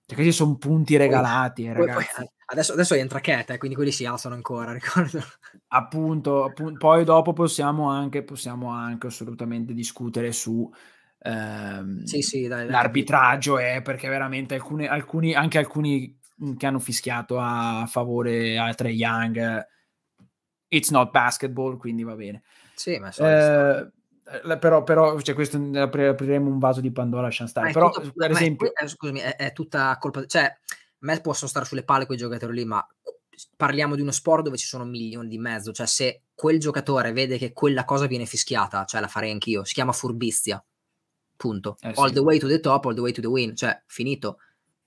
cioè 0.05 0.15
questi 0.15 0.31
sono 0.31 0.59
punti 0.59 0.99
regalati, 0.99 1.63
poi, 1.63 1.71
eh, 1.71 1.75
ragazzi. 1.75 2.17
Poi, 2.17 2.31
adesso, 2.45 2.75
adesso 2.75 2.95
entra 2.97 3.21
Cat, 3.21 3.49
eh, 3.49 3.57
quindi 3.57 3.77
quelli 3.77 3.93
si 3.93 4.05
alzano 4.05 4.35
ancora, 4.35 4.75
ricordo. 4.77 5.23
Appunto, 5.69 6.45
appunto, 6.45 6.77
poi 6.77 7.03
dopo 7.03 7.33
possiamo 7.33 7.89
anche, 7.89 8.23
possiamo 8.23 8.69
anche 8.69 9.07
assolutamente 9.07 9.73
discutere 9.73 10.33
su 10.33 10.71
ehm, 11.21 12.03
sì, 12.05 12.21
sì, 12.21 12.47
dai, 12.47 12.65
dai, 12.65 12.69
l'arbitraggio, 12.69 13.59
eh, 13.59 13.81
perché 13.81 14.07
veramente 14.11 14.53
alcuni, 14.53 14.87
alcuni, 14.87 15.33
anche 15.33 15.57
alcuni 15.57 16.21
che 16.59 16.67
hanno 16.67 16.79
fischiato 16.79 17.39
a 17.39 17.87
favore 17.89 18.59
a 18.59 18.75
Trey 18.75 18.95
Young 18.95 19.75
it's 20.77 20.91
not 20.91 21.11
basketball, 21.11 21.77
quindi 21.77 22.03
va 22.03 22.15
bene. 22.15 22.43
Sì, 22.75 22.99
ma 22.99 23.11
eh, 23.11 24.59
però, 24.59 24.83
però 24.83 25.21
cioè, 25.21 25.35
questo 25.35 25.57
apriremo 25.57 26.51
un 26.51 26.59
vaso 26.59 26.81
di 26.81 26.91
Pandora, 26.91 27.23
lasciamo 27.23 27.49
stare. 27.49 27.73
Però, 27.73 27.91
tutta, 27.91 28.11
per 28.15 28.33
esempio, 28.33 28.75
è, 28.75 28.87
scusami, 28.89 29.21
è, 29.21 29.37
è, 29.37 29.53
tutta 29.53 29.97
colpa, 29.99 30.27
cioè, 30.27 30.43
a 30.43 30.59
me 31.01 31.21
possono 31.21 31.49
stare 31.49 31.65
sulle 31.65 31.85
palle 31.85 32.07
quei 32.07 32.19
giocatori 32.19 32.53
lì, 32.53 32.65
ma 32.65 32.85
parliamo 33.57 33.95
di 33.95 34.03
uno 34.03 34.11
sport 34.11 34.43
dove 34.43 34.57
ci 34.57 34.67
sono 34.67 34.85
milioni 34.85 35.29
di 35.29 35.39
mezzo, 35.39 35.73
cioè 35.73 35.87
se 35.87 36.23
quel 36.35 36.59
giocatore 36.59 37.13
vede 37.13 37.39
che 37.39 37.53
quella 37.53 37.85
cosa 37.85 38.07
viene 38.07 38.27
fischiata, 38.27 38.85
cioè 38.85 39.01
la 39.01 39.09
farei 39.09 39.31
anch'io, 39.31 39.65
si 39.65 39.75
chiama 39.75 39.93
furbizia. 39.93 40.63
Punto. 41.37 41.77
Eh, 41.81 41.93
all 41.97 42.09
sì. 42.09 42.15
the 42.15 42.21
way 42.21 42.39
to 42.39 42.49
the 42.49 42.61
top, 42.61 42.87
all 42.87 42.95
the 42.95 43.01
way 43.01 43.13
to 43.13 43.21
the 43.21 43.27
win, 43.29 43.55
cioè 43.55 43.81
finito. 43.87 44.39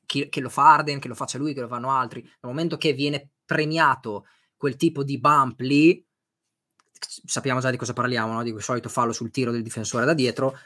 Chi, 0.06 0.28
che 0.28 0.42
lo 0.42 0.50
fa 0.50 0.74
Arden, 0.74 1.00
che 1.00 1.08
lo 1.08 1.14
faccia 1.14 1.38
lui, 1.38 1.54
che 1.54 1.62
lo 1.62 1.68
fanno 1.68 1.92
altri. 1.92 2.22
Nel 2.22 2.34
momento 2.42 2.78
che 2.78 2.94
viene 2.94 3.30
premiato 3.46 4.26
quel 4.60 4.76
tipo 4.76 5.06
di 5.06 5.18
bump 5.18 5.62
lì, 5.62 6.06
sappiamo 7.00 7.62
già 7.62 7.72
di 7.72 7.78
cosa 7.78 7.94
parliamo, 7.94 8.34
no? 8.34 8.44
di 8.44 8.54
solito 8.60 8.90
fallo 8.90 9.14
sul 9.14 9.32
tiro 9.32 9.52
del 9.52 9.64
difensore 9.64 10.04
da 10.04 10.14
dietro, 10.14 10.58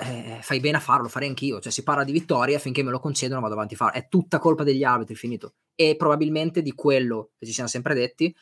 eh, 0.00 0.40
fai 0.42 0.58
bene 0.58 0.78
a 0.78 0.80
farlo, 0.80 1.06
farei 1.06 1.28
anch'io, 1.28 1.60
cioè 1.60 1.70
si 1.70 1.84
parla 1.84 2.02
di 2.02 2.10
vittoria, 2.10 2.58
finché 2.58 2.82
me 2.82 2.90
lo 2.90 2.98
concedono 2.98 3.40
vado 3.40 3.54
avanti 3.54 3.74
a 3.74 3.76
farlo, 3.76 3.94
è 3.96 4.08
tutta 4.08 4.40
colpa 4.40 4.64
degli 4.64 4.82
arbitri, 4.82 5.14
finito, 5.14 5.54
e 5.76 5.94
probabilmente 5.96 6.62
di 6.62 6.72
quello 6.72 7.30
che 7.38 7.46
ci 7.46 7.52
siamo 7.52 7.68
sempre 7.68 7.94
detti, 7.94 8.34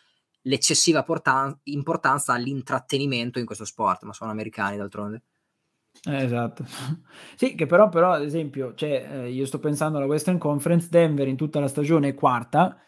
l'eccessiva 0.45 1.03
portan- 1.03 1.61
importanza 1.65 2.33
all'intrattenimento 2.33 3.39
in 3.39 3.45
questo 3.45 3.67
sport, 3.67 4.05
ma 4.05 4.15
sono 4.15 4.31
americani 4.31 4.79
d'altronde. 4.79 5.25
Eh, 6.05 6.25
esatto. 6.25 6.65
Sì, 7.37 7.55
che 7.55 7.67
però, 7.67 7.91
però 7.91 8.13
ad 8.13 8.23
esempio, 8.23 8.75
cioè, 8.75 9.09
eh, 9.11 9.31
io 9.31 9.45
sto 9.45 9.59
pensando 9.59 9.99
alla 9.99 10.07
Western 10.07 10.39
Conference, 10.39 10.89
Denver 10.89 11.29
in 11.29 11.37
tutta 11.37 11.61
la 11.61 11.69
stagione 11.69 12.09
è 12.09 12.15
quarta, 12.15 12.81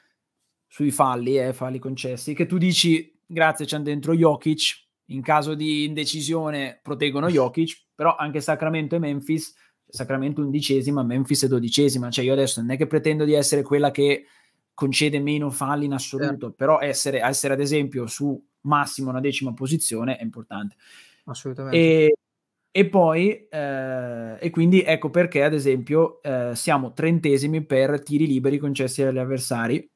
sui 0.69 0.91
falli, 0.91 1.39
eh, 1.39 1.53
falli 1.53 1.79
concessi, 1.79 2.35
che 2.35 2.47
tu 2.47 2.59
dici 2.59 3.19
grazie 3.27 3.65
c'è 3.65 3.79
dentro 3.79 4.15
Jokic, 4.15 4.87
in 5.07 5.23
caso 5.23 5.55
di 5.55 5.85
indecisione 5.85 6.79
proteggono 6.83 7.29
Jokic, 7.29 7.87
però 7.97 8.15
anche 8.15 8.41
Sacramento 8.41 8.95
e 8.95 8.99
Memphis, 8.99 9.55
Sacramento 9.87 10.43
undicesima, 10.43 11.03
Memphis 11.03 11.45
è 11.45 11.49
dodicesima, 11.49 12.11
cioè 12.11 12.25
io 12.25 12.35
adesso 12.35 12.61
non 12.61 12.71
è 12.71 12.77
che 12.77 12.87
pretendo 12.87 13.25
di 13.25 13.33
essere 13.33 13.63
quella 13.63 13.91
che 13.91 14.27
concede 14.75 15.19
meno 15.19 15.51
falli 15.51 15.87
in 15.87 15.95
assoluto, 15.95 16.29
certo. 16.29 16.53
però 16.53 16.79
essere, 16.81 17.21
essere 17.21 17.55
ad 17.55 17.61
esempio 17.61 18.07
su 18.07 18.41
massimo 18.61 19.11
una 19.11 19.21
decima 19.21 19.53
posizione 19.55 20.17
è 20.17 20.23
importante. 20.23 20.77
Assolutamente. 21.25 21.77
E, 21.77 22.17
e 22.71 22.89
poi, 22.89 23.49
eh, 23.49 24.37
e 24.39 24.51
quindi 24.51 24.83
ecco 24.83 25.11
perché 25.11 25.43
ad 25.43 25.55
esempio 25.55 26.23
eh, 26.23 26.53
siamo 26.55 26.93
trentesimi 26.93 27.65
per 27.65 28.03
tiri 28.03 28.27
liberi 28.27 28.59
concessi 28.59 29.03
agli 29.03 29.19
avversari, 29.19 29.91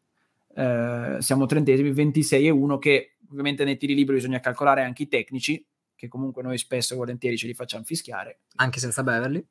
eh, 0.55 1.17
siamo 1.19 1.47
trentesimi, 1.47 1.93
26 1.93 2.47
e 2.47 2.51
1 2.51 2.79
che 2.79 3.17
ovviamente 3.31 3.65
nei 3.65 3.77
tiri 3.77 3.95
liberi 3.95 4.19
bisogna 4.19 4.41
calcolare 4.41 4.83
anche 4.83 5.05
i 5.05 5.09
tecnici, 5.09 5.65
che 5.95 6.09
comunque 6.09 6.43
noi 6.43 6.59
spesso 6.59 6.95
e 6.95 6.97
volentieri 6.97 7.39
ce 7.39 7.47
li 7.47 7.55
facciamo 7.55 7.85
fischiare. 7.85 8.41
Anche 8.57 8.79
senza 8.79 9.03
Beverly. 9.03 9.45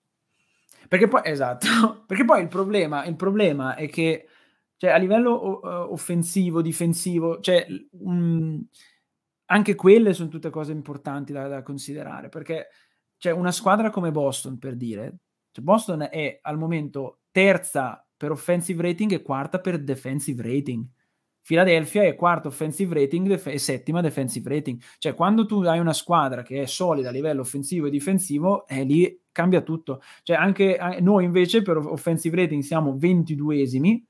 Perché 0.88 1.08
poi, 1.08 1.22
esatto, 1.26 1.68
perché 2.06 2.26
poi 2.26 2.42
il 2.42 2.48
problema, 2.48 3.06
il 3.06 3.16
problema 3.16 3.76
è 3.76 3.88
che 3.88 4.28
cioè, 4.78 4.90
a 4.90 4.98
livello 4.98 5.60
uh, 5.62 5.92
offensivo, 5.92 6.62
difensivo, 6.62 7.40
cioè, 7.40 7.66
um, 7.92 8.66
anche 9.46 9.76
quelle 9.76 10.14
sono 10.14 10.30
tutte 10.30 10.50
cose 10.50 10.72
importanti 10.72 11.32
da, 11.32 11.48
da 11.48 11.62
considerare, 11.62 12.30
perché 12.30 12.70
cioè, 13.18 13.32
una 13.32 13.52
squadra 13.52 13.92
come 13.92 14.12
Boston, 14.12 14.58
per 14.58 14.76
dire, 14.76 15.18
cioè 15.52 15.64
Boston 15.64 16.08
è 16.10 16.40
al 16.42 16.58
momento 16.58 17.20
terza 17.30 18.04
per 18.22 18.30
offensive 18.30 18.84
rating 18.84 19.14
e 19.14 19.24
quarta 19.24 19.60
per 19.60 19.80
defensive 19.80 20.44
rating. 20.44 20.86
Philadelphia 21.42 22.04
è 22.04 22.14
quarta 22.14 22.50
offensive 22.50 22.94
rating 22.94 23.28
def- 23.28 23.48
e 23.48 23.58
settima 23.58 24.00
defensive 24.00 24.48
rating. 24.48 24.80
Cioè, 25.00 25.16
quando 25.16 25.48
tu 25.48 25.64
hai 25.64 25.80
una 25.80 25.92
squadra 25.92 26.44
che 26.44 26.62
è 26.62 26.66
solida 26.68 27.10
a 27.10 27.12
livello 27.12 27.42
offensivo 27.42 27.88
e 27.88 27.90
difensivo, 27.90 28.68
eh, 28.68 28.84
lì 28.84 29.22
cambia 29.32 29.62
tutto. 29.62 30.04
Cioè, 30.22 30.38
anche 30.38 30.78
eh, 30.78 31.02
noi 31.02 31.24
invece 31.24 31.64
per 31.64 31.78
offensive 31.78 32.36
rating 32.36 32.62
siamo 32.62 32.96
22esimi 32.96 34.04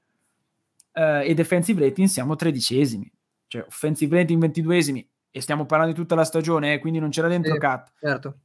eh, 0.91 1.29
e 1.29 1.33
defensive 1.33 1.79
rating 1.79 2.09
siamo 2.09 2.35
tredicesimi. 2.35 3.09
Cioè, 3.47 3.63
offensive 3.65 4.13
rating 4.13 4.43
22esimi 4.43 5.07
e 5.31 5.39
stiamo 5.39 5.65
parlando 5.65 5.93
di 5.93 5.99
tutta 6.01 6.15
la 6.15 6.25
stagione, 6.25 6.73
eh, 6.73 6.79
quindi 6.79 6.99
non 6.99 7.11
c'era 7.11 7.29
dentro 7.29 7.53
sì, 7.53 7.59
cat. 7.59 7.93
Certo. 7.97 8.39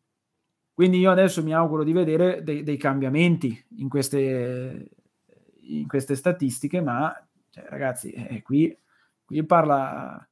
Quindi 0.72 0.98
io 1.00 1.10
adesso 1.10 1.42
mi 1.42 1.52
auguro 1.52 1.82
di 1.82 1.92
vedere 1.92 2.44
dei, 2.44 2.62
dei 2.62 2.76
cambiamenti 2.76 3.66
in 3.78 3.88
queste 3.88 4.90
in 5.66 5.86
queste 5.86 6.14
statistiche, 6.14 6.80
ma 6.80 7.14
cioè, 7.56 7.64
ragazzi, 7.68 8.10
eh, 8.10 8.42
qui, 8.42 8.76
qui 9.24 9.44
parla... 9.44 10.28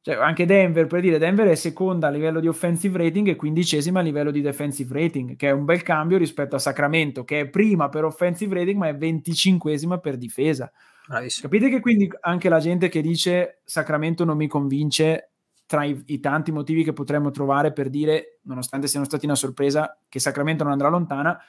Cioè, 0.00 0.16
anche 0.16 0.46
Denver, 0.46 0.86
per 0.86 1.00
dire, 1.00 1.18
Denver 1.18 1.46
è 1.46 1.54
seconda 1.54 2.08
a 2.08 2.10
livello 2.10 2.40
di 2.40 2.48
offensive 2.48 2.98
rating 2.98 3.28
e 3.28 3.36
quindicesima 3.36 4.00
a 4.00 4.02
livello 4.02 4.32
di 4.32 4.40
defensive 4.40 4.92
rating, 4.92 5.36
che 5.36 5.48
è 5.48 5.52
un 5.52 5.64
bel 5.64 5.82
cambio 5.82 6.18
rispetto 6.18 6.56
a 6.56 6.60
Sacramento, 6.60 7.24
che 7.24 7.40
è 7.40 7.48
prima 7.48 7.88
per 7.88 8.04
offensive 8.04 8.54
rating, 8.54 8.78
ma 8.78 8.88
è 8.88 8.96
venticinquesima 8.96 9.98
per 9.98 10.16
difesa. 10.16 10.70
Bravissimo. 11.06 11.48
Capite 11.48 11.70
che 11.70 11.80
quindi 11.80 12.08
anche 12.20 12.48
la 12.48 12.58
gente 12.58 12.88
che 12.88 13.00
dice 13.00 13.60
Sacramento 13.64 14.24
non 14.24 14.36
mi 14.36 14.48
convince, 14.48 15.30
tra 15.66 15.84
i, 15.84 16.00
i, 16.06 16.20
tanti 16.20 16.52
motivi 16.52 16.84
che 16.84 16.92
potremmo 16.92 17.30
trovare 17.30 17.72
per 17.72 17.88
dire, 17.88 18.40
nonostante 18.42 18.88
siano 18.88 19.06
stati 19.06 19.24
una 19.24 19.36
sorpresa, 19.36 19.98
che 20.08 20.18
Sacramento 20.18 20.64
non 20.64 20.72
andrà 20.72 20.88
lontana, 20.88 21.40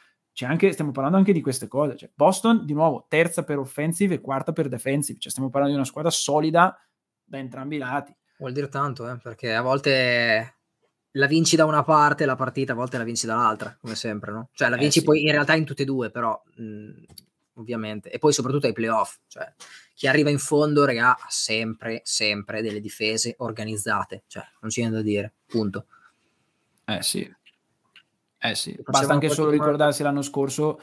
anche, 0.41 0.71
stiamo 0.71 0.91
parlando 0.91 1.17
anche 1.17 1.31
di 1.31 1.41
queste 1.41 1.67
cose. 1.67 1.95
Cioè, 1.95 2.09
Boston, 2.13 2.65
di 2.65 2.73
nuovo, 2.73 3.05
terza 3.07 3.43
per 3.43 3.59
offensive 3.59 4.15
e 4.15 4.21
quarta 4.21 4.51
per 4.51 4.67
defensive. 4.67 5.19
Cioè, 5.19 5.31
stiamo 5.31 5.49
parlando 5.49 5.75
di 5.75 5.81
una 5.81 5.89
squadra 5.89 6.11
solida 6.11 6.77
da 7.23 7.38
entrambi 7.38 7.75
i 7.75 7.79
lati. 7.79 8.15
Vuol 8.38 8.51
dire 8.51 8.67
tanto, 8.67 9.09
eh? 9.09 9.17
perché 9.17 9.53
a 9.53 9.61
volte 9.61 10.55
la 11.11 11.27
vinci 11.27 11.55
da 11.55 11.65
una 11.65 11.84
parte 11.84 12.25
la 12.25 12.36
partita, 12.36 12.73
a 12.73 12.75
volte 12.75 12.97
la 12.97 13.03
vinci 13.03 13.27
dall'altra, 13.27 13.77
come 13.79 13.95
sempre, 13.95 14.31
no? 14.31 14.49
Cioè, 14.53 14.69
la 14.69 14.75
eh, 14.75 14.79
vinci 14.79 14.99
sì. 14.99 15.05
poi 15.05 15.23
in 15.23 15.31
realtà 15.31 15.53
in 15.53 15.65
tutte 15.65 15.84
e 15.84 15.86
due, 15.86 16.09
però, 16.09 16.41
mh, 16.55 17.03
ovviamente. 17.53 18.09
E 18.09 18.17
poi 18.17 18.34
soprattutto 18.34 18.65
ai 18.65 18.73
playoff. 18.73 19.17
Cioè, 19.27 19.53
chi 19.93 20.07
arriva 20.07 20.31
in 20.31 20.39
fondo, 20.39 20.86
regà, 20.86 21.11
ha 21.11 21.27
sempre, 21.29 22.01
sempre 22.03 22.61
delle 22.63 22.79
difese 22.79 23.36
organizzate. 23.38 24.23
Cioè, 24.25 24.43
non 24.61 24.71
c'è 24.71 24.81
niente 24.81 24.97
da 24.97 25.03
dire, 25.03 25.34
punto. 25.45 25.86
Eh 26.86 27.01
sì, 27.03 27.31
eh 28.45 28.55
sì, 28.55 28.77
basta 28.83 29.13
anche 29.13 29.29
solo 29.29 29.49
ricordarsi 29.49 30.03
l'anno 30.03 30.21
scorso 30.21 30.81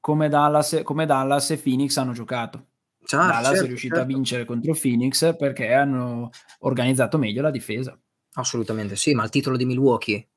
come 0.00 0.28
Dallas, 0.28 0.80
come 0.82 1.04
Dallas 1.04 1.50
e 1.50 1.58
Phoenix 1.58 1.96
hanno 1.98 2.12
giocato. 2.12 2.68
Certo, 3.04 3.26
Dallas 3.26 3.48
certo, 3.48 3.64
è 3.64 3.66
riuscita 3.66 3.96
certo. 3.96 4.10
a 4.10 4.14
vincere 4.14 4.44
contro 4.46 4.72
Phoenix 4.72 5.36
perché 5.36 5.74
hanno 5.74 6.30
organizzato 6.60 7.18
meglio 7.18 7.42
la 7.42 7.50
difesa. 7.50 7.98
Assolutamente 8.36 8.96
sì, 8.96 9.12
ma 9.12 9.24
il 9.24 9.30
titolo 9.30 9.58
di 9.58 9.66
Milwaukee, 9.66 10.28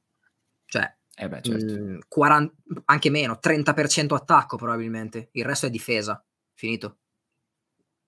cioè 0.66 0.94
eh 1.16 1.30
beh, 1.30 1.42
certo. 1.42 1.74
mh, 1.74 1.80
mm, 1.80 2.00
40, 2.08 2.54
anche 2.86 3.10
meno, 3.10 3.40
30% 3.42 4.14
attacco 4.14 4.58
probabilmente, 4.58 5.30
il 5.32 5.46
resto 5.46 5.66
è 5.66 5.70
difesa, 5.70 6.24
finito. 6.54 6.98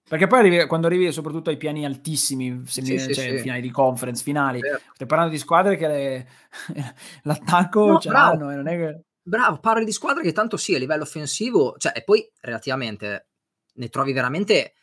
Perché 0.10 0.26
poi 0.26 0.40
arrivi, 0.40 0.66
quando 0.68 0.88
arrivi 0.88 1.12
soprattutto 1.12 1.52
ai 1.52 1.58
piani 1.58 1.86
altissimi, 1.86 2.64
Sì, 2.66 2.82
semi, 2.82 2.98
sì, 3.00 3.14
cioè 3.14 3.26
sì. 3.28 3.38
finali 3.38 3.62
di 3.62 3.70
conference, 3.70 4.24
finali, 4.24 4.60
Certo. 4.60 4.92
stai 4.94 5.08
parlando 5.08 5.32
di 5.34 5.40
squadre 5.40 5.76
che 5.78 5.88
le 5.88 6.28
l'attacco 7.24 7.96
No, 7.96 8.00
ce 8.00 8.10
bravo. 8.10 8.32
l'hanno 8.32 8.52
e 8.52 8.56
non 8.56 8.68
è 8.68 8.76
che 8.76 9.02
Bravo, 9.22 9.60
parli 9.60 9.86
di 9.86 9.92
squadre 9.92 10.24
che 10.24 10.32
tanto 10.32 10.58
sì, 10.58 10.74
a 10.74 10.80
livello 10.80 11.04
offensivo 11.04 11.76
cioè 11.78 11.92
e 11.96 12.04
poi 12.04 12.28
relativamente 12.42 13.28
ne 13.74 13.90
trovi 13.90 14.12
veramente, 14.12 14.74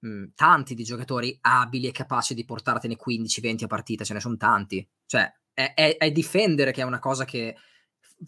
mhmm, 0.00 0.32
tanti 0.34 0.74
di 0.74 0.84
giocatori 0.84 1.36
abili 1.42 1.88
e 1.88 1.92
capaci 1.92 2.34
di 2.34 2.44
portartene 2.44 2.96
15, 2.96 3.40
20 3.40 3.64
a 3.64 3.66
partita, 3.66 4.04
ce 4.04 4.14
ne 4.14 4.20
son 4.20 4.36
tanti. 4.36 4.86
Cioè 5.06 5.30
è 5.52 5.72
è 5.74 5.96
è 5.96 6.10
difendere 6.12 6.70
che 6.72 6.82
è 6.82 6.84
una 6.84 7.00
cosa 7.00 7.24
che, 7.24 7.56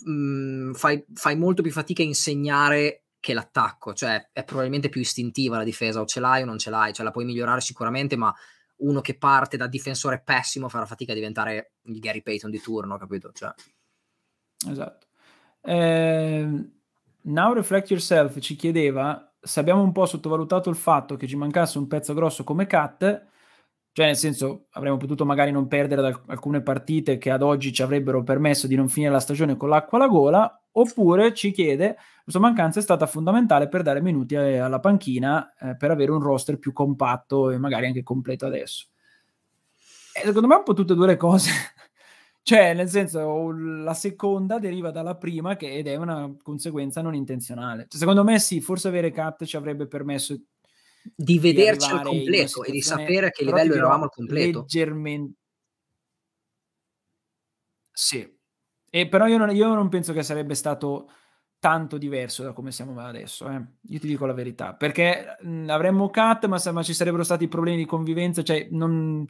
mhmm, 0.05 0.72
fai 0.74 1.05
fai 1.14 1.36
molto 1.36 1.62
più 1.62 1.70
fatica 1.72 2.03
a 2.03 2.07
insegnare 2.07 3.05
che 3.20 3.34
l'attacco, 3.34 3.92
cioè 3.92 4.30
è 4.32 4.44
probabilmente 4.44 4.88
più 4.88 5.00
istintiva 5.00 5.58
la 5.58 5.64
difesa, 5.64 6.00
o 6.00 6.06
ce 6.06 6.20
l'hai 6.20 6.42
o 6.42 6.46
non 6.46 6.58
ce 6.58 6.70
l'hai, 6.70 6.92
cioè 6.92 7.04
la 7.04 7.10
puoi 7.10 7.24
migliorare 7.26 7.60
sicuramente, 7.60 8.16
ma 8.16 8.34
uno 8.78 9.00
che 9.00 9.18
parte 9.18 9.56
da 9.56 9.66
difensore 9.66 10.22
pessimo 10.24 10.68
farà 10.68 10.86
fatica 10.86 11.12
a 11.12 11.14
diventare 11.14 11.74
il 11.82 11.98
Gary 12.00 12.22
Payton 12.22 12.50
di 12.50 12.60
turno, 12.60 12.96
capito? 12.96 13.30
Cioè 13.32 13.52
Esatto. 14.68 15.06
Ehm, 15.62 16.72
Now 17.22 17.52
Reflect 17.52 17.90
Yourself 17.90 18.40
ci 18.40 18.56
chiedeva 18.56 19.30
se 19.40 19.60
abbiamo 19.60 19.82
un 19.82 19.92
po' 19.92 20.06
sottovalutato 20.06 20.68
il 20.68 20.76
fatto 20.76 21.16
che 21.16 21.26
ci 21.26 21.36
mancasse 21.36 21.78
un 21.78 21.86
pezzo 21.86 22.12
grosso 22.14 22.44
come 22.44 22.66
Cat, 22.66 23.26
cioè 23.93 24.07
nel 24.07 24.16
senso 24.16 24.66
avremmo 24.70 24.97
potuto 24.97 25.24
magari 25.24 25.51
non 25.51 25.66
perdere 25.66 26.03
da 26.03 26.20
alcune 26.26 26.62
partite 26.62 27.18
che 27.18 27.30
ad 27.30 27.43
oggi 27.43 27.72
ci 27.72 27.82
avrebbero 27.82 28.22
permesso 28.22 28.66
di 28.66 28.76
non 28.76 28.88
finire 28.88 29.12
la 29.12 29.20
stagione 29.20 29.57
con 29.57 29.68
l'acqua 29.68 29.99
alla 29.99 30.07
gola, 30.07 30.62
oppure 30.72 31.34
ci 31.34 31.51
chiede 31.51 31.97
la 32.30 32.30
sua 32.32 32.41
mancanza 32.41 32.78
è 32.78 32.82
stata 32.82 33.07
fondamentale 33.07 33.68
per 33.68 33.82
dare 33.82 34.01
minuti 34.01 34.36
a- 34.36 34.64
alla 34.64 34.78
panchina 34.78 35.53
eh, 35.59 35.76
per 35.76 35.91
avere 35.91 36.12
un 36.12 36.20
roster 36.20 36.59
più 36.59 36.72
compatto 36.72 37.51
e 37.51 37.59
magari 37.59 37.86
anche 37.86 38.05
completo 38.05 38.47
adesso. 38.47 38.86
E 40.14 40.20
secondo 40.24 40.47
me 40.47 40.55
un 40.57 40.62
po' 40.62 40.74
tutte 40.74 40.93
e 40.93 40.97
due 40.97 41.07
le 41.07 41.16
cose. 41.16 41.51
Cioè, 42.43 42.72
nel 42.72 42.88
senso, 42.88 43.53
la 43.53 43.93
seconda 43.93 44.59
deriva 44.59 44.91
dalla 44.91 45.14
prima 45.14 45.57
che, 45.57 45.72
ed 45.72 45.86
è 45.86 45.97
una 45.97 46.34
conseguenza 46.43 47.03
non 47.03 47.14
intenzionale. 47.14 47.86
Cioè, 47.86 48.01
secondo 48.01 48.24
me 48.24 48.38
sì, 48.38 48.61
forse 48.62 48.88
avere 48.88 49.12
Cat 49.12 49.45
ci 49.45 49.57
avrebbe 49.57 49.86
permesso 49.86 50.36
di 51.03 51.38
vederci 51.38 51.90
al 51.90 52.03
completo 52.03 52.64
e 52.64 52.72
di 52.72 52.82
sapere 52.82 53.26
a 53.26 53.30
che 53.30 53.44
livello 53.44 53.74
eravamo 53.74 54.05
al 54.05 54.11
completo. 54.11 54.61
Leggermente. 54.61 55.34
Sì. 57.92 58.38
E 58.92 59.09
però 59.09 59.26
io 59.26 59.38
non, 59.38 59.55
io 59.55 59.74
non 59.74 59.88
penso 59.88 60.12
che 60.12 60.22
sarebbe 60.22 60.55
stato 60.55 61.11
tanto 61.61 61.98
diverso 61.98 62.42
da 62.42 62.53
come 62.53 62.72
siamo 62.72 62.98
adesso, 62.98 63.48
eh. 63.48 63.62
Io 63.88 63.98
ti 64.01 64.07
dico 64.07 64.24
la 64.24 64.32
verità, 64.32 64.74
perché 64.74 65.36
mh, 65.42 65.68
avremmo 65.68 66.09
Cat, 66.09 66.46
ma, 66.46 66.61
ma 66.72 66.82
ci 66.82 66.94
sarebbero 66.94 67.22
stati 67.22 67.48
problemi 67.48 67.76
di 67.76 67.84
convivenza, 67.84 68.42
cioè 68.42 68.66
non, 68.70 69.24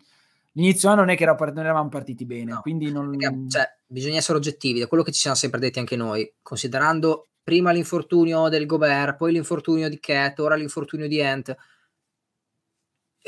l'inizio 0.53 0.89
anno 0.89 1.01
non 1.01 1.11
è 1.11 1.16
che 1.16 1.25
era 1.25 1.35
non 1.35 1.59
eravamo 1.59 1.89
partiti 1.89 2.25
bene, 2.25 2.53
No, 2.53 2.61
quindi 2.61 2.91
non... 2.93 3.11
perché, 3.11 3.49
cioè, 3.49 3.68
bisogna 3.85 4.18
essere 4.18 4.39
oggettivi, 4.39 4.79
da 4.79 4.87
quello 4.87 5.03
che 5.03 5.11
ci 5.11 5.21
siamo 5.21 5.37
sempre 5.37 5.59
detti 5.59 5.81
anche 5.81 5.97
noi, 5.97 6.33
considerando 6.41 7.30
prima 7.51 7.73
l'infortunio 7.73 8.49
del 8.49 8.65
Gobert, 8.65 9.17
poi 9.17 9.33
l'infortunio 9.33 9.89
di 9.89 9.99
Cat, 9.99 10.39
ora 10.39 10.55
l'infortunio 10.55 11.09
di 11.09 11.21
Ant, 11.21 11.53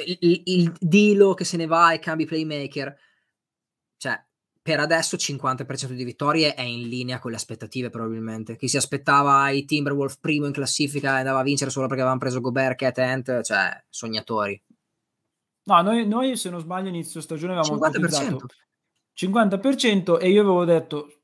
il, 0.05 0.17
il, 0.21 0.43
il 0.45 0.73
Dilo 0.79 1.35
che 1.35 1.43
se 1.45 1.57
ne 1.57 1.67
va 1.67 1.93
e 1.93 1.99
cambi 1.99 2.25
playmaker, 2.25 2.97
cioè 3.97 4.25
per 4.63 4.79
adesso 4.79 5.17
50% 5.17 5.91
di 5.91 6.05
vittorie 6.05 6.55
è 6.55 6.61
in 6.63 6.89
linea 6.89 7.19
con 7.19 7.33
le 7.33 7.37
aspettative 7.37 7.91
probabilmente. 7.91 8.55
Chi 8.55 8.69
si 8.69 8.77
aspettava 8.77 9.51
i 9.51 9.65
Timberwolves 9.65 10.19
primo 10.19 10.47
in 10.47 10.53
classifica 10.53 11.17
e 11.17 11.19
andava 11.19 11.41
a 11.41 11.43
vincere 11.43 11.73
solo 11.73 11.89
perché 11.89 12.03
avevano 12.03 12.21
preso 12.21 12.41
Gobert, 12.41 12.79
Cat 12.79 12.99
Ant, 12.99 13.43
cioè 13.43 13.85
sognatori. 13.89 14.63
No, 15.65 15.83
noi, 15.83 16.07
noi, 16.07 16.37
se 16.37 16.49
non 16.49 16.61
sbaglio 16.61 16.91
inizio 16.91 17.21
stagione 17.21 17.59
avevamo 17.59 17.85
50%. 17.85 17.97
ipotizzato 17.97 18.47
50% 19.19 20.21
e 20.21 20.31
io 20.31 20.43
avevo 20.43 20.65
detto 20.65 21.22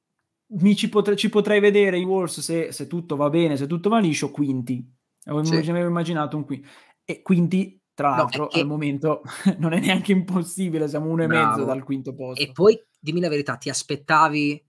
mi 0.51 0.75
ci, 0.75 0.89
potre, 0.89 1.17
ci 1.17 1.29
potrei 1.29 1.61
vedere 1.61 1.99
i 1.99 2.05
Wolves 2.05 2.41
se, 2.41 2.73
se, 2.73 2.87
tutto 2.87 3.17
va 3.17 3.29
bene, 3.29 3.57
se 3.57 3.67
tutto 3.67 3.89
va 3.89 3.99
liscio, 3.99 4.31
quinti. 4.31 4.87
Avevo, 5.25 5.45
sì. 5.45 5.69
immaginato 5.69 6.37
un 6.37 6.45
quinti. 6.45 6.69
E 7.05 7.23
quinti, 7.23 7.83
tra 7.93 8.11
l'altro, 8.11 8.45
no, 8.45 8.49
che... 8.49 8.61
al 8.61 8.67
momento 8.67 9.23
non 9.59 9.73
è 9.73 9.81
neanche 9.81 10.13
impossibile, 10.13 10.89
siamo 10.89 11.11
uno 11.11 11.27
Bravo. 11.27 11.43
e 11.43 11.47
mezzo 11.47 11.65
dal 11.65 11.83
quinto 11.85 12.15
posto. 12.15 12.43
E 12.43 12.53
poi, 12.53 12.79
dimmi 12.99 13.21
la 13.21 13.29
verità, 13.29 13.57
ti 13.57 13.69
aspettavi 13.69 14.65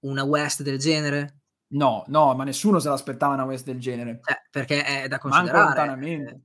una 0.00 0.24
West 0.24 0.62
del 0.62 0.78
genere? 0.78 1.42
No, 1.72 2.04
no, 2.08 2.34
ma 2.34 2.42
nessuno 2.42 2.80
se 2.80 2.88
l'aspettava 2.88 3.34
una 3.34 3.44
West 3.44 3.64
del 3.64 3.78
genere. 3.78 4.20
Eh, 4.24 4.48
perché 4.50 4.84
è 4.84 5.08
da 5.08 5.18
considerare. 5.18 6.04
Eh, 6.04 6.40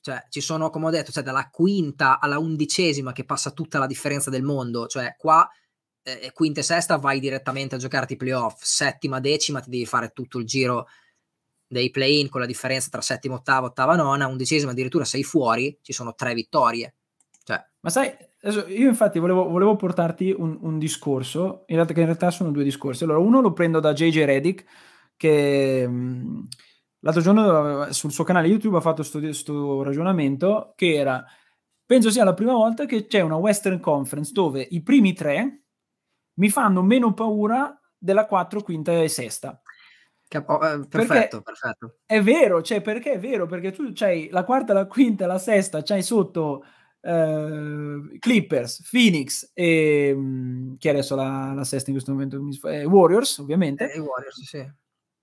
cioè, 0.00 0.26
ci 0.28 0.40
sono, 0.40 0.70
come 0.70 0.86
ho 0.86 0.90
detto, 0.90 1.10
cioè, 1.10 1.22
dalla 1.22 1.48
quinta 1.50 2.20
alla 2.20 2.38
undicesima 2.38 3.12
che 3.12 3.24
passa 3.24 3.50
tutta 3.50 3.78
la 3.78 3.86
differenza 3.86 4.28
del 4.28 4.42
mondo. 4.42 4.86
Cioè, 4.86 5.16
qua 5.16 5.48
eh, 6.06 6.30
quinta 6.32 6.60
e 6.60 6.62
sesta 6.62 6.98
vai 6.98 7.18
direttamente 7.18 7.74
a 7.74 7.78
giocarti 7.78 8.12
i 8.12 8.16
playoff, 8.16 8.62
settima, 8.62 9.18
decima 9.18 9.60
ti 9.60 9.70
devi 9.70 9.86
fare 9.86 10.10
tutto 10.14 10.38
il 10.38 10.46
giro 10.46 10.86
dei 11.66 11.90
play-in 11.90 12.28
con 12.28 12.40
la 12.40 12.46
differenza 12.46 12.88
tra 12.90 13.00
settima, 13.00 13.34
ottava, 13.34 13.66
ottava, 13.66 13.96
nona, 13.96 14.28
undicesima 14.28 14.70
addirittura 14.70 15.04
sei 15.04 15.24
fuori, 15.24 15.76
ci 15.82 15.92
sono 15.92 16.14
tre 16.14 16.32
vittorie. 16.32 16.94
Cioè. 17.42 17.60
Ma 17.80 17.90
sai, 17.90 18.12
io 18.68 18.88
infatti 18.88 19.18
volevo, 19.18 19.48
volevo 19.48 19.74
portarti 19.74 20.32
un, 20.36 20.58
un, 20.60 20.78
discorso, 20.78 21.64
in 21.66 21.74
realtà, 21.74 21.92
che 21.92 22.00
in 22.00 22.06
realtà 22.06 22.30
sono 22.30 22.52
due 22.52 22.62
discorsi. 22.62 23.02
Allora, 23.02 23.18
uno 23.18 23.40
lo 23.40 23.52
prendo 23.52 23.80
da 23.80 23.92
JJ 23.92 24.24
Reddick, 24.24 24.64
che 25.16 25.86
mh, 25.88 26.48
l'altro 27.00 27.22
giorno 27.22 27.92
sul 27.92 28.12
suo 28.12 28.24
canale 28.24 28.46
YouTube 28.46 28.76
ha 28.76 28.80
fatto 28.80 29.04
questo 29.08 29.82
ragionamento, 29.82 30.72
che 30.76 30.94
era, 30.94 31.24
penso 31.84 32.10
sia 32.10 32.22
la 32.22 32.34
prima 32.34 32.52
volta 32.52 32.86
che 32.86 33.06
c'è 33.06 33.20
una 33.20 33.36
Western 33.36 33.80
Conference 33.80 34.32
dove 34.32 34.64
i 34.70 34.82
primi 34.82 35.12
tre 35.12 35.65
mi 36.36 36.50
fanno 36.50 36.82
meno 36.82 37.12
paura 37.12 37.78
della 37.96 38.26
4, 38.26 38.62
quinta 38.62 38.92
e 38.92 39.08
sesta. 39.08 39.60
Cap- 40.28 40.48
oh, 40.48 40.64
eh, 40.64 40.86
perfetto, 40.88 41.40
perfetto. 41.40 41.98
È 42.04 42.20
vero, 42.20 42.62
cioè, 42.62 42.80
perché 42.80 43.12
è 43.12 43.18
vero, 43.18 43.46
perché 43.46 43.70
tu 43.70 43.92
c'hai 43.92 44.28
la 44.30 44.44
quarta, 44.44 44.72
la 44.72 44.86
quinta 44.86 45.24
e 45.24 45.26
la 45.26 45.38
sesta, 45.38 45.82
c'hai 45.82 46.02
sotto 46.02 46.64
eh, 47.00 48.18
Clippers, 48.18 48.88
Phoenix 48.90 49.50
e 49.54 50.12
mh, 50.14 50.76
chi 50.78 50.88
è 50.88 50.90
adesso 50.90 51.14
la, 51.14 51.52
la, 51.54 51.64
sesta 51.64 51.90
in 51.90 51.96
questo 51.96 52.12
momento? 52.12 52.40
Eh, 52.68 52.84
Warriors, 52.84 53.38
ovviamente. 53.38 53.92
Eh, 53.92 54.00
Warriors, 54.00 54.42
sì. 54.42 54.68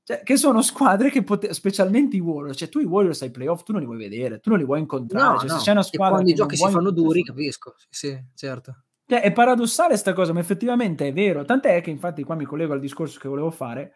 Cioè, 0.06 0.22
che 0.22 0.36
sono 0.36 0.62
squadre 0.62 1.10
che 1.10 1.24
pote- 1.24 1.54
specialmente 1.54 2.18
i 2.18 2.20
Warriors, 2.20 2.58
cioè 2.58 2.70
tu 2.70 2.80
i 2.80 2.86
Warriors 2.86 3.22
ai 3.22 3.32
playoff 3.32 3.64
tu 3.64 3.72
non 3.72 3.82
li 3.82 3.88
vuoi 3.88 3.98
vedere, 3.98 4.40
tu 4.40 4.50
non 4.50 4.60
li 4.60 4.66
vuoi 4.66 4.80
incontrare, 4.80 5.34
no, 5.34 5.40
cioè, 5.40 5.48
no. 5.50 5.58
se 5.58 5.64
c'è 5.64 5.72
una 5.72 5.82
squadra 5.82 6.08
e 6.08 6.12
quando 6.12 6.30
i 6.30 6.34
giochi 6.34 6.56
si 6.58 6.70
fanno 6.70 6.92
duri, 6.92 7.24
capisco. 7.24 7.76
Sì, 7.90 8.18
certo. 8.36 8.84
Cioè, 9.06 9.22
è 9.22 9.32
paradossale 9.32 9.98
sta 9.98 10.14
cosa, 10.14 10.34
ma 10.34 10.40
effettivamente 10.40 11.08
è 11.08 11.14
vero. 11.14 11.44
Tant'è 11.44 11.82
che, 11.82 11.90
infatti, 11.90 12.24
qua 12.24 12.36
mi 12.36 12.46
collego 12.46 12.74
al 12.74 12.80
discorso 12.80 13.20
che 13.20 13.28
volevo 13.28 13.52
fare. 13.52 13.96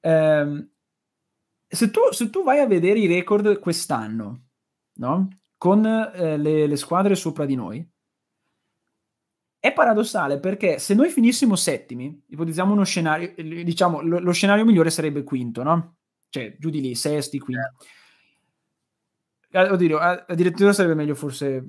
Ehm, 0.00 0.70
se, 1.66 1.90
tu, 1.90 2.00
se, 2.10 2.28
tu, 2.30 2.42
vai 2.42 2.58
a 2.58 2.66
vedere 2.66 2.98
i 2.98 3.06
record 3.06 3.58
quest'anno, 3.58 4.48
no? 4.94 5.28
Con 5.56 5.86
eh, 5.86 6.36
le, 6.36 6.66
le, 6.66 6.76
squadre 6.76 7.14
sopra 7.14 7.46
di 7.46 7.54
noi, 7.54 7.88
è 9.58 9.72
paradossale 9.72 10.38
perché 10.40 10.78
se 10.78 10.92
noi 10.94 11.08
finissimo 11.08 11.56
settimi, 11.56 12.24
ipotizziamo 12.28 12.72
uno 12.72 12.84
scenario, 12.84 13.32
diciamo, 13.36 14.00
lo, 14.02 14.18
lo 14.18 14.32
scenario 14.32 14.64
migliore 14.64 14.90
sarebbe 14.90 15.22
quinto, 15.22 15.62
no? 15.62 15.96
Cioè, 16.28 16.56
giù 16.58 16.68
di 16.68 16.80
lì, 16.80 16.94
sesti, 16.94 17.38
quinti. 17.38 17.62
Eh. 19.50 19.70
Oddio, 19.70 19.98
addirittura 19.98 20.72
sarebbe 20.72 20.94
meglio 20.94 21.14
forse 21.14 21.66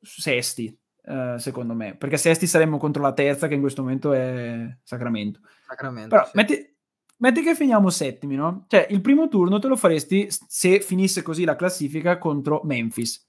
sesti, 0.00 0.76
Uh, 1.08 1.38
secondo 1.38 1.72
me, 1.72 1.94
perché 1.94 2.18
sesti 2.18 2.46
saremmo 2.46 2.76
contro 2.76 3.00
la 3.00 3.14
terza 3.14 3.48
che 3.48 3.54
in 3.54 3.62
questo 3.62 3.80
momento 3.80 4.12
è 4.12 4.76
Sacramento. 4.82 5.40
Sacramento 5.66 6.10
Però 6.10 6.26
sì. 6.26 6.32
metti, 6.34 6.76
metti, 7.16 7.40
che 7.40 7.54
finiamo 7.54 7.88
settimi, 7.88 8.34
no? 8.34 8.66
Cioè 8.68 8.88
il 8.90 9.00
primo 9.00 9.26
turno 9.28 9.58
te 9.58 9.68
lo 9.68 9.76
faresti 9.76 10.28
se 10.28 10.80
finisse 10.80 11.22
così 11.22 11.44
la 11.44 11.56
classifica 11.56 12.18
contro 12.18 12.60
Memphis. 12.64 13.26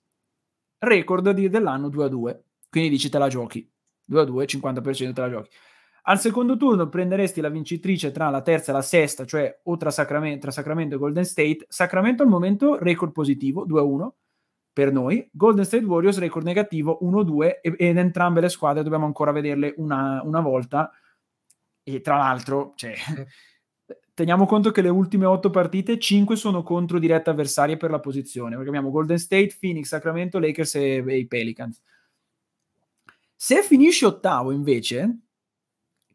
Record 0.77 1.29
di, 1.29 1.47
dell'anno 1.47 1.87
2 1.87 2.03
a 2.03 2.07
2. 2.09 2.43
Quindi 2.69 2.89
dici 2.89 3.07
te 3.07 3.17
la 3.17 3.29
giochi. 3.29 3.65
2 4.03 4.21
a 4.21 4.25
2, 4.25 4.45
50% 4.45 5.13
te 5.13 5.21
la 5.21 5.29
giochi. 5.29 5.49
Al 6.03 6.19
secondo 6.19 6.57
turno 6.57 6.89
prenderesti 6.89 7.39
la 7.39 7.49
vincitrice 7.49 8.11
tra 8.11 8.29
la 8.29 8.41
terza 8.41 8.71
e 8.71 8.73
la 8.73 8.81
sesta, 8.81 9.23
cioè 9.23 9.57
o 9.63 9.77
tra 9.77 9.89
Sacramento, 9.89 10.39
tra 10.41 10.51
Sacramento 10.51 10.95
e 10.95 10.97
Golden 10.97 11.23
State. 11.23 11.65
Sacramento 11.69 12.23
al 12.23 12.29
momento 12.29 12.77
record 12.77 13.13
positivo, 13.13 13.63
2 13.63 13.79
a 13.79 13.83
1 13.83 14.15
per 14.71 14.91
noi, 14.91 15.27
Golden 15.31 15.65
State 15.65 15.83
Warriors 15.83 16.19
record 16.19 16.45
negativo 16.45 16.99
1-2 17.01 17.59
ed 17.61 17.97
entrambe 17.97 18.41
le 18.41 18.49
squadre 18.49 18.83
dobbiamo 18.83 19.05
ancora 19.05 19.31
vederle 19.31 19.73
una, 19.77 20.21
una 20.23 20.39
volta. 20.39 20.91
E 21.83 22.01
tra 22.01 22.17
l'altro 22.17 22.73
cioè, 22.75 22.93
teniamo 24.13 24.45
conto 24.45 24.71
che 24.71 24.81
le 24.81 24.89
ultime 24.89 25.25
otto 25.25 25.49
partite 25.49 25.97
5 25.97 26.35
sono 26.35 26.63
contro 26.63 26.99
dirette 26.99 27.29
avversarie 27.29 27.77
per 27.77 27.89
la 27.89 27.99
posizione. 27.99 28.55
Perché 28.55 28.69
abbiamo 28.69 28.91
Golden 28.91 29.17
State, 29.17 29.55
Phoenix, 29.59 29.87
Sacramento, 29.87 30.39
Lakers 30.39 30.75
e, 30.75 31.03
e 31.05 31.17
i 31.17 31.27
Pelicans. 31.27 31.81
Se 33.35 33.61
finisci 33.63 34.05
ottavo 34.05 34.51
invece 34.51 35.28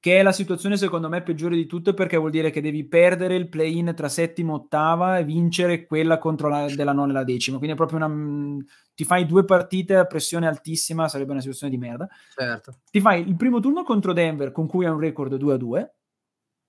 che 0.05 0.19
è 0.19 0.23
la 0.23 0.33
situazione 0.33 0.77
secondo 0.77 1.09
me 1.09 1.23
peggiore 1.23 1.57
di 1.57 1.65
tutte 1.65 1.95
perché 1.95 2.19
vuol 2.19 2.31
dire 2.31 2.51
che 2.51 2.61
devi 2.61 2.87
perdere 2.87 3.37
il 3.37 3.49
play-in 3.49 3.95
tra 3.97 4.11
settima 4.11 4.53
e 4.53 4.55
ottava 4.57 5.17
e 5.17 5.25
vincere 5.25 5.87
quella 5.87 6.19
contro 6.19 6.51
la 6.51 6.67
della 6.67 6.93
nona 6.93 7.13
e 7.13 7.15
la 7.15 7.25
decima. 7.25 7.57
Quindi 7.57 7.75
è 7.75 7.79
proprio 7.79 8.05
una 8.05 8.63
ti 8.95 9.03
fai 9.05 9.25
due 9.25 9.47
partite 9.47 9.97
a 9.97 10.05
pressione 10.05 10.47
altissima, 10.47 11.09
sarebbe 11.09 11.31
una 11.31 11.41
situazione 11.41 11.73
di 11.73 11.79
merda. 11.79 12.07
Certo. 12.35 12.81
Ti 12.91 13.01
fai 13.01 13.27
il 13.27 13.35
primo 13.37 13.61
turno 13.61 13.83
contro 13.83 14.13
Denver 14.13 14.53
con 14.53 14.67
cui 14.67 14.85
hai 14.85 14.93
un 14.93 15.01
record 15.01 15.37
2 15.37 15.55
a 15.55 15.57
2. 15.57 15.95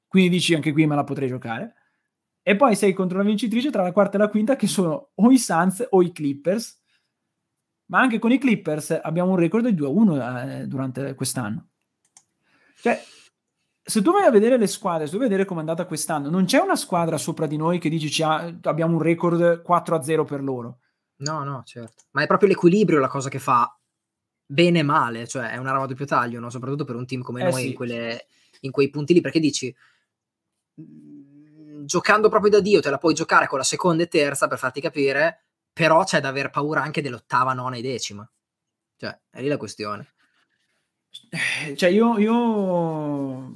Quindi 0.08 0.30
dici 0.30 0.56
anche 0.56 0.72
qui 0.72 0.88
me 0.88 0.96
la 0.96 1.04
potrei 1.04 1.28
giocare. 1.28 1.74
E 2.42 2.56
poi 2.56 2.74
sei 2.78 2.94
contro 2.94 3.18
la 3.18 3.26
vincitrice 3.26 3.70
tra 3.70 3.84
la 3.84 3.92
quarta 3.92 4.16
e 4.16 4.20
la 4.22 4.30
quinta 4.30 4.56
che 4.56 4.68
sono 4.68 5.10
o 5.14 5.30
i 5.30 5.38
Suns 5.38 5.86
o 5.90 6.02
i 6.02 6.14
Clippers. 6.14 6.82
Ma 7.88 8.00
anche 8.00 8.18
con 8.18 8.32
i 8.32 8.38
Clippers 8.38 8.98
abbiamo 9.04 9.32
un 9.32 9.38
record 9.38 9.66
di 9.66 9.76
2 9.76 9.88
a 9.88 9.90
1 9.90 10.40
eh, 10.40 10.68
durante 10.68 11.14
quest'anno. 11.16 11.72
Cioè, 12.78 12.98
se 13.88 14.02
tu 14.02 14.12
vai 14.12 14.24
a 14.24 14.32
vedere 14.32 14.58
le 14.58 14.66
squadre, 14.66 15.06
se 15.06 15.12
tu 15.12 15.18
vai 15.18 15.28
a 15.28 15.30
vedere 15.30 15.48
come 15.48 15.60
è 15.60 15.64
andata 15.64 15.86
quest'anno, 15.86 16.32
non 16.32 16.46
c'è 16.46 16.58
una 16.58 16.76
squadra 16.76 17.20
sopra 17.20 17.46
di 17.46 17.56
noi 17.56 17.78
che 17.78 17.88
dici 17.88 18.24
abbiamo 18.24 18.96
un 18.96 19.02
record 19.02 19.62
4 19.62 19.96
a 19.96 20.02
0 20.02 20.26
per 20.26 20.42
loro. 20.42 20.80
No, 21.18 21.44
no, 21.44 21.62
certo. 21.64 22.06
Ma 22.12 22.24
è 22.24 22.28
proprio 22.28 22.50
l'equilibrio 22.50 23.00
la 23.00 23.08
cosa 23.08 23.30
che 23.30 23.38
fa 23.38 23.80
bene 24.44 24.80
e 24.80 24.84
male, 24.84 25.28
cioè 25.28 25.52
è 25.52 25.58
un'arma 25.58 25.84
a 25.84 25.86
doppio 25.86 26.06
taglio, 26.06 26.40
no? 26.40 26.50
soprattutto 26.50 26.84
per 26.84 26.96
un 26.96 27.06
team 27.06 27.22
come 27.22 27.42
eh 27.42 27.44
noi 27.44 27.62
sì. 27.62 27.68
in, 27.68 27.74
quelle, 27.76 28.26
in, 28.62 28.72
quei 28.72 28.90
punti 28.90 29.14
lì, 29.14 29.22
perché 29.22 29.40
dici, 29.40 29.74
mhmm, 30.74 31.86
giocando 31.86 32.28
proprio 32.28 32.50
da 32.50 32.62
Dio, 32.62 32.82
te 32.82 32.90
la 32.90 32.98
puoi 32.98 33.14
giocare 33.14 33.48
con 33.48 33.60
la 33.60 33.64
seconda 33.64 34.02
e 34.02 34.08
terza 34.08 34.48
per 34.48 34.58
farti 34.58 34.82
capire, 34.82 35.46
però 35.72 36.04
c'è 36.04 36.20
da 36.20 36.30
aver 36.30 36.50
paura 36.50 36.82
anche 36.82 37.04
dell'ottava, 37.04 37.54
nona 37.54 37.76
e 37.76 37.82
decima. 37.84 38.28
Cioè, 38.98 39.20
è 39.30 39.42
lì 39.42 39.48
la 39.48 39.58
questione. 39.58 40.14
Cioè, 41.76 41.90
io, 41.90 42.18
io 42.18 43.56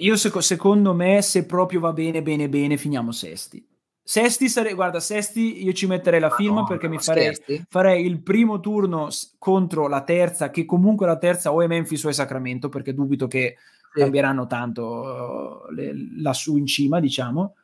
io 0.00 0.16
seco- 0.16 0.40
secondo 0.40 0.94
me, 0.94 1.22
se 1.22 1.44
proprio 1.44 1.80
va 1.80 1.92
bene, 1.92 2.22
bene, 2.22 2.48
bene, 2.48 2.76
finiamo 2.76 3.10
sesti. 3.10 3.66
Sesti 4.02 4.48
sare- 4.48 4.72
guarda, 4.72 5.00
Sesti 5.00 5.62
io 5.62 5.72
ci 5.72 5.86
metterei 5.86 6.20
la 6.20 6.30
firma 6.30 6.60
no, 6.60 6.66
perché 6.66 6.88
mi 6.88 6.98
farei, 6.98 7.36
farei, 7.68 8.06
il 8.06 8.22
primo 8.22 8.60
turno 8.60 9.08
contro 9.38 9.86
la 9.86 10.02
terza, 10.02 10.50
che 10.50 10.64
comunque 10.64 11.06
la 11.06 11.18
terza 11.18 11.52
o 11.52 11.60
è 11.60 11.66
Memphis 11.66 12.04
o 12.04 12.08
è 12.08 12.12
Sacramento, 12.12 12.68
perché 12.68 12.94
dubito 12.94 13.26
che 13.26 13.56
sì. 13.92 14.00
cambieranno 14.00 14.46
tanto 14.46 15.66
uh, 15.66 15.72
le, 15.72 15.92
lassù 16.20 16.56
in 16.56 16.66
cima, 16.66 17.00
diciamo. 17.00 17.54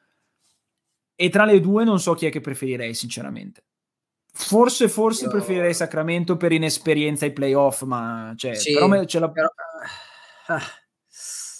E 1.14 1.30
tra 1.30 1.44
le 1.44 1.60
due 1.60 1.84
non 1.84 2.00
so 2.00 2.14
chi 2.14 2.26
è 2.26 2.30
che 2.30 2.40
preferirei, 2.40 2.92
sinceramente. 2.92 3.64
Forse, 4.32 4.88
forse 4.88 5.24
io... 5.24 5.30
preferirei 5.30 5.72
Sacramento 5.72 6.36
per 6.36 6.52
inesperienza 6.52 7.24
ai 7.24 7.32
playoff, 7.32 7.84
ma 7.84 8.34
cioè, 8.36 8.54
sì, 8.54 8.74
però 8.74 8.88
me, 8.88 9.06
ce 9.06 9.18
la... 9.20 9.30
Però... 9.30 9.48
Ah 10.48 10.60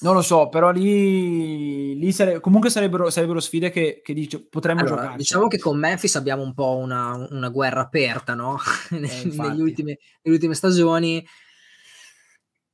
non 0.05 0.12
lo 0.12 0.20
so, 0.20 0.50
però 0.50 0.70
lì, 0.70 1.98
lì 1.98 2.12
sare- 2.12 2.38
comunque 2.38 2.68
sarebbero, 2.68 3.09
sarebbero, 3.09 3.40
sfide 3.40 3.70
che, 3.70 4.02
che 4.05 4.12
dice, 4.12 4.44
potremmo 4.44 4.80
allora, 4.80 4.96
giocare. 4.96 5.16
Diciamo 5.16 5.48
che 5.48 5.59
con 5.59 5.78
Memphis 5.78 6.14
abbiamo 6.16 6.42
un 6.42 6.52
po' 6.52 6.76
una, 6.76 7.26
una 7.30 7.48
guerra 7.48 7.80
aperta, 7.80 8.34
no? 8.34 8.59
Eh, 8.90 8.98
nelle, 9.34 9.62
ultime, 9.62 9.98
nelle 10.22 10.36
ultime 10.36 10.55
stagioni 10.55 11.26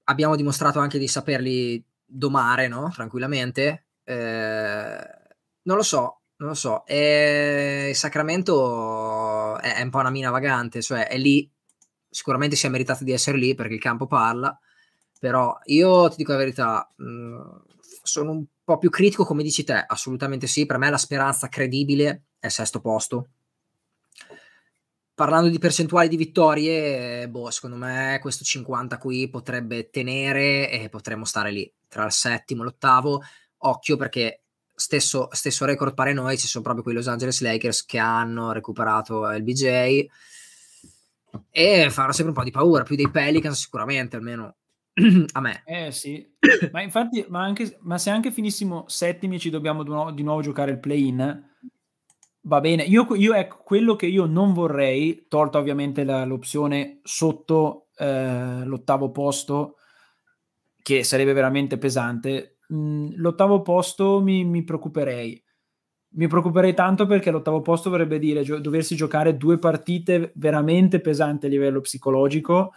abbiamo 0.04 0.34
dimostrato 0.34 0.80
anche 0.80 0.98
di 0.98 1.06
saperli 1.06 1.82
domare, 2.04 2.66
no? 2.66 2.90
Tranquillamente. 2.92 3.86
Eh, 4.02 4.98
non 5.62 5.76
lo 5.76 5.82
so, 5.84 6.22
non 6.38 6.48
lo 6.48 6.54
so. 6.54 6.84
E 6.84 7.92
Sacramento 7.94 9.56
è, 9.60 9.76
è 9.76 9.82
un 9.82 9.90
po' 9.90 9.98
una 9.98 10.10
mina 10.10 10.30
vagante, 10.30 10.82
cioè 10.82 11.06
è 11.06 11.16
lì, 11.16 11.48
sicuramente 12.08 12.56
si 12.56 12.66
è 12.66 12.70
meritato 12.70 13.04
di 13.04 13.12
essere 13.12 13.38
lì 13.38 13.54
perché 13.54 13.74
il 13.74 13.80
campo 13.80 14.08
parla 14.08 14.58
però 15.20 15.56
io 15.66 16.08
ti 16.08 16.16
dico 16.16 16.32
la 16.32 16.38
verità, 16.38 16.90
mh, 16.96 17.04
mhmm, 17.04 17.62
sono 18.02 18.30
un 18.32 18.44
po' 18.64 18.78
più 18.78 18.88
critico 18.88 19.24
come 19.26 19.42
dici 19.42 19.64
te, 19.64 19.84
assolutamente 19.86 20.46
sì, 20.46 20.64
per 20.64 20.78
me 20.78 20.88
la 20.88 20.96
speranza 20.96 21.48
credibile 21.48 22.24
è 22.38 22.48
sesto 22.48 22.80
posto. 22.80 23.28
Parlando 25.14 25.50
di 25.50 25.58
percentuali 25.58 26.08
di 26.08 26.16
vittorie, 26.16 27.28
boh, 27.28 27.50
secondo 27.50 27.76
me 27.76 28.18
questo 28.22 28.42
50 28.42 28.96
qui 28.96 29.28
potrebbe 29.28 29.90
tenere 29.90 30.70
e 30.70 30.88
potremmo 30.88 31.26
stare 31.26 31.50
lì 31.50 31.70
tra 31.86 32.06
il 32.06 32.12
settimo 32.12 32.62
e 32.62 32.64
l'ottavo. 32.64 33.22
Occhio 33.58 33.98
perché 33.98 34.44
stesso, 34.74 35.28
stesso 35.32 35.66
record 35.66 35.92
pare 35.92 36.14
noi, 36.14 36.38
ci 36.38 36.46
sono 36.46 36.64
proprio 36.64 36.82
quei 36.82 36.94
Los 36.94 37.08
Angeles 37.08 37.42
Lakers 37.42 37.84
che 37.84 37.98
hanno 37.98 38.52
recuperato 38.52 39.28
il 39.32 39.42
BJ 39.42 40.06
e 41.50 41.90
farà 41.90 42.12
sempre 42.12 42.32
un 42.32 42.38
po' 42.38 42.44
di 42.44 42.50
paura, 42.50 42.82
più 42.82 42.96
dei 42.96 43.10
Pelicans 43.10 43.60
sicuramente, 43.60 44.16
almeno 44.16 44.56
a 45.32 45.40
me. 45.40 45.62
Eh 45.64 45.92
sì, 45.92 46.26
ma 46.72 46.82
infatti, 46.82 47.24
ma, 47.28 47.42
anche, 47.42 47.78
ma 47.80 47.98
se 47.98 48.10
anche 48.10 48.30
finissimo 48.30 48.84
settimi 48.88 49.36
e 49.36 49.38
ci 49.38 49.50
dobbiamo 49.50 49.82
di 49.82 49.90
nuovo, 49.90 50.10
di 50.10 50.22
nuovo 50.22 50.40
giocare 50.40 50.72
il 50.72 50.80
play-in, 50.80 51.48
va 52.42 52.60
bene. 52.60 52.82
Io, 52.84 53.06
io, 53.14 53.34
ecco, 53.34 53.62
quello 53.64 53.96
che 53.96 54.06
io 54.06 54.26
non 54.26 54.52
vorrei, 54.52 55.26
tolta 55.28 55.58
ovviamente 55.58 56.04
la, 56.04 56.24
l'opzione 56.24 57.00
sotto 57.02 57.88
eh, 57.96 58.64
l'ottavo 58.64 59.10
posto, 59.10 59.76
che 60.82 61.04
sarebbe 61.04 61.32
veramente 61.32 61.78
pesante, 61.78 62.58
mh, 62.68 62.76
mm, 62.76 63.06
l'ottavo 63.16 63.62
posto 63.62 64.20
mi, 64.20 64.44
mi, 64.44 64.64
preoccuperei. 64.64 65.42
Mi 66.12 66.26
preoccuperei 66.26 66.74
tanto 66.74 67.06
perché 67.06 67.30
l'ottavo 67.30 67.62
posto 67.62 67.88
vorrebbe 67.90 68.18
dire 68.18 68.42
gio- 68.42 68.58
doversi 68.58 68.96
giocare 68.96 69.36
due 69.36 69.58
partite 69.58 70.32
veramente 70.34 71.00
pesanti 71.00 71.46
a 71.46 71.48
livello 71.48 71.80
psicologico. 71.80 72.72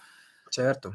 Certo 0.50 0.94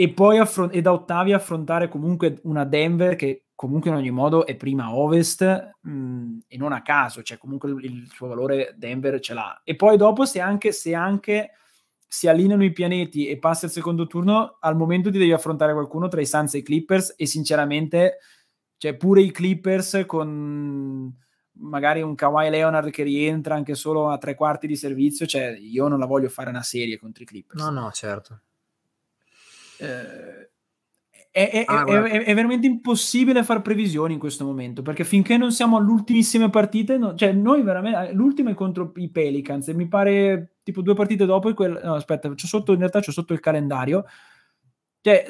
e 0.00 0.08
poi 0.08 0.38
affron- 0.38 0.70
e 0.72 0.80
da 0.80 0.92
ottavi 0.92 1.34
affrontare 1.34 1.90
comunque 1.90 2.38
una 2.44 2.64
Denver 2.64 3.16
che 3.16 3.48
comunque 3.54 3.90
in 3.90 3.96
ogni 3.96 4.10
modo 4.10 4.46
è 4.46 4.56
prima 4.56 4.94
ovest 4.94 5.72
mh, 5.78 5.90
mm, 5.90 6.38
e 6.48 6.56
non 6.56 6.72
a 6.72 6.80
caso, 6.80 7.22
cioè 7.22 7.36
comunque 7.36 7.68
il, 7.68 7.84
il, 7.84 8.10
suo 8.10 8.26
valore 8.26 8.72
Denver 8.78 9.20
ce 9.20 9.34
l'ha. 9.34 9.60
E 9.62 9.76
poi 9.76 9.98
dopo 9.98 10.24
se 10.24 10.40
anche, 10.40 10.72
se 10.72 10.94
anche 10.94 11.50
si 12.08 12.28
allineano 12.28 12.64
i 12.64 12.72
pianeti 12.72 13.28
e 13.28 13.38
passa 13.38 13.66
il 13.66 13.72
secondo 13.72 14.06
turno, 14.06 14.56
al 14.60 14.74
momento 14.74 15.10
ti 15.10 15.18
devi 15.18 15.32
affrontare 15.32 15.74
qualcuno 15.74 16.08
tra 16.08 16.22
i 16.22 16.26
Suns 16.26 16.54
e 16.54 16.58
i 16.58 16.62
Clippers 16.62 17.12
e 17.18 17.26
sinceramente, 17.26 18.20
cioè 18.78 18.96
pure 18.96 19.20
i 19.20 19.30
Clippers 19.30 20.04
con 20.06 21.14
magari 21.58 22.00
un 22.00 22.14
Kawhi 22.14 22.48
Leonard 22.48 22.88
che 22.88 23.02
rientra 23.02 23.54
anche 23.54 23.74
solo 23.74 24.08
a 24.08 24.16
tre 24.16 24.34
quarti 24.34 24.66
di 24.66 24.76
servizio, 24.76 25.26
cioè 25.26 25.54
io 25.60 25.88
non 25.88 25.98
la 25.98 26.06
voglio 26.06 26.30
fare 26.30 26.48
una 26.48 26.62
serie 26.62 26.98
contro 26.98 27.22
i 27.22 27.26
Clippers. 27.26 27.62
No, 27.62 27.68
no, 27.68 27.90
certo 27.90 28.44
eh, 29.80 30.40
è, 31.32 31.48
è, 31.50 31.64
ah, 31.66 31.84
è, 31.84 32.24
è, 32.24 32.34
veramente 32.34 32.66
impossibile 32.66 33.44
fare 33.44 33.62
previsioni 33.62 34.14
in 34.14 34.18
questo 34.18 34.44
momento 34.44 34.82
perché 34.82 35.04
finché 35.04 35.36
non 35.36 35.52
siamo 35.52 35.76
all'ultimissime 35.76 36.50
partite, 36.50 36.98
no, 36.98 37.14
cioè 37.14 37.32
noi 37.32 37.62
veramente 37.62 38.12
l'ultima 38.12 38.50
è 38.50 38.54
contro 38.54 38.92
i 38.96 39.10
Pelicans 39.10 39.68
e 39.68 39.74
mi 39.74 39.86
pare 39.86 40.56
tipo 40.62 40.82
due 40.82 40.94
partite 40.94 41.26
dopo. 41.26 41.52
Quel, 41.54 41.80
no, 41.84 41.94
aspetta, 41.94 42.28
c'ho 42.28 42.46
sotto, 42.46 42.72
in 42.72 42.78
realtà 42.78 43.00
c'ho 43.00 43.12
sotto 43.12 43.32
il 43.32 43.40
calendario, 43.40 44.04
cioè 45.00 45.24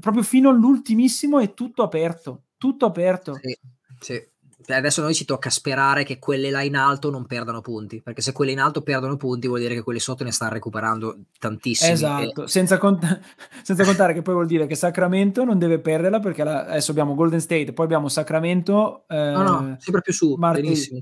proprio 0.00 0.22
fino 0.22 0.50
all'ultimissimo 0.50 1.38
è 1.38 1.54
tutto 1.54 1.84
aperto, 1.84 2.46
tutto 2.56 2.86
aperto. 2.86 3.34
Sì, 3.34 3.56
sì 4.00 4.36
adesso 4.66 5.00
a 5.00 5.04
noi 5.04 5.14
ci 5.14 5.24
tocca 5.24 5.50
sperare 5.50 6.02
che 6.04 6.18
quelle 6.18 6.50
là 6.50 6.62
in 6.62 6.76
alto 6.76 7.10
non 7.10 7.26
perdano 7.26 7.60
punti, 7.60 8.02
perché 8.02 8.20
se 8.20 8.32
quelle 8.32 8.50
in 8.50 8.58
alto 8.58 8.82
perdono 8.82 9.16
punti 9.16 9.46
vuol 9.46 9.60
dire 9.60 9.74
che 9.74 9.82
quelle 9.82 10.00
sotto 10.00 10.24
ne 10.24 10.32
stanno 10.32 10.52
recuperando 10.52 11.18
tantissimi. 11.38 11.92
Esatto, 11.92 12.44
e... 12.44 12.48
senza, 12.48 12.76
cont- 12.76 13.20
senza, 13.62 13.84
contare 13.84 14.14
che 14.14 14.22
poi 14.22 14.34
vuol 14.34 14.46
dire 14.46 14.66
che 14.66 14.74
Sacramento 14.74 15.44
non 15.44 15.58
deve 15.58 15.78
perderla 15.78 16.18
perché 16.18 16.42
la- 16.42 16.66
adesso 16.66 16.90
abbiamo 16.90 17.14
Golden 17.14 17.40
State, 17.40 17.72
poi 17.72 17.84
abbiamo 17.84 18.08
Sacramento. 18.08 19.04
Eh, 19.08 19.16
no, 19.16 19.42
no, 19.42 19.76
sempre 19.78 20.02
più 20.02 20.12
su, 20.12 20.34
martedì. 20.34 20.66
benissimo. 20.66 21.00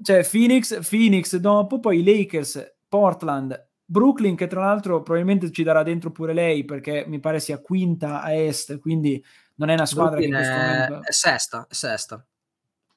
Cioè 0.00 0.26
Phoenix, 0.28 0.88
Phoenix 0.88 1.36
dopo, 1.36 1.80
poi 1.80 2.02
Lakers, 2.02 2.76
Portland, 2.88 3.70
Brooklyn 3.84 4.34
che 4.36 4.46
tra 4.46 4.60
l'altro 4.60 5.02
probabilmente 5.02 5.50
ci 5.50 5.62
darà 5.62 5.82
dentro 5.82 6.10
pure 6.10 6.32
lei 6.32 6.64
perché 6.64 7.04
mi 7.06 7.20
pare 7.20 7.38
sia 7.40 7.58
quinta 7.58 8.22
a 8.22 8.32
est, 8.32 8.78
quindi 8.78 9.22
non 9.56 9.68
è 9.68 9.74
una 9.74 9.86
squadra 9.86 10.16
Brooklyn 10.16 10.40
che 10.40 10.46
in 10.46 10.52
questo 10.52 10.66
momento... 10.66 11.08
È 11.08 11.12
sesta, 11.12 11.66
è 11.68 11.74
sesta. 11.74 12.26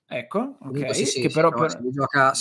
Ecco, 0.09 0.57
ok. 0.59 0.95
Sì, 0.95 1.05
sì, 1.05 1.21
che 1.21 1.29
sì, 1.29 1.35
però 1.35 1.49
no, 1.49 1.59
per... 1.59 1.79
gioca, 1.89 2.31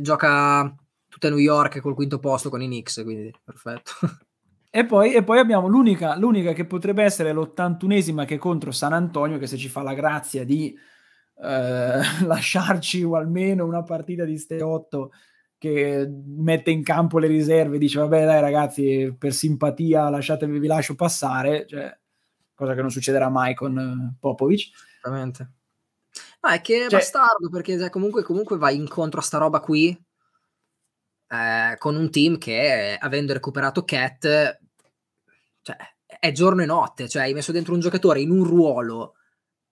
gioca 0.00 0.74
tutta 1.08 1.28
New 1.30 1.38
York 1.38 1.80
col 1.80 1.94
quinto 1.94 2.18
posto 2.18 2.50
con 2.50 2.62
i 2.62 2.66
Knicks, 2.66 3.02
quindi 3.02 3.32
perfetto. 3.42 3.92
E 4.70 4.84
poi, 4.84 5.14
e 5.14 5.24
poi 5.24 5.38
abbiamo 5.38 5.66
l'unica, 5.66 6.14
l'unica, 6.16 6.52
che 6.52 6.66
potrebbe 6.66 7.02
essere 7.02 7.32
l'81esima 7.32 8.26
che 8.26 8.34
è 8.34 8.38
contro 8.38 8.70
San 8.70 8.92
Antonio, 8.92 9.38
che 9.38 9.46
se 9.46 9.56
ci 9.56 9.68
fa 9.68 9.80
la 9.80 9.94
grazia 9.94 10.44
di 10.44 10.76
eh, 11.42 12.00
lasciarci 12.26 13.02
o 13.02 13.16
almeno 13.16 13.64
una 13.64 13.82
partita 13.82 14.24
di 14.24 14.36
ste 14.36 14.62
8 14.62 15.10
che 15.56 16.06
mette 16.06 16.70
in 16.70 16.82
campo 16.82 17.18
le 17.18 17.26
riserve, 17.28 17.78
dice 17.78 17.98
vabbè 17.98 18.24
dai 18.26 18.40
ragazzi 18.42 19.14
per 19.18 19.32
simpatia 19.32 20.10
lasciatevi 20.10 20.58
vi 20.58 20.66
lascio 20.66 20.94
passare, 20.94 21.66
cioè, 21.66 21.98
cosa 22.54 22.74
che 22.74 22.80
non 22.82 22.90
succederà 22.90 23.30
mai 23.30 23.54
con 23.54 23.74
uh, 23.76 24.18
Popovic. 24.20 24.68
Esattamente. 25.00 25.57
No, 26.48 26.54
è 26.54 26.60
che 26.62 26.86
è 26.86 26.88
cioè, 26.88 26.98
bastardo 26.98 27.50
perché 27.50 27.78
cioè, 27.78 27.90
comunque, 27.90 28.22
comunque 28.22 28.56
vai 28.56 28.76
incontro 28.76 29.20
a 29.20 29.22
sta 29.22 29.38
roba 29.38 29.60
qui 29.60 29.96
eh, 31.28 31.76
con 31.78 31.94
un 31.94 32.10
team 32.10 32.38
che 32.38 32.96
avendo 32.98 33.34
recuperato 33.34 33.84
Cat 33.84 34.58
cioè, 35.62 35.76
è 36.06 36.32
giorno 36.32 36.62
e 36.62 36.66
notte, 36.66 37.08
cioè 37.08 37.22
hai 37.22 37.34
messo 37.34 37.52
dentro 37.52 37.74
un 37.74 37.80
giocatore 37.80 38.20
in 38.20 38.30
un 38.30 38.44
ruolo 38.44 39.14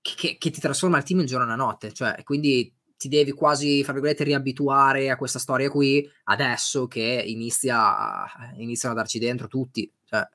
che, 0.02 0.14
che, 0.16 0.36
che 0.38 0.50
ti 0.50 0.60
trasforma 0.60 0.98
il 0.98 1.04
team 1.04 1.20
in 1.20 1.26
giorno 1.26 1.50
e 1.50 1.56
notte, 1.56 1.92
cioè 1.92 2.22
quindi 2.22 2.72
ti 2.98 3.08
devi 3.08 3.32
quasi, 3.32 3.82
fra 3.82 3.92
virgolette, 3.92 4.24
riabituare 4.24 5.10
a 5.10 5.16
questa 5.16 5.38
storia 5.38 5.70
qui 5.70 6.08
adesso 6.24 6.86
che 6.86 7.22
inizia, 7.26 8.24
iniziano 8.56 8.94
a 8.94 8.98
darci 8.98 9.18
dentro 9.18 9.48
tutti. 9.48 9.90
Cioè, 10.04 10.26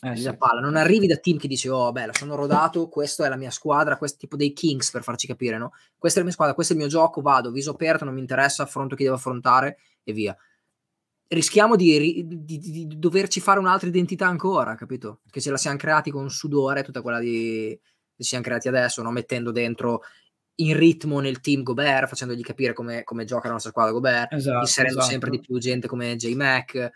eh, 0.00 0.16
sì. 0.16 0.36
palla. 0.36 0.60
Non 0.60 0.76
arrivi 0.76 1.06
da 1.06 1.16
team 1.16 1.38
che 1.38 1.48
dice, 1.48 1.68
oh, 1.70 1.92
beh, 1.92 2.10
sono 2.12 2.34
rodato, 2.34 2.88
questa 2.88 3.26
è 3.26 3.28
la 3.28 3.36
mia 3.36 3.50
squadra, 3.50 3.96
questo 3.96 4.18
tipo 4.18 4.36
dei 4.36 4.52
Kings 4.52 4.90
per 4.90 5.02
farci 5.02 5.26
capire, 5.26 5.58
no? 5.58 5.72
Questa 5.96 6.18
è 6.18 6.20
la 6.20 6.26
mia 6.26 6.34
squadra, 6.34 6.54
questo 6.54 6.72
è 6.72 6.76
il 6.76 6.82
mio 6.82 6.90
gioco, 6.90 7.20
vado, 7.20 7.50
viso 7.50 7.72
aperto, 7.72 8.04
non 8.04 8.14
mi 8.14 8.20
interessa, 8.20 8.62
affronto 8.62 8.96
chi 8.96 9.04
devo 9.04 9.16
affrontare 9.16 9.78
e 10.02 10.12
via. 10.12 10.36
Rischiamo 11.28 11.76
di, 11.76 12.26
di, 12.26 12.44
di, 12.44 12.86
di 12.86 12.98
doverci 12.98 13.40
fare 13.40 13.60
un'altra 13.60 13.88
identità 13.88 14.26
ancora, 14.26 14.74
capito? 14.74 15.20
Che 15.30 15.40
ce 15.40 15.50
la 15.50 15.56
siamo 15.56 15.76
creati 15.76 16.10
con 16.10 16.28
sudore, 16.28 16.82
tutta 16.82 17.02
quella 17.02 17.20
di 17.20 17.78
che 18.20 18.22
ci 18.24 18.28
siamo 18.28 18.44
creati 18.44 18.68
adesso, 18.68 19.02
no? 19.02 19.10
mettendo 19.10 19.50
dentro 19.50 20.02
in 20.56 20.76
ritmo 20.76 21.20
nel 21.20 21.40
team 21.40 21.62
Gobert, 21.62 22.06
facendogli 22.06 22.42
capire 22.42 22.74
come, 22.74 23.02
come 23.02 23.24
gioca 23.24 23.46
la 23.46 23.54
nostra 23.54 23.70
squadra 23.70 23.92
Gobert, 23.92 24.34
esatto, 24.34 24.58
inserendo 24.58 24.98
esatto. 24.98 25.10
sempre 25.10 25.30
di 25.30 25.40
più 25.40 25.58
gente 25.58 25.88
come 25.88 26.16
J. 26.16 26.34
Mac, 26.34 26.90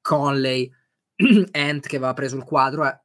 Conley, 0.00 0.72
Ant 1.52 1.86
che 1.86 1.96
aveva 1.96 2.14
preso 2.14 2.36
il 2.36 2.44
quadro. 2.44 2.86
Eh. 2.86 3.00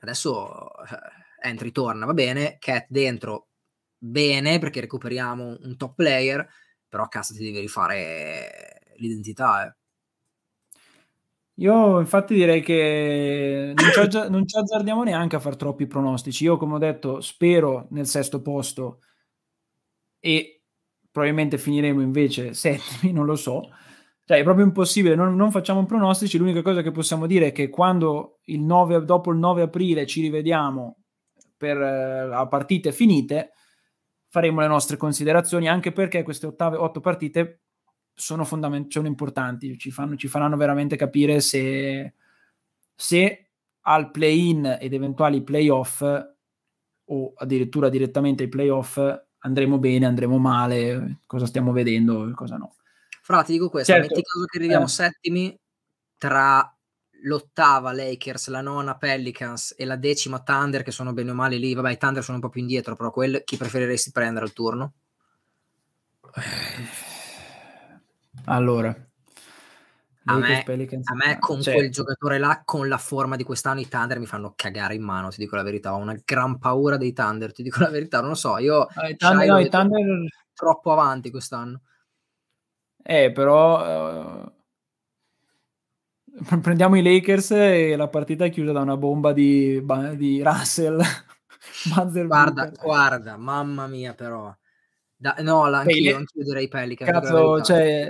Adesso 0.00 0.70
eh, 0.84 1.48
Ant 1.48 1.62
ritorna, 1.62 2.06
va 2.06 2.14
bene, 2.14 2.56
Cat 2.58 2.86
dentro, 2.88 3.48
bene, 3.96 4.58
perché 4.58 4.80
recuperiamo 4.80 5.58
un 5.62 5.76
top 5.76 5.94
player, 5.94 6.46
però 6.88 7.08
cazzo 7.08 7.34
ti 7.34 7.44
devi 7.44 7.60
rifare 7.60 8.92
l'identità. 8.96 9.66
Eh. 9.66 9.76
Io 11.60 11.98
infatti 11.98 12.34
direi 12.34 12.62
che 12.62 13.74
non 13.74 14.10
ci, 14.10 14.30
non 14.30 14.46
ci 14.46 14.56
azzardiamo 14.56 15.02
neanche 15.02 15.36
a 15.36 15.40
fare 15.40 15.56
troppi 15.56 15.88
pronostici. 15.88 16.44
Io, 16.44 16.56
come 16.56 16.74
ho 16.74 16.78
detto, 16.78 17.20
spero 17.20 17.88
nel 17.90 18.06
sesto 18.06 18.40
posto 18.42 19.00
e 20.20 20.62
probabilmente 21.10 21.58
finiremo 21.58 22.00
invece 22.00 22.54
settimi, 22.54 23.12
non 23.12 23.26
lo 23.26 23.34
so. 23.34 23.70
Cioè, 24.28 24.40
è 24.40 24.42
proprio 24.42 24.66
impossibile, 24.66 25.14
non, 25.14 25.34
non 25.36 25.50
facciamo 25.50 25.86
pronostici. 25.86 26.36
L'unica 26.36 26.60
cosa 26.60 26.82
che 26.82 26.90
possiamo 26.90 27.26
dire 27.26 27.46
è 27.46 27.52
che 27.52 27.70
quando 27.70 28.40
il 28.44 28.60
9, 28.60 29.02
dopo 29.06 29.32
il 29.32 29.38
9 29.38 29.62
aprile 29.62 30.04
ci 30.04 30.20
rivediamo 30.20 30.98
per 31.56 31.78
uh, 31.78 32.34
a 32.34 32.46
partite 32.46 32.92
finite, 32.92 33.52
faremo 34.28 34.60
le 34.60 34.66
nostre 34.66 34.98
considerazioni, 34.98 35.66
anche 35.66 35.92
perché 35.92 36.22
queste 36.24 36.44
ottave, 36.44 36.76
otto 36.76 37.00
partite 37.00 37.62
sono, 38.12 38.44
fondament- 38.44 38.94
importanti, 38.96 39.78
ci, 39.78 39.90
fanno, 39.90 40.14
ci, 40.14 40.28
faranno 40.28 40.58
veramente 40.58 40.96
capire 40.96 41.40
se, 41.40 42.12
se 42.94 43.50
al 43.80 44.10
play-in 44.10 44.76
ed 44.78 44.92
eventuali 44.92 45.42
play-off 45.42 46.02
o 46.02 47.32
addirittura 47.34 47.88
direttamente 47.88 48.42
ai 48.42 48.50
play-off 48.50 49.00
andremo 49.38 49.78
bene, 49.78 50.04
andremo 50.04 50.36
male, 50.36 51.20
cosa 51.24 51.46
stiamo 51.46 51.72
vedendo 51.72 52.30
cosa 52.34 52.58
no. 52.58 52.74
Fra, 53.28 53.42
ti 53.42 53.52
dico 53.52 53.68
questo, 53.68 53.92
certo. 53.92 54.08
metti 54.08 54.22
caso 54.22 54.46
che 54.46 54.56
arriviamo 54.56 54.86
eh. 54.86 54.88
settimi 54.88 55.60
tra 56.16 56.74
l'ottava 57.24 57.92
Lakers, 57.92 58.48
la 58.48 58.62
nona 58.62 58.96
Pelicans 58.96 59.74
e 59.76 59.84
la 59.84 59.96
decima 59.96 60.40
Thunder 60.40 60.82
che 60.82 60.92
sono 60.92 61.12
bene 61.12 61.32
o 61.32 61.34
male 61.34 61.58
lì, 61.58 61.74
vabbè 61.74 61.90
i 61.90 61.98
Thunder 61.98 62.24
sono 62.24 62.38
un 62.38 62.42
po' 62.42 62.48
più 62.48 62.62
indietro, 62.62 62.96
però 62.96 63.10
quel 63.10 63.42
chi 63.44 63.58
preferiresti 63.58 64.12
prendere 64.12 64.46
al 64.46 64.54
turno? 64.54 64.94
Eh 66.34 67.06
allora, 68.46 68.96
a 70.24 70.38
me, 70.38 70.64
a 70.64 71.14
me 71.14 71.38
con 71.38 71.60
cioè, 71.60 71.74
quel 71.74 71.90
giocatore 71.90 72.38
là, 72.38 72.62
con 72.64 72.88
la 72.88 72.96
forma 72.96 73.36
di 73.36 73.44
quest'anno, 73.44 73.80
i 73.80 73.88
Thunder 73.88 74.18
mi 74.18 74.24
fanno 74.24 74.54
cagare 74.56 74.94
in 74.94 75.02
mano, 75.02 75.28
ti 75.28 75.36
dico 75.36 75.54
la 75.54 75.62
verità. 75.62 75.92
Ho 75.92 75.98
una 75.98 76.18
gran 76.24 76.58
paura 76.58 76.96
dei 76.96 77.12
Thunder, 77.12 77.52
ti 77.52 77.62
dico 77.62 77.80
la 77.80 77.90
verità. 77.90 78.20
Non 78.20 78.30
lo 78.30 78.34
so, 78.34 78.56
io 78.56 78.84
ah, 78.84 79.14
Thunder, 79.14 79.46
no, 79.46 79.58
i 79.58 79.68
Thunder... 79.68 80.28
troppo 80.54 80.92
avanti 80.92 81.30
quest'anno. 81.30 81.82
Eh, 83.02 83.32
però... 83.32 84.44
Uh... 84.44 84.52
Prendiamo 86.62 86.96
i 86.96 87.02
Lakers 87.02 87.50
e 87.52 87.96
la 87.96 88.08
partita 88.08 88.44
è 88.44 88.50
chiusa 88.50 88.72
da 88.72 88.80
una 88.80 88.96
bomba 88.96 89.32
di, 89.32 89.84
di 90.16 90.42
Russell. 90.42 91.00
guarda, 92.26 92.70
guarda, 92.80 93.36
mamma 93.36 93.86
mia, 93.86 94.14
però 94.14 94.54
da, 95.20 95.34
no, 95.40 95.62
anch'io, 95.62 96.16
anch'io 96.16 96.44
direi 96.44 96.64
i 96.64 96.68
Pelicans. 96.68 97.10
Cazzo, 97.10 97.60
cioè, 97.60 98.08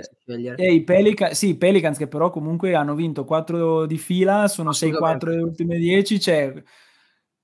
eh, 0.55 0.71
i 0.71 0.83
Pelican, 0.83 1.33
sì, 1.33 1.57
Pelicans 1.57 1.97
che 1.97 2.07
però 2.07 2.29
comunque 2.29 2.75
hanno 2.75 2.93
vinto 2.93 3.25
4 3.25 3.87
di 3.87 3.97
fila, 3.97 4.47
sono 4.47 4.69
6-4 4.69 5.29
le 5.29 5.41
ultime 5.41 5.77
10, 5.77 6.19
cioè, 6.19 6.53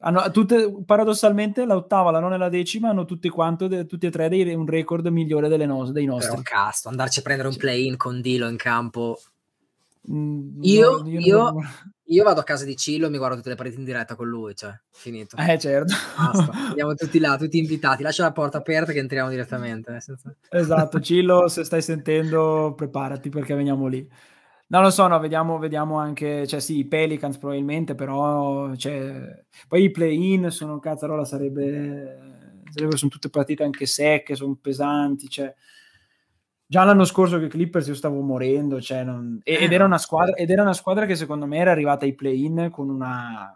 hanno 0.06 0.32
tutte, 0.32 0.74
paradossalmente 0.86 1.66
l'ottava, 1.66 2.12
la 2.12 2.20
nona 2.20 2.36
e 2.36 2.38
la 2.38 2.50
decima 2.50 2.90
hanno 2.90 3.06
tutti, 3.06 3.30
quanto, 3.30 3.68
de, 3.68 3.86
tutti 3.86 4.06
e 4.06 4.12
tre 4.12 4.30
dei, 4.30 4.54
un 4.54 4.66
record 4.66 5.06
migliore 5.08 5.48
delle 5.48 5.66
no, 5.66 5.92
dei 5.92 6.06
nostri. 6.06 6.30
Però 6.30 6.42
cazzo, 6.44 6.90
andarci 6.90 7.20
a 7.20 7.22
prendere 7.24 7.50
un 7.50 7.56
play-in 7.56 7.98
con 7.98 8.22
Dilo 8.22 8.48
in 8.48 8.58
campo 8.58 9.20
Mm, 10.12 10.62
io, 10.62 11.02
no, 11.02 11.10
io, 11.10 11.20
io, 11.20 11.44
non... 11.52 11.68
io, 12.06 12.24
vado 12.24 12.40
a 12.40 12.44
casa 12.44 12.64
di 12.64 12.76
Cillo 12.76 13.08
e 13.08 13.10
mi 13.10 13.18
guardo 13.18 13.38
tutte 13.38 13.50
le 13.50 13.56
pareti 13.56 13.78
in 13.78 13.86
diretta 13.86 14.16
con 14.16 14.28
lui, 14.28 14.56
cioè, 14.56 14.72
finito. 14.92 15.36
Eh, 15.38 15.58
certo. 15.58 15.94
Basta, 16.16 16.52
andiamo 16.70 16.94
tutti 16.94 17.20
là, 17.20 17.38
tutti 17.38 17.58
invitati. 17.58 18.04
Lascia 18.04 18.24
la 18.24 18.32
porta 18.32 18.60
aperta 18.60 18.92
che 18.92 19.00
entriamo 19.00 19.30
direttamente. 19.30 19.96
Eh, 19.96 20.02
senza... 20.02 20.34
Esatto, 20.50 21.00
Cillo, 21.00 21.48
se 21.48 21.64
stai 21.64 21.82
sentendo, 21.82 22.74
preparati 22.76 23.30
perché 23.30 23.56
veniamo 23.56 23.88
lì. 23.88 24.08
Non 24.68 24.82
lo 24.82 24.90
so, 24.90 25.06
no, 25.08 25.20
vediamo, 25.20 25.60
vediamo 25.60 26.00
anche, 26.00 26.48
cioè 26.48 26.60
sì, 26.60 26.80
i 26.80 26.88
Pelicans 26.88 27.38
probabilmente, 27.38 27.94
però, 27.94 28.74
cioè, 28.76 29.46
poi 29.68 29.84
i 29.84 29.92
play-in 29.92 30.50
sono, 30.50 30.80
cazzarola, 30.80 31.24
sarebbe, 31.24 32.64
sarebbe, 32.72 32.98
sono 32.98 33.12
tutte 33.12 33.30
partite 33.30 33.64
anche 33.64 33.86
secche, 33.86 34.36
sono 34.36 34.56
pesanti, 34.60 35.30
cioè, 35.30 35.54
Già 36.68 36.84
l'anno 36.84 37.06
scorso 37.06 37.38
che 37.38 37.48
Clippers 37.48 37.88
io 37.88 37.94
stavo 37.94 38.22
morendo, 38.22 38.82
cioè 38.82 39.04
non... 39.04 39.40
ed, 39.44 39.72
eh, 39.72 39.76
era 39.76 39.86
una 39.86 40.00
squadra, 40.00 40.34
ed 40.34 40.50
era 40.50 40.64
una 40.64 40.74
squadra 40.74 41.06
che 41.06 41.16
secondo 41.16 41.46
me 41.46 41.58
era 41.58 41.70
arrivata 41.70 42.06
ai 42.06 42.16
play-in 42.16 42.70
con 42.72 42.90
una, 42.90 43.56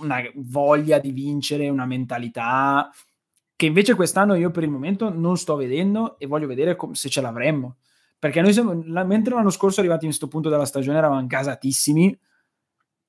una 0.00 0.22
voglia 0.34 0.98
di 0.98 1.12
vincere, 1.12 1.70
una 1.70 1.86
mentalità 1.86 2.90
che 3.56 3.66
invece 3.66 3.94
quest'anno 3.94 4.34
io 4.34 4.50
per 4.50 4.64
il 4.64 4.70
momento 4.70 5.08
non 5.08 5.38
sto 5.38 5.56
vedendo 5.56 6.18
e 6.18 6.26
voglio 6.26 6.46
vedere 6.46 6.76
com- 6.76 6.92
se 6.92 7.08
ce 7.08 7.22
l'avremmo. 7.22 7.76
Perché 8.24 8.40
noi 8.40 8.54
siamo, 8.54 8.82
la, 8.86 9.04
mentre 9.04 9.34
l'anno 9.34 9.50
scorso 9.50 9.80
arrivati 9.80 10.04
in 10.04 10.08
questo 10.08 10.28
punto 10.28 10.48
della 10.48 10.64
stagione 10.64 10.96
eravamo 10.96 11.26
gasatissimi, 11.26 12.18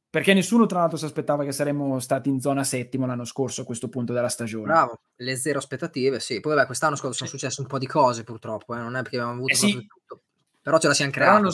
perché 0.10 0.34
nessuno 0.34 0.66
tra 0.66 0.80
l'altro 0.80 0.98
si 0.98 1.06
aspettava 1.06 1.46
che 1.46 1.54
saremmo 1.54 2.02
stati 2.02 2.28
in 2.28 2.42
zona 2.42 2.66
settimo 2.66 3.06
l'anno 3.06 3.24
scorso 3.24 3.62
a 3.62 3.64
questo 3.64 3.88
punto 3.88 4.12
della 4.12 4.28
stagione. 4.28 4.66
Bravo, 4.66 5.00
le 5.16 5.38
zero 5.38 5.60
aspettative, 5.60 6.20
sì. 6.20 6.42
Poi 6.42 6.54
vabbè, 6.54 6.66
quest'anno 6.66 6.98
sono 6.98 7.14
successe 7.14 7.62
un 7.62 7.68
po' 7.68 7.78
di 7.78 7.88
cose 7.88 8.26
purtroppo, 8.26 8.76
eh. 8.76 8.80
non 8.80 8.98
è 8.98 9.04
perché 9.04 9.16
abbiamo 9.16 9.38
avuto 9.38 9.54
eh 9.54 9.56
sì. 9.56 9.72
tutto. 9.72 10.24
Però 10.62 10.78
ce 10.80 10.88
la 10.88 10.94
siamo 10.94 11.12
creata. 11.14 11.40
L'anno, 11.40 11.52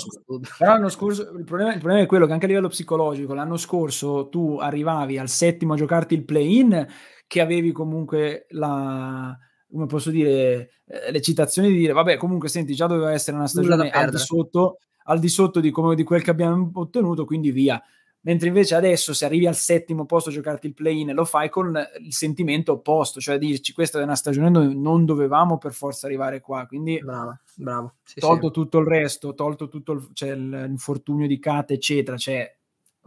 però 0.58 0.72
l'anno 0.72 0.90
scorso 0.90 1.22
il 1.38 1.44
problema, 1.44 1.72
il 1.72 1.80
problema, 1.80 2.02
è 2.02 2.08
quello 2.08 2.26
che 2.26 2.34
anche 2.34 2.46
a 2.46 2.48
livello 2.48 2.70
psicologico 2.70 3.36
l'anno 3.36 3.58
scorso 3.58 4.28
tu 4.30 4.58
arrivavi 4.60 5.20
al 5.20 5.30
settimo 5.30 5.74
a 5.74 5.78
giocarti 5.78 6.16
il 6.16 6.26
play-in 6.26 6.88
che 7.28 7.42
avevi 7.42 7.72
comunque 7.72 8.48
la 8.50 9.38
come 9.72 9.86
posso 9.86 10.10
dire 10.10 10.72
eh, 10.86 11.12
l'eccitazione 11.12 11.70
di 11.70 11.78
dire 11.78 11.94
vabbè 11.94 12.18
comunque 12.18 12.50
senti 12.50 12.74
già 12.74 12.88
doveva 12.88 13.12
essere 13.12 13.38
una 13.38 13.48
stagione 13.48 13.90
al 13.90 14.10
di 14.10 14.18
sotto 14.18 14.80
al 15.06 15.20
di 15.20 15.30
sotto 15.30 15.60
di, 15.60 15.72
come, 15.72 15.96
di 15.96 16.04
quel 16.04 16.22
che 16.22 16.30
abbiamo 16.30 16.70
ottenuto 16.74 17.26
quindi 17.26 17.52
via 17.52 17.82
mentre 18.22 18.50
invece 18.50 18.76
adesso 18.76 19.14
se 19.14 19.26
arrivi 19.26 19.48
al 19.48 19.56
settimo 19.56 20.06
posto 20.06 20.30
a 20.30 20.34
giocarti 20.34 20.68
il 20.68 20.74
play-in 20.74 21.14
lo 21.14 21.26
fai 21.26 21.50
con 21.50 21.76
il 22.00 22.14
sentimento 22.14 22.74
opposto, 22.74 23.20
cioè 23.20 23.38
dirci 23.38 23.74
questa 23.74 24.00
è 24.00 24.04
una 24.04 24.16
stagione 24.16 24.52
dove 24.52 24.74
non 24.74 25.06
dovevamo 25.06 25.58
per 25.58 25.74
forza 25.74 26.06
arrivare 26.06 26.40
qua, 26.40 26.66
quindi 26.68 27.00
bravo, 27.04 27.40
bravo. 27.56 27.96
Sì, 28.04 28.20
tolto 28.20 28.48
sì. 28.48 28.54
tutto 28.54 28.80
il 28.80 28.86
resto, 28.86 29.34
tolto 29.34 29.68
tutto 29.68 29.94
il, 29.94 30.10
cioè, 30.14 30.36
l'infortunio 30.36 31.28
di 31.28 31.40
Kate 31.40 31.74
eccetera, 31.74 32.18
cioè 32.18 32.56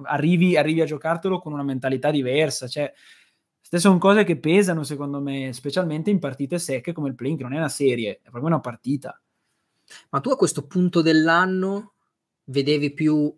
arrivi, 0.03 0.57
arrivi, 0.57 0.81
a 0.81 0.87
giocartelo 0.87 1.39
con 1.39 1.53
una 1.53 1.63
mentalità 1.63 2.11
diversa, 2.11 2.67
cioè 2.67 2.93
queste 3.75 3.81
sono 3.81 3.99
cose 3.99 4.23
che 4.23 4.39
pesano 4.39 4.85
secondo 4.85 5.21
me, 5.21 5.53
specialmente 5.53 6.11
in 6.11 6.21
partite 6.21 6.59
secche 6.59 6.93
come 6.93 7.09
il 7.09 7.17
play-in, 7.17 7.37
che 7.37 7.43
non 7.43 7.55
è 7.55 7.57
una 7.57 7.69
serie, 7.69 8.21
è 8.23 8.31
proprio 8.31 8.47
una 8.47 8.61
partita. 8.61 9.21
Ma 10.11 10.21
tu 10.21 10.31
a 10.31 10.37
questo 10.37 10.67
punto 10.67 11.03
dell'anno 11.03 11.95
vedevi 12.45 12.93
più 12.93 13.37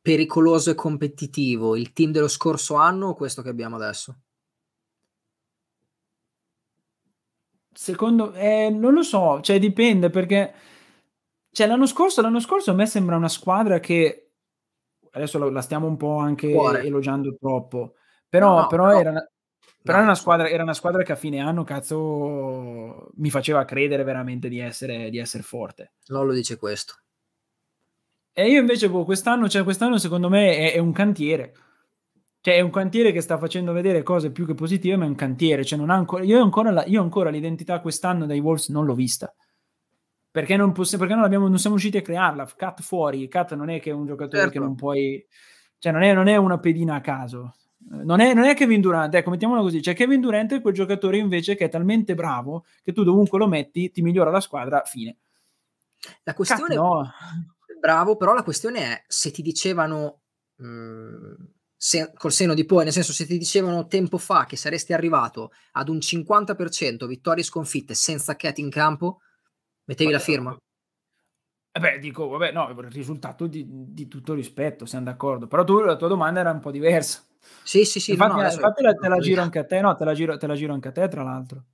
pericoloso 0.00 0.70
e 0.70 0.74
competitivo 0.74 1.76
il 1.76 1.92
team 1.92 2.10
dello 2.10 2.28
scorso 2.28 2.74
anno 2.74 3.08
o 3.08 3.14
questo 3.14 3.40
che 3.40 3.50
abbiamo 3.50 3.76
adesso? 3.76 4.18
Secondo 7.72 8.32
eh, 8.34 8.70
non 8.70 8.92
lo 8.92 9.02
so, 9.02 9.40
cioè 9.40 9.60
dipende 9.60 10.10
perché 10.10 10.54
cioè, 11.52 11.68
l'anno 11.68 11.86
scorso, 11.86 12.20
l'anno 12.20 12.40
scorso 12.40 12.72
a 12.72 12.74
me 12.74 12.86
sembra 12.86 13.16
una 13.16 13.28
squadra 13.28 13.78
che 13.78 14.32
adesso 15.12 15.38
la, 15.48 15.60
stiamo 15.60 15.86
un 15.86 15.96
po' 15.96 16.16
anche 16.16 16.50
Cuore. 16.50 16.82
elogiando 16.82 17.36
troppo, 17.38 17.94
però, 18.28 18.62
no, 18.62 18.66
però, 18.66 18.86
però 18.88 18.98
era, 18.98 19.30
però 19.82 19.98
no. 19.98 20.02
era, 20.02 20.12
una 20.12 20.14
squadra, 20.14 20.48
era 20.48 20.62
una 20.62 20.74
squadra 20.74 21.02
che 21.02 21.12
a 21.12 21.16
fine 21.16 21.40
anno 21.40 21.64
cazzo 21.64 23.10
mi 23.14 23.30
faceva 23.30 23.64
credere 23.64 24.02
veramente 24.02 24.48
di 24.48 24.58
essere, 24.58 25.10
di 25.10 25.18
essere 25.18 25.42
forte. 25.42 25.92
Lollo 26.06 26.32
dice 26.32 26.56
questo. 26.56 26.94
E 28.32 28.48
io 28.48 28.60
invece, 28.60 28.88
boh, 28.88 29.04
quest'anno, 29.04 29.48
cioè 29.48 29.64
quest'anno 29.64 29.98
secondo 29.98 30.28
me 30.28 30.56
è, 30.56 30.74
è 30.74 30.78
un 30.78 30.92
cantiere. 30.92 31.54
Cioè 32.40 32.54
è 32.54 32.60
un 32.60 32.70
cantiere 32.70 33.10
che 33.10 33.20
sta 33.20 33.36
facendo 33.36 33.72
vedere 33.72 34.02
cose 34.02 34.30
più 34.30 34.46
che 34.46 34.54
positive, 34.54 34.96
ma 34.96 35.04
è 35.04 35.08
un 35.08 35.16
cantiere, 35.16 35.64
cioè 35.64 35.78
ancora 35.88 36.22
io 36.22 36.40
ancora 36.40 36.70
la 36.70 36.84
io 36.86 37.02
ancora 37.02 37.30
l'identità 37.30 37.80
quest'anno 37.80 38.26
dai 38.26 38.38
Wolves 38.38 38.68
non 38.68 38.84
l'ho 38.84 38.94
vista. 38.94 39.34
Perché 40.30 40.56
non, 40.56 40.72
possi- 40.72 40.98
perché 40.98 41.14
non, 41.14 41.24
abbiamo, 41.24 41.48
non 41.48 41.58
siamo 41.58 41.74
riusciti 41.74 41.98
a 41.98 42.02
crearla. 42.02 42.46
Cat 42.56 42.82
fuori, 42.82 43.26
Cat 43.26 43.54
non 43.54 43.70
è 43.70 43.80
che 43.80 43.90
è 43.90 43.92
un 43.92 44.06
giocatore 44.06 44.42
certo. 44.42 44.52
che 44.52 44.58
non 44.60 44.74
puoi... 44.76 45.26
Cioè 45.78 45.90
non 45.90 46.02
è, 46.02 46.12
non 46.12 46.28
è 46.28 46.36
una 46.36 46.58
pedina 46.58 46.94
a 46.96 47.00
caso. 47.00 47.56
Non 47.90 48.20
è, 48.20 48.34
non 48.34 48.44
è, 48.44 48.54
Kevin 48.54 48.80
Durant, 48.80 49.14
ecco, 49.14 49.30
mettiamolo 49.30 49.62
così. 49.62 49.80
Cioè, 49.80 49.94
Kevin 49.94 50.20
Durant 50.20 50.52
è 50.52 50.60
quel 50.60 50.74
giocatore 50.74 51.16
invece 51.16 51.54
che 51.54 51.66
è 51.66 51.68
talmente 51.68 52.14
bravo 52.14 52.64
che 52.82 52.92
tu 52.92 53.02
dovunque 53.02 53.38
lo 53.38 53.48
metti 53.48 53.90
ti 53.90 54.02
migliora 54.02 54.30
la 54.30 54.40
squadra, 54.40 54.82
fine. 54.84 55.16
La 56.24 56.34
questione... 56.34 56.74
Cat, 56.74 56.84
no. 56.84 57.12
Bravo, 57.80 58.16
però 58.16 58.34
la 58.34 58.42
questione 58.42 58.80
è 58.80 59.04
se 59.06 59.30
ti 59.30 59.42
dicevano... 59.42 60.20
Mh, 60.56 60.66
mm, 60.66 61.34
se, 61.80 62.10
col 62.16 62.32
seno 62.32 62.54
di 62.54 62.64
poi, 62.64 62.82
nel 62.82 62.92
senso 62.92 63.12
se 63.12 63.24
ti 63.24 63.38
dicevano 63.38 63.86
tempo 63.86 64.18
fa 64.18 64.46
che 64.46 64.56
saresti 64.56 64.92
arrivato 64.92 65.52
ad 65.72 65.88
un 65.88 65.98
50% 65.98 67.06
vittorie 67.06 67.44
sconfitte 67.44 67.94
senza 67.94 68.34
Cat 68.34 68.58
in 68.58 68.68
campo, 68.68 69.20
Mettevi 69.88 70.12
la 70.12 70.18
firma? 70.18 70.54
Eh 71.72 71.80
beh, 71.80 71.98
dico, 71.98 72.28
vabbè, 72.28 72.52
no, 72.52 72.68
il 72.68 72.90
risultato 72.90 73.46
di, 73.46 73.64
di 73.66 74.06
tutto 74.06 74.34
rispetto, 74.34 74.84
siamo 74.84 75.06
d'accordo. 75.06 75.46
Però 75.46 75.64
tu, 75.64 75.80
la 75.80 75.96
tua 75.96 76.08
domanda 76.08 76.40
era 76.40 76.50
un 76.50 76.60
po' 76.60 76.70
diversa. 76.70 77.24
Sì, 77.62 77.84
sì, 77.84 78.00
sì. 78.00 78.12
Infatti, 78.12 78.36
no, 78.36 78.42
no, 78.42 78.52
infatti 78.52 78.82
la, 78.82 78.94
te 78.94 79.08
la 79.08 79.18
giro 79.18 79.42
anche 79.42 79.58
a 79.58 79.64
te, 79.64 79.80
no, 79.80 79.94
te 79.94 80.04
la 80.04 80.14
giro, 80.14 80.36
te 80.36 80.46
la 80.46 80.54
giro 80.54 80.72
anche 80.72 80.88
a 80.88 80.92
te, 80.92 81.08
tra 81.08 81.22
l'altro. 81.22 81.64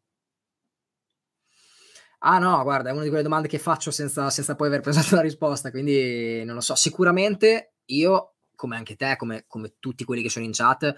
Ah 2.23 2.39
no, 2.39 2.63
guarda, 2.63 2.89
è 2.89 2.93
una 2.93 3.03
di 3.03 3.09
quelle 3.09 3.23
domande 3.23 3.49
che 3.49 3.59
faccio 3.59 3.91
senza, 3.91 4.31
senza 4.31 4.55
poi 4.55 4.69
aver 4.69 4.81
pensato 4.81 5.15
la 5.15 5.21
risposta, 5.21 5.71
quindi 5.71 6.43
non 6.45 6.55
lo 6.55 6.61
so. 6.61 6.75
Sicuramente 6.75 7.75
io, 7.87 8.37
come 8.55 8.77
anche 8.77 8.97
te, 8.97 9.17
come, 9.17 9.45
come 9.47 9.75
tutti 9.79 10.05
quelli 10.05 10.23
che 10.23 10.31
sono 10.31 10.45
in 10.45 10.53
chat, 10.53 10.95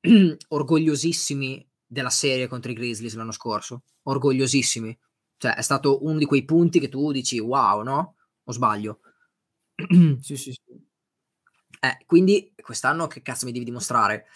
orgogliosissimi 0.48 1.68
della 1.86 2.10
serie 2.10 2.46
contro 2.48 2.70
i 2.70 2.74
Grizzlies 2.74 3.14
l'anno 3.14 3.32
scorso, 3.32 3.82
orgogliosissimi. 4.04 4.96
Cioè, 5.36 5.54
è 5.54 5.62
stato 5.62 6.04
uno 6.04 6.18
di 6.18 6.24
quei 6.24 6.44
punti 6.44 6.80
che 6.80 6.88
tu 6.88 7.12
dici 7.12 7.38
wow, 7.38 7.82
no? 7.82 8.16
O 8.44 8.52
sbaglio? 8.52 9.00
sì, 10.20 10.36
sì, 10.36 10.52
sì. 10.52 10.83
Eh, 11.84 12.04
quindi 12.06 12.54
quest'anno 12.62 13.06
che 13.06 13.20
cazzo 13.20 13.44
mi 13.44 13.52
devi 13.52 13.66
dimostrare? 13.66 14.26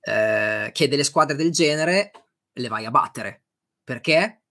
Eh, 0.00 0.70
che 0.72 0.88
delle 0.88 1.04
squadre 1.04 1.36
del 1.36 1.50
genere 1.50 2.10
le 2.50 2.68
vai 2.68 2.86
a 2.86 2.90
battere. 2.90 3.44
Perché? 3.84 4.42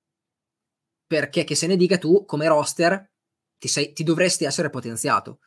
Perché 1.08 1.44
che 1.44 1.56
se 1.56 1.66
ne 1.66 1.76
dica 1.76 1.98
tu, 1.98 2.26
come 2.26 2.48
roster, 2.48 3.12
ti, 3.58 3.68
sei, 3.68 3.94
ti 3.94 4.04
dovresti 4.04 4.46
essere 4.46 4.70
potenziato. 4.70 5.40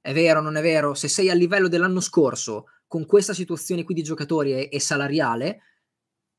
È 0.00 0.12
vero, 0.12 0.40
non 0.40 0.56
è 0.56 0.62
vero? 0.62 0.94
Se 0.94 1.08
sei 1.08 1.30
a 1.30 1.34
livello 1.34 1.66
dell'anno 1.66 2.00
scorso, 2.00 2.66
con 2.86 3.04
questa 3.04 3.34
situazione 3.34 3.82
qui 3.82 3.94
di 3.94 4.02
giocatori 4.02 4.52
e, 4.52 4.68
e 4.70 4.80
salariale, 4.80 5.62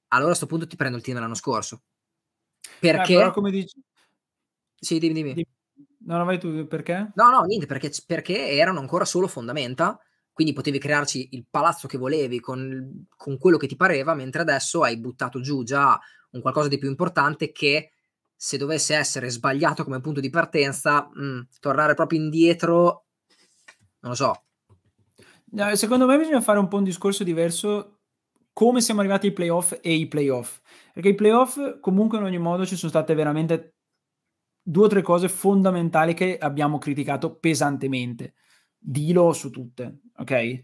allora 0.08 0.32
a 0.32 0.36
questo 0.36 0.46
punto 0.46 0.68
ti 0.68 0.78
prendo 0.78 0.96
il 0.96 1.04
team 1.04 1.18
dell'anno 1.18 1.36
scorso. 1.36 1.84
Perché? 2.80 3.14
Eh, 3.14 3.18
però 3.18 3.32
come 3.32 3.52
dici... 3.52 3.78
Sì, 4.76 5.00
dimmi, 5.00 5.14
dimmi. 5.22 5.46
No, 6.02 6.18
no, 6.18 6.26
vai 6.26 6.40
tu, 6.40 6.66
perché? 6.68 7.12
No, 7.16 7.30
no, 7.30 7.44
niente, 7.44 7.66
perché, 7.66 7.92
perché 8.06 8.52
erano 8.52 8.80
ancora 8.80 9.06
solo 9.06 9.28
fondamenta, 9.28 10.00
quindi 10.32 10.54
potevi 10.54 10.80
crearci 10.80 11.30
il 11.32 11.46
palazzo 11.50 11.88
che 11.88 11.98
volevi 11.98 12.40
con, 12.40 13.06
con 13.18 13.38
quello 13.38 13.58
che 13.58 13.68
ti 13.68 13.76
pareva, 13.76 14.14
mentre 14.14 14.42
adesso 14.42 14.84
hai 14.84 14.98
buttato 14.98 15.42
giù 15.42 15.64
già 15.64 16.00
un 16.32 16.42
qualcosa 16.42 16.68
di 16.68 16.78
più 16.78 16.88
importante 16.88 17.52
che 17.52 17.92
se 18.36 18.58
dovesse 18.58 18.96
essere 18.96 19.30
sbagliato 19.30 19.84
come 19.84 20.00
punto 20.00 20.22
di 20.22 20.30
partenza, 20.30 21.10
mh, 21.12 21.24
mm, 21.24 21.40
tornare 21.60 21.94
proprio 21.94 22.20
indietro, 22.20 23.08
non 24.00 24.12
lo 24.12 24.16
so. 24.16 24.44
Secondo 25.74 26.06
me 26.06 26.18
bisogna 26.18 26.40
fare 26.42 26.60
un 26.60 26.70
po' 26.70 26.78
un 26.78 26.84
discorso 26.84 27.26
diverso 27.26 28.00
come 28.54 28.82
siamo 28.82 29.02
arrivati 29.02 29.28
ai 29.28 29.34
playoff 29.34 29.78
e 29.82 29.94
i 29.94 30.08
playoff. 30.08 30.60
Perché 30.94 31.10
i 31.10 31.16
playoff 31.16 31.80
comunque 31.80 32.18
in 32.18 32.24
ogni 32.24 32.38
modo 32.38 32.66
ci 32.66 32.78
sono 32.78 32.92
state 32.92 33.14
veramente 33.14 33.79
due 34.70 34.86
o 34.86 34.88
tre 34.88 35.02
cose 35.02 35.30
fondamentali 35.30 36.14
che 36.14 36.38
abbiamo 36.38 36.78
criticato 36.78 37.36
pesantemente. 37.36 38.36
Dilo 38.78 39.34
su 39.34 39.50
tutte, 39.50 40.02
ok? 40.18 40.62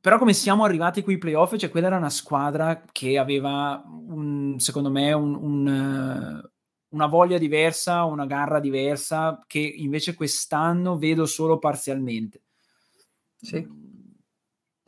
Però 0.00 0.18
come 0.18 0.34
siamo 0.34 0.64
arrivati 0.64 1.02
qui 1.02 1.14
ai 1.14 1.18
playoff, 1.18 1.56
cioè 1.56 1.70
quella 1.70 1.86
era 1.86 1.96
una 1.96 2.10
squadra 2.10 2.84
che 2.92 3.18
aveva, 3.18 3.82
un, 3.86 4.58
secondo 4.58 4.90
me, 4.90 5.12
un, 5.12 5.34
un, 5.34 6.50
una 6.88 7.06
voglia 7.06 7.38
diversa, 7.38 8.04
una 8.04 8.26
garra 8.26 8.60
diversa, 8.60 9.42
che 9.46 9.60
invece 9.60 10.14
quest'anno 10.14 10.98
vedo 10.98 11.24
solo 11.24 11.58
parzialmente. 11.58 12.42
Sì 13.36 13.81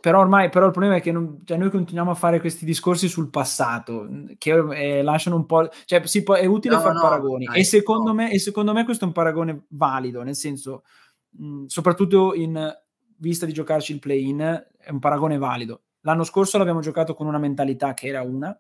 però 0.05 0.21
ormai 0.21 0.51
però 0.51 0.67
il 0.67 0.73
problema 0.73 0.97
è 0.97 1.01
che 1.01 1.13
non, 1.13 1.41
cioè 1.47 1.57
noi 1.57 1.71
continuiamo 1.71 2.11
a 2.11 2.15
fare 2.15 2.39
questi 2.39 2.67
discorsi 2.67 3.09
sul 3.09 3.31
passato 3.31 4.07
che 4.37 4.51
eh, 4.51 5.03
lasciano 5.03 5.35
un 5.35 5.47
po' 5.47 5.67
cioè 5.87 6.07
sì, 6.07 6.23
è 6.23 6.45
utile 6.45 6.75
no, 6.75 6.81
fare 6.83 6.93
no, 6.93 7.01
paragoni. 7.01 7.47
no, 7.47 7.55
e, 7.55 7.65
secondo 7.65 8.13
me, 8.13 8.31
e 8.31 8.39
secondo 8.39 8.75
me 8.75 8.85
questo 8.85 9.05
è 9.05 9.07
un 9.07 9.15
paragone 9.15 9.65
valido 9.69 10.23
nel 10.23 10.35
senso 10.35 10.83
mh, 11.31 11.65
soprattutto 11.65 12.35
in 12.35 12.71
vista 13.17 13.47
di 13.47 13.55
giocarci 13.55 13.93
il 13.93 13.99
play-in 13.99 14.41
è 14.77 14.91
un 14.91 14.99
paragone 14.99 15.39
valido. 15.39 15.85
L'anno 16.03 16.25
scorso 16.25 16.59
l'abbiamo 16.59 16.81
giocato 16.81 17.15
con 17.15 17.27
una 17.27 17.39
mentalità 17.39 17.95
che 17.95 18.09
era 18.09 18.21
una 18.21 18.55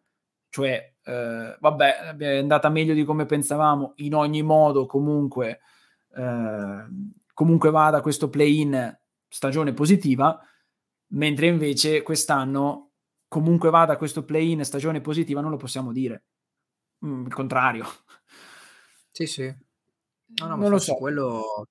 cioè 0.48 0.94
eh, 1.04 1.56
vabbè 1.60 2.16
è 2.16 2.38
andata 2.38 2.70
meglio 2.70 2.94
di 2.94 3.04
come 3.04 3.26
pensavamo 3.26 3.92
in 3.96 4.14
ogni 4.14 4.42
modo 4.42 4.86
comunque 4.86 5.60
eh, 6.16 6.86
comunque 7.34 7.70
vada 7.70 8.00
questo 8.00 8.30
play-in 8.30 8.98
stagione 9.28 9.74
positiva 9.74 10.40
mentre 11.14 11.46
invece 11.46 12.02
quest'anno 12.02 12.92
comunque 13.28 13.70
vada 13.70 13.96
questo 13.96 14.24
play-in 14.24 14.64
stagione 14.64 15.00
positiva 15.00 15.40
non 15.40 15.50
lo 15.50 15.56
possiamo 15.56 15.92
dire. 15.92 16.24
Mm, 17.04 17.26
il 17.26 17.34
contrario. 17.34 17.86
Sì, 19.10 19.26
sì. 19.26 19.44
No, 19.44 20.46
no, 20.46 20.56
non 20.56 20.70
lo 20.70 20.78
so. 20.78 20.94
Quello... 20.94 21.68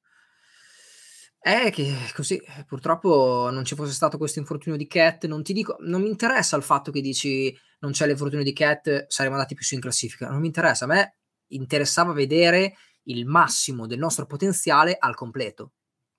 È 1.37 1.69
che 1.71 1.93
così, 2.15 2.41
purtroppo 2.65 3.49
non 3.51 3.65
ci 3.65 3.75
fosse 3.75 3.91
stato 3.91 4.17
questo 4.17 4.39
infortunio 4.39 4.77
di 4.77 4.87
Cat, 4.87 5.25
non 5.25 5.43
ti 5.43 5.51
dico, 5.51 5.75
non 5.81 6.01
mi 6.01 6.07
interessa 6.07 6.55
il 6.55 6.63
fatto 6.63 6.89
che 6.89 7.01
dici 7.01 7.53
non 7.79 7.91
c'è 7.91 8.07
l'infortunio 8.07 8.45
di 8.45 8.53
Cat, 8.53 9.07
saremmo 9.09 9.35
andati 9.35 9.53
più 9.53 9.65
su 9.65 9.73
in 9.73 9.81
classifica, 9.81 10.29
non 10.29 10.39
mi 10.39 10.45
interessa, 10.45 10.85
a 10.85 10.87
me 10.87 11.17
interessava 11.47 12.13
vedere 12.13 12.75
il 13.07 13.25
massimo 13.25 13.87
del 13.87 13.99
nostro 13.99 14.25
potenziale 14.25 14.95
al 14.97 15.15
completo 15.15 15.73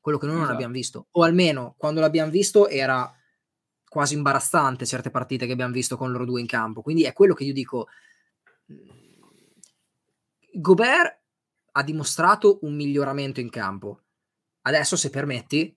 quello 0.04 0.18
che 0.18 0.26
noi 0.26 0.34
esatto. 0.34 0.48
non 0.48 0.56
abbiamo 0.56 0.74
visto. 0.74 1.06
O 1.12 1.22
almeno 1.22 1.74
quando 1.78 2.00
l'abbiamo 2.00 2.30
visto 2.30 2.68
era 2.68 3.10
quasi 3.88 4.12
imbarazzante 4.12 4.84
certe 4.84 5.10
partite 5.10 5.46
che 5.46 5.52
abbiamo 5.52 5.72
visto 5.72 5.96
con 5.96 6.12
loro 6.12 6.26
due 6.26 6.42
in 6.42 6.46
campo. 6.46 6.82
Quindi 6.82 7.04
è 7.04 7.14
quello 7.14 7.32
che 7.32 7.44
io 7.44 7.54
dico. 7.54 7.88
Gobert 10.52 11.20
ha 11.72 11.82
dimostrato 11.82 12.58
un 12.62 12.74
miglioramento 12.74 13.40
in 13.40 13.48
campo. 13.48 14.02
Adesso, 14.66 14.94
se 14.96 15.08
permetti, 15.08 15.74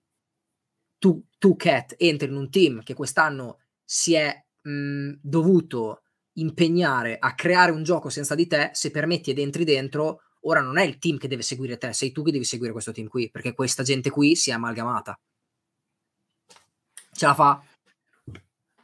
tu, 0.98 1.24
tu 1.38 1.56
Cat, 1.56 1.94
entri 1.96 2.28
in 2.28 2.36
un 2.36 2.50
team 2.50 2.82
che 2.82 2.92
quest'anno 2.92 3.60
si 3.82 4.12
è 4.12 4.44
mh, 4.60 5.12
dovuto 5.22 6.02
impegnare 6.34 7.16
a 7.18 7.34
creare 7.34 7.72
un 7.72 7.82
gioco 7.82 8.10
senza 8.10 8.34
di 8.34 8.46
te, 8.46 8.70
se 8.74 8.90
permetti 8.90 9.30
ed 9.30 9.38
entri 9.38 9.64
dentro, 9.64 10.20
Ora 10.42 10.60
non 10.60 10.78
è 10.78 10.84
il 10.84 10.98
team 10.98 11.18
che 11.18 11.28
deve 11.28 11.42
seguire 11.42 11.78
te, 11.78 11.92
sei 11.92 12.12
tu 12.12 12.22
che 12.22 12.30
devi 12.30 12.44
seguire 12.44 12.72
questo 12.72 12.92
team 12.92 13.08
qui, 13.08 13.30
perché 13.30 13.54
questa 13.54 13.82
gente 13.82 14.10
qui 14.10 14.36
si 14.36 14.50
è 14.50 14.54
amalgamata. 14.54 15.18
Ce 17.12 17.26
la 17.26 17.34
fa? 17.34 17.62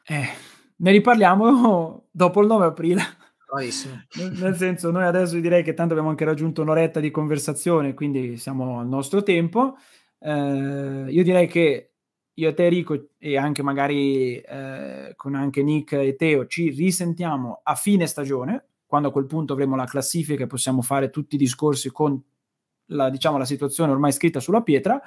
Eh, 0.07 0.29
ne 0.77 0.91
riparliamo 0.91 2.09
dopo 2.11 2.41
il 2.41 2.47
9 2.47 2.67
aprile. 2.67 3.03
Bravissimo. 3.47 4.03
Nel 4.41 4.57
senso, 4.57 4.91
noi 4.91 5.05
adesso 5.05 5.39
direi 5.39 5.63
che 5.63 5.75
tanto 5.75 5.93
abbiamo 5.93 6.11
anche 6.11 6.25
raggiunto 6.25 6.63
un'oretta 6.63 7.01
di 7.01 7.11
conversazione, 7.11 7.95
quindi 7.95 8.37
siamo 8.37 8.81
al 8.81 8.89
nostro 8.89 9.23
tempo. 9.23 9.77
Eh, 10.19 11.07
io 11.09 11.23
direi 11.23 11.47
che 11.47 11.93
io 12.35 12.49
e 12.49 12.55
te 12.55 12.69
Rico 12.69 13.11
e 13.19 13.37
anche 13.37 13.63
magari 13.63 14.41
eh, 14.41 15.13
con 15.15 15.35
anche 15.35 15.63
Nick 15.63 15.93
e 15.93 16.17
Teo 16.17 16.47
ci 16.47 16.71
risentiamo 16.71 17.61
a 17.63 17.77
fine 17.77 18.07
stagione 18.07 18.71
quando 18.95 19.11
a 19.11 19.13
quel 19.13 19.27
punto 19.27 19.55
avremo 19.55 19.75
la 19.75 19.87
classifica 19.87 20.45
e 20.45 20.47
possiamo 20.47 20.81
fare 20.81 21.11
tutti 21.11 21.35
i 21.35 21.39
discorsi 21.39 21.91
con 21.91 22.17
la, 22.91 23.11
diciamo, 23.11 23.37
la 23.37 23.45
situazione 23.45 23.91
ormai 23.91 24.13
scritta 24.13 24.39
sulla 24.39 24.63
pietra. 24.63 25.03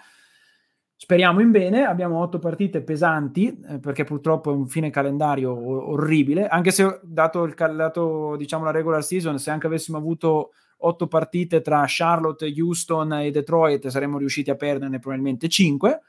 Speriamo 0.94 1.40
in 1.40 1.52
bene, 1.52 1.86
abbiamo 1.86 2.20
otto 2.20 2.38
partite 2.38 2.82
pesanti 2.82 3.58
eh, 3.66 3.80
perché 3.80 4.04
purtroppo 4.04 4.52
è 4.52 4.54
un 4.54 4.68
fine 4.68 4.90
calendario 4.90 5.52
o- 5.52 5.92
orribile, 5.92 6.50
anche 6.50 6.72
se 6.72 7.00
dato, 7.02 7.44
il, 7.44 7.54
dato 7.56 8.36
diciamo, 8.36 8.66
la 8.66 8.72
regular 8.72 9.02
season, 9.02 9.40
se 9.40 9.52
anche 9.52 9.68
avessimo 9.68 9.98
avuto 9.98 10.52
otto 10.80 11.08
partite 11.08 11.62
tra 11.62 11.86
Charlotte, 11.88 12.46
Houston 12.46 13.14
e 13.14 13.32
Detroit 13.32 13.88
saremmo 13.88 14.18
riusciti 14.18 14.50
a 14.50 14.56
perderne 14.56 15.00
probabilmente 15.00 15.48
cinque, 15.48 16.02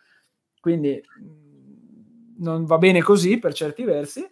quindi 0.61 1.01
mm, 1.01 2.43
non 2.43 2.65
va 2.65 2.77
bene 2.79 3.03
così 3.03 3.39
per 3.39 3.53
certi 3.53 3.85
versi. 3.85 4.29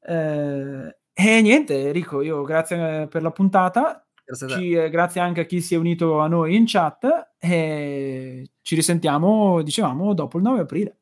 Eh, 0.00 0.96
e 1.20 1.42
niente, 1.42 1.86
Enrico, 1.86 2.22
io 2.22 2.42
grazie 2.42 3.02
eh, 3.02 3.08
per 3.08 3.22
la 3.22 3.30
puntata. 3.30 4.06
Grazie, 4.24 4.48
ci, 4.48 4.72
eh, 4.72 4.90
grazie, 4.90 5.20
anche 5.20 5.40
a 5.40 5.44
chi 5.44 5.60
si 5.60 5.74
è 5.74 5.78
unito 5.78 6.20
a 6.20 6.28
noi 6.28 6.54
in 6.54 6.64
chat 6.66 7.30
e 7.38 8.50
ci 8.62 8.74
risentiamo, 8.74 9.62
dicevamo, 9.62 10.14
dopo 10.14 10.36
il 10.36 10.44
9 10.44 10.60
aprile. 10.60 10.98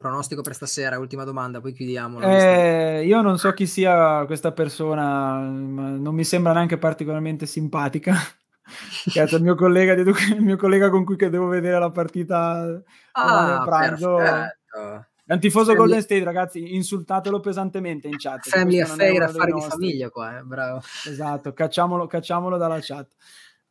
Pronostico 0.00 0.40
per 0.40 0.54
stasera, 0.54 0.98
ultima 0.98 1.24
domanda, 1.24 1.60
poi 1.60 1.74
chiudiamo. 1.74 2.22
Eh, 2.22 3.04
io 3.04 3.20
non 3.20 3.36
so 3.36 3.52
chi 3.52 3.66
sia 3.66 4.24
questa 4.24 4.50
persona, 4.50 5.40
non 5.40 6.14
mi 6.14 6.24
sembra 6.24 6.54
neanche 6.54 6.78
particolarmente 6.78 7.44
simpatica. 7.44 8.14
è 9.14 9.20
il 9.20 9.42
mio 9.42 9.54
collega, 9.54 9.92
il 9.92 10.40
mio 10.40 10.56
collega 10.56 10.88
con 10.88 11.04
cui 11.04 11.16
devo 11.16 11.48
vedere 11.48 11.78
la 11.78 11.90
partita 11.90 12.82
ah, 13.12 13.62
pranzo. 13.62 14.14
Perfetto. 14.14 15.09
È 15.30 15.34
un 15.34 15.38
tifoso 15.38 15.66
Family... 15.66 15.78
Golden 15.78 16.02
State, 16.02 16.24
ragazzi, 16.24 16.74
insultatelo 16.74 17.38
pesantemente 17.38 18.08
in 18.08 18.16
chat. 18.18 18.48
Family 18.48 18.80
affair, 18.80 19.22
affari 19.22 19.52
di 19.52 19.60
famiglia 19.60 20.10
qua, 20.10 20.40
eh, 20.40 20.42
bravo. 20.42 20.82
Esatto, 21.06 21.52
cacciamolo, 21.52 22.08
cacciamolo, 22.08 22.56
dalla 22.56 22.80
chat. 22.80 23.14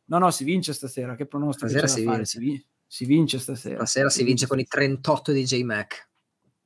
No, 0.06 0.16
no, 0.16 0.30
si 0.30 0.44
vince 0.44 0.72
stasera, 0.72 1.14
che 1.16 1.26
pronostico 1.26 1.68
stasera 1.68 1.86
si 1.86 2.00
vince. 2.06 2.24
Si, 2.24 2.38
vi- 2.38 2.66
si, 2.86 3.04
vince 3.04 3.38
stasera. 3.38 3.74
Stasera 3.74 4.08
si, 4.08 4.20
si 4.20 4.24
vince, 4.24 4.46
vince 4.46 4.46
con 4.46 4.58
i 4.58 4.64
38 4.64 5.32
di 5.32 5.44
J-Mac. 5.44 6.08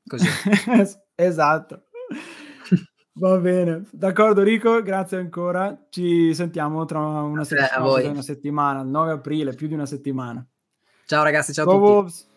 Così. 0.07 0.29
esatto. 1.17 1.87
Va 3.19 3.37
bene, 3.39 3.89
d'accordo 3.91 4.43
Rico, 4.45 4.81
grazie 4.81 5.17
ancora. 5.17 5.87
Ci 5.91 6.33
sentiamo 6.35 6.85
tra 6.85 7.01
una, 7.01 7.43
settimana, 7.43 8.11
una 8.11 8.23
settimana, 8.23 8.81
il 8.83 8.89
9 8.91 9.11
aprile, 9.11 9.55
più 9.55 9.67
di 9.67 9.75
una 9.75 9.87
settimana. 9.87 10.47
Ciao 11.05 11.25
ragazzi, 11.25 11.53
ciao 11.53 11.69
a 11.69 11.73
tutti. 11.73 11.83
Wolves. 11.83 12.33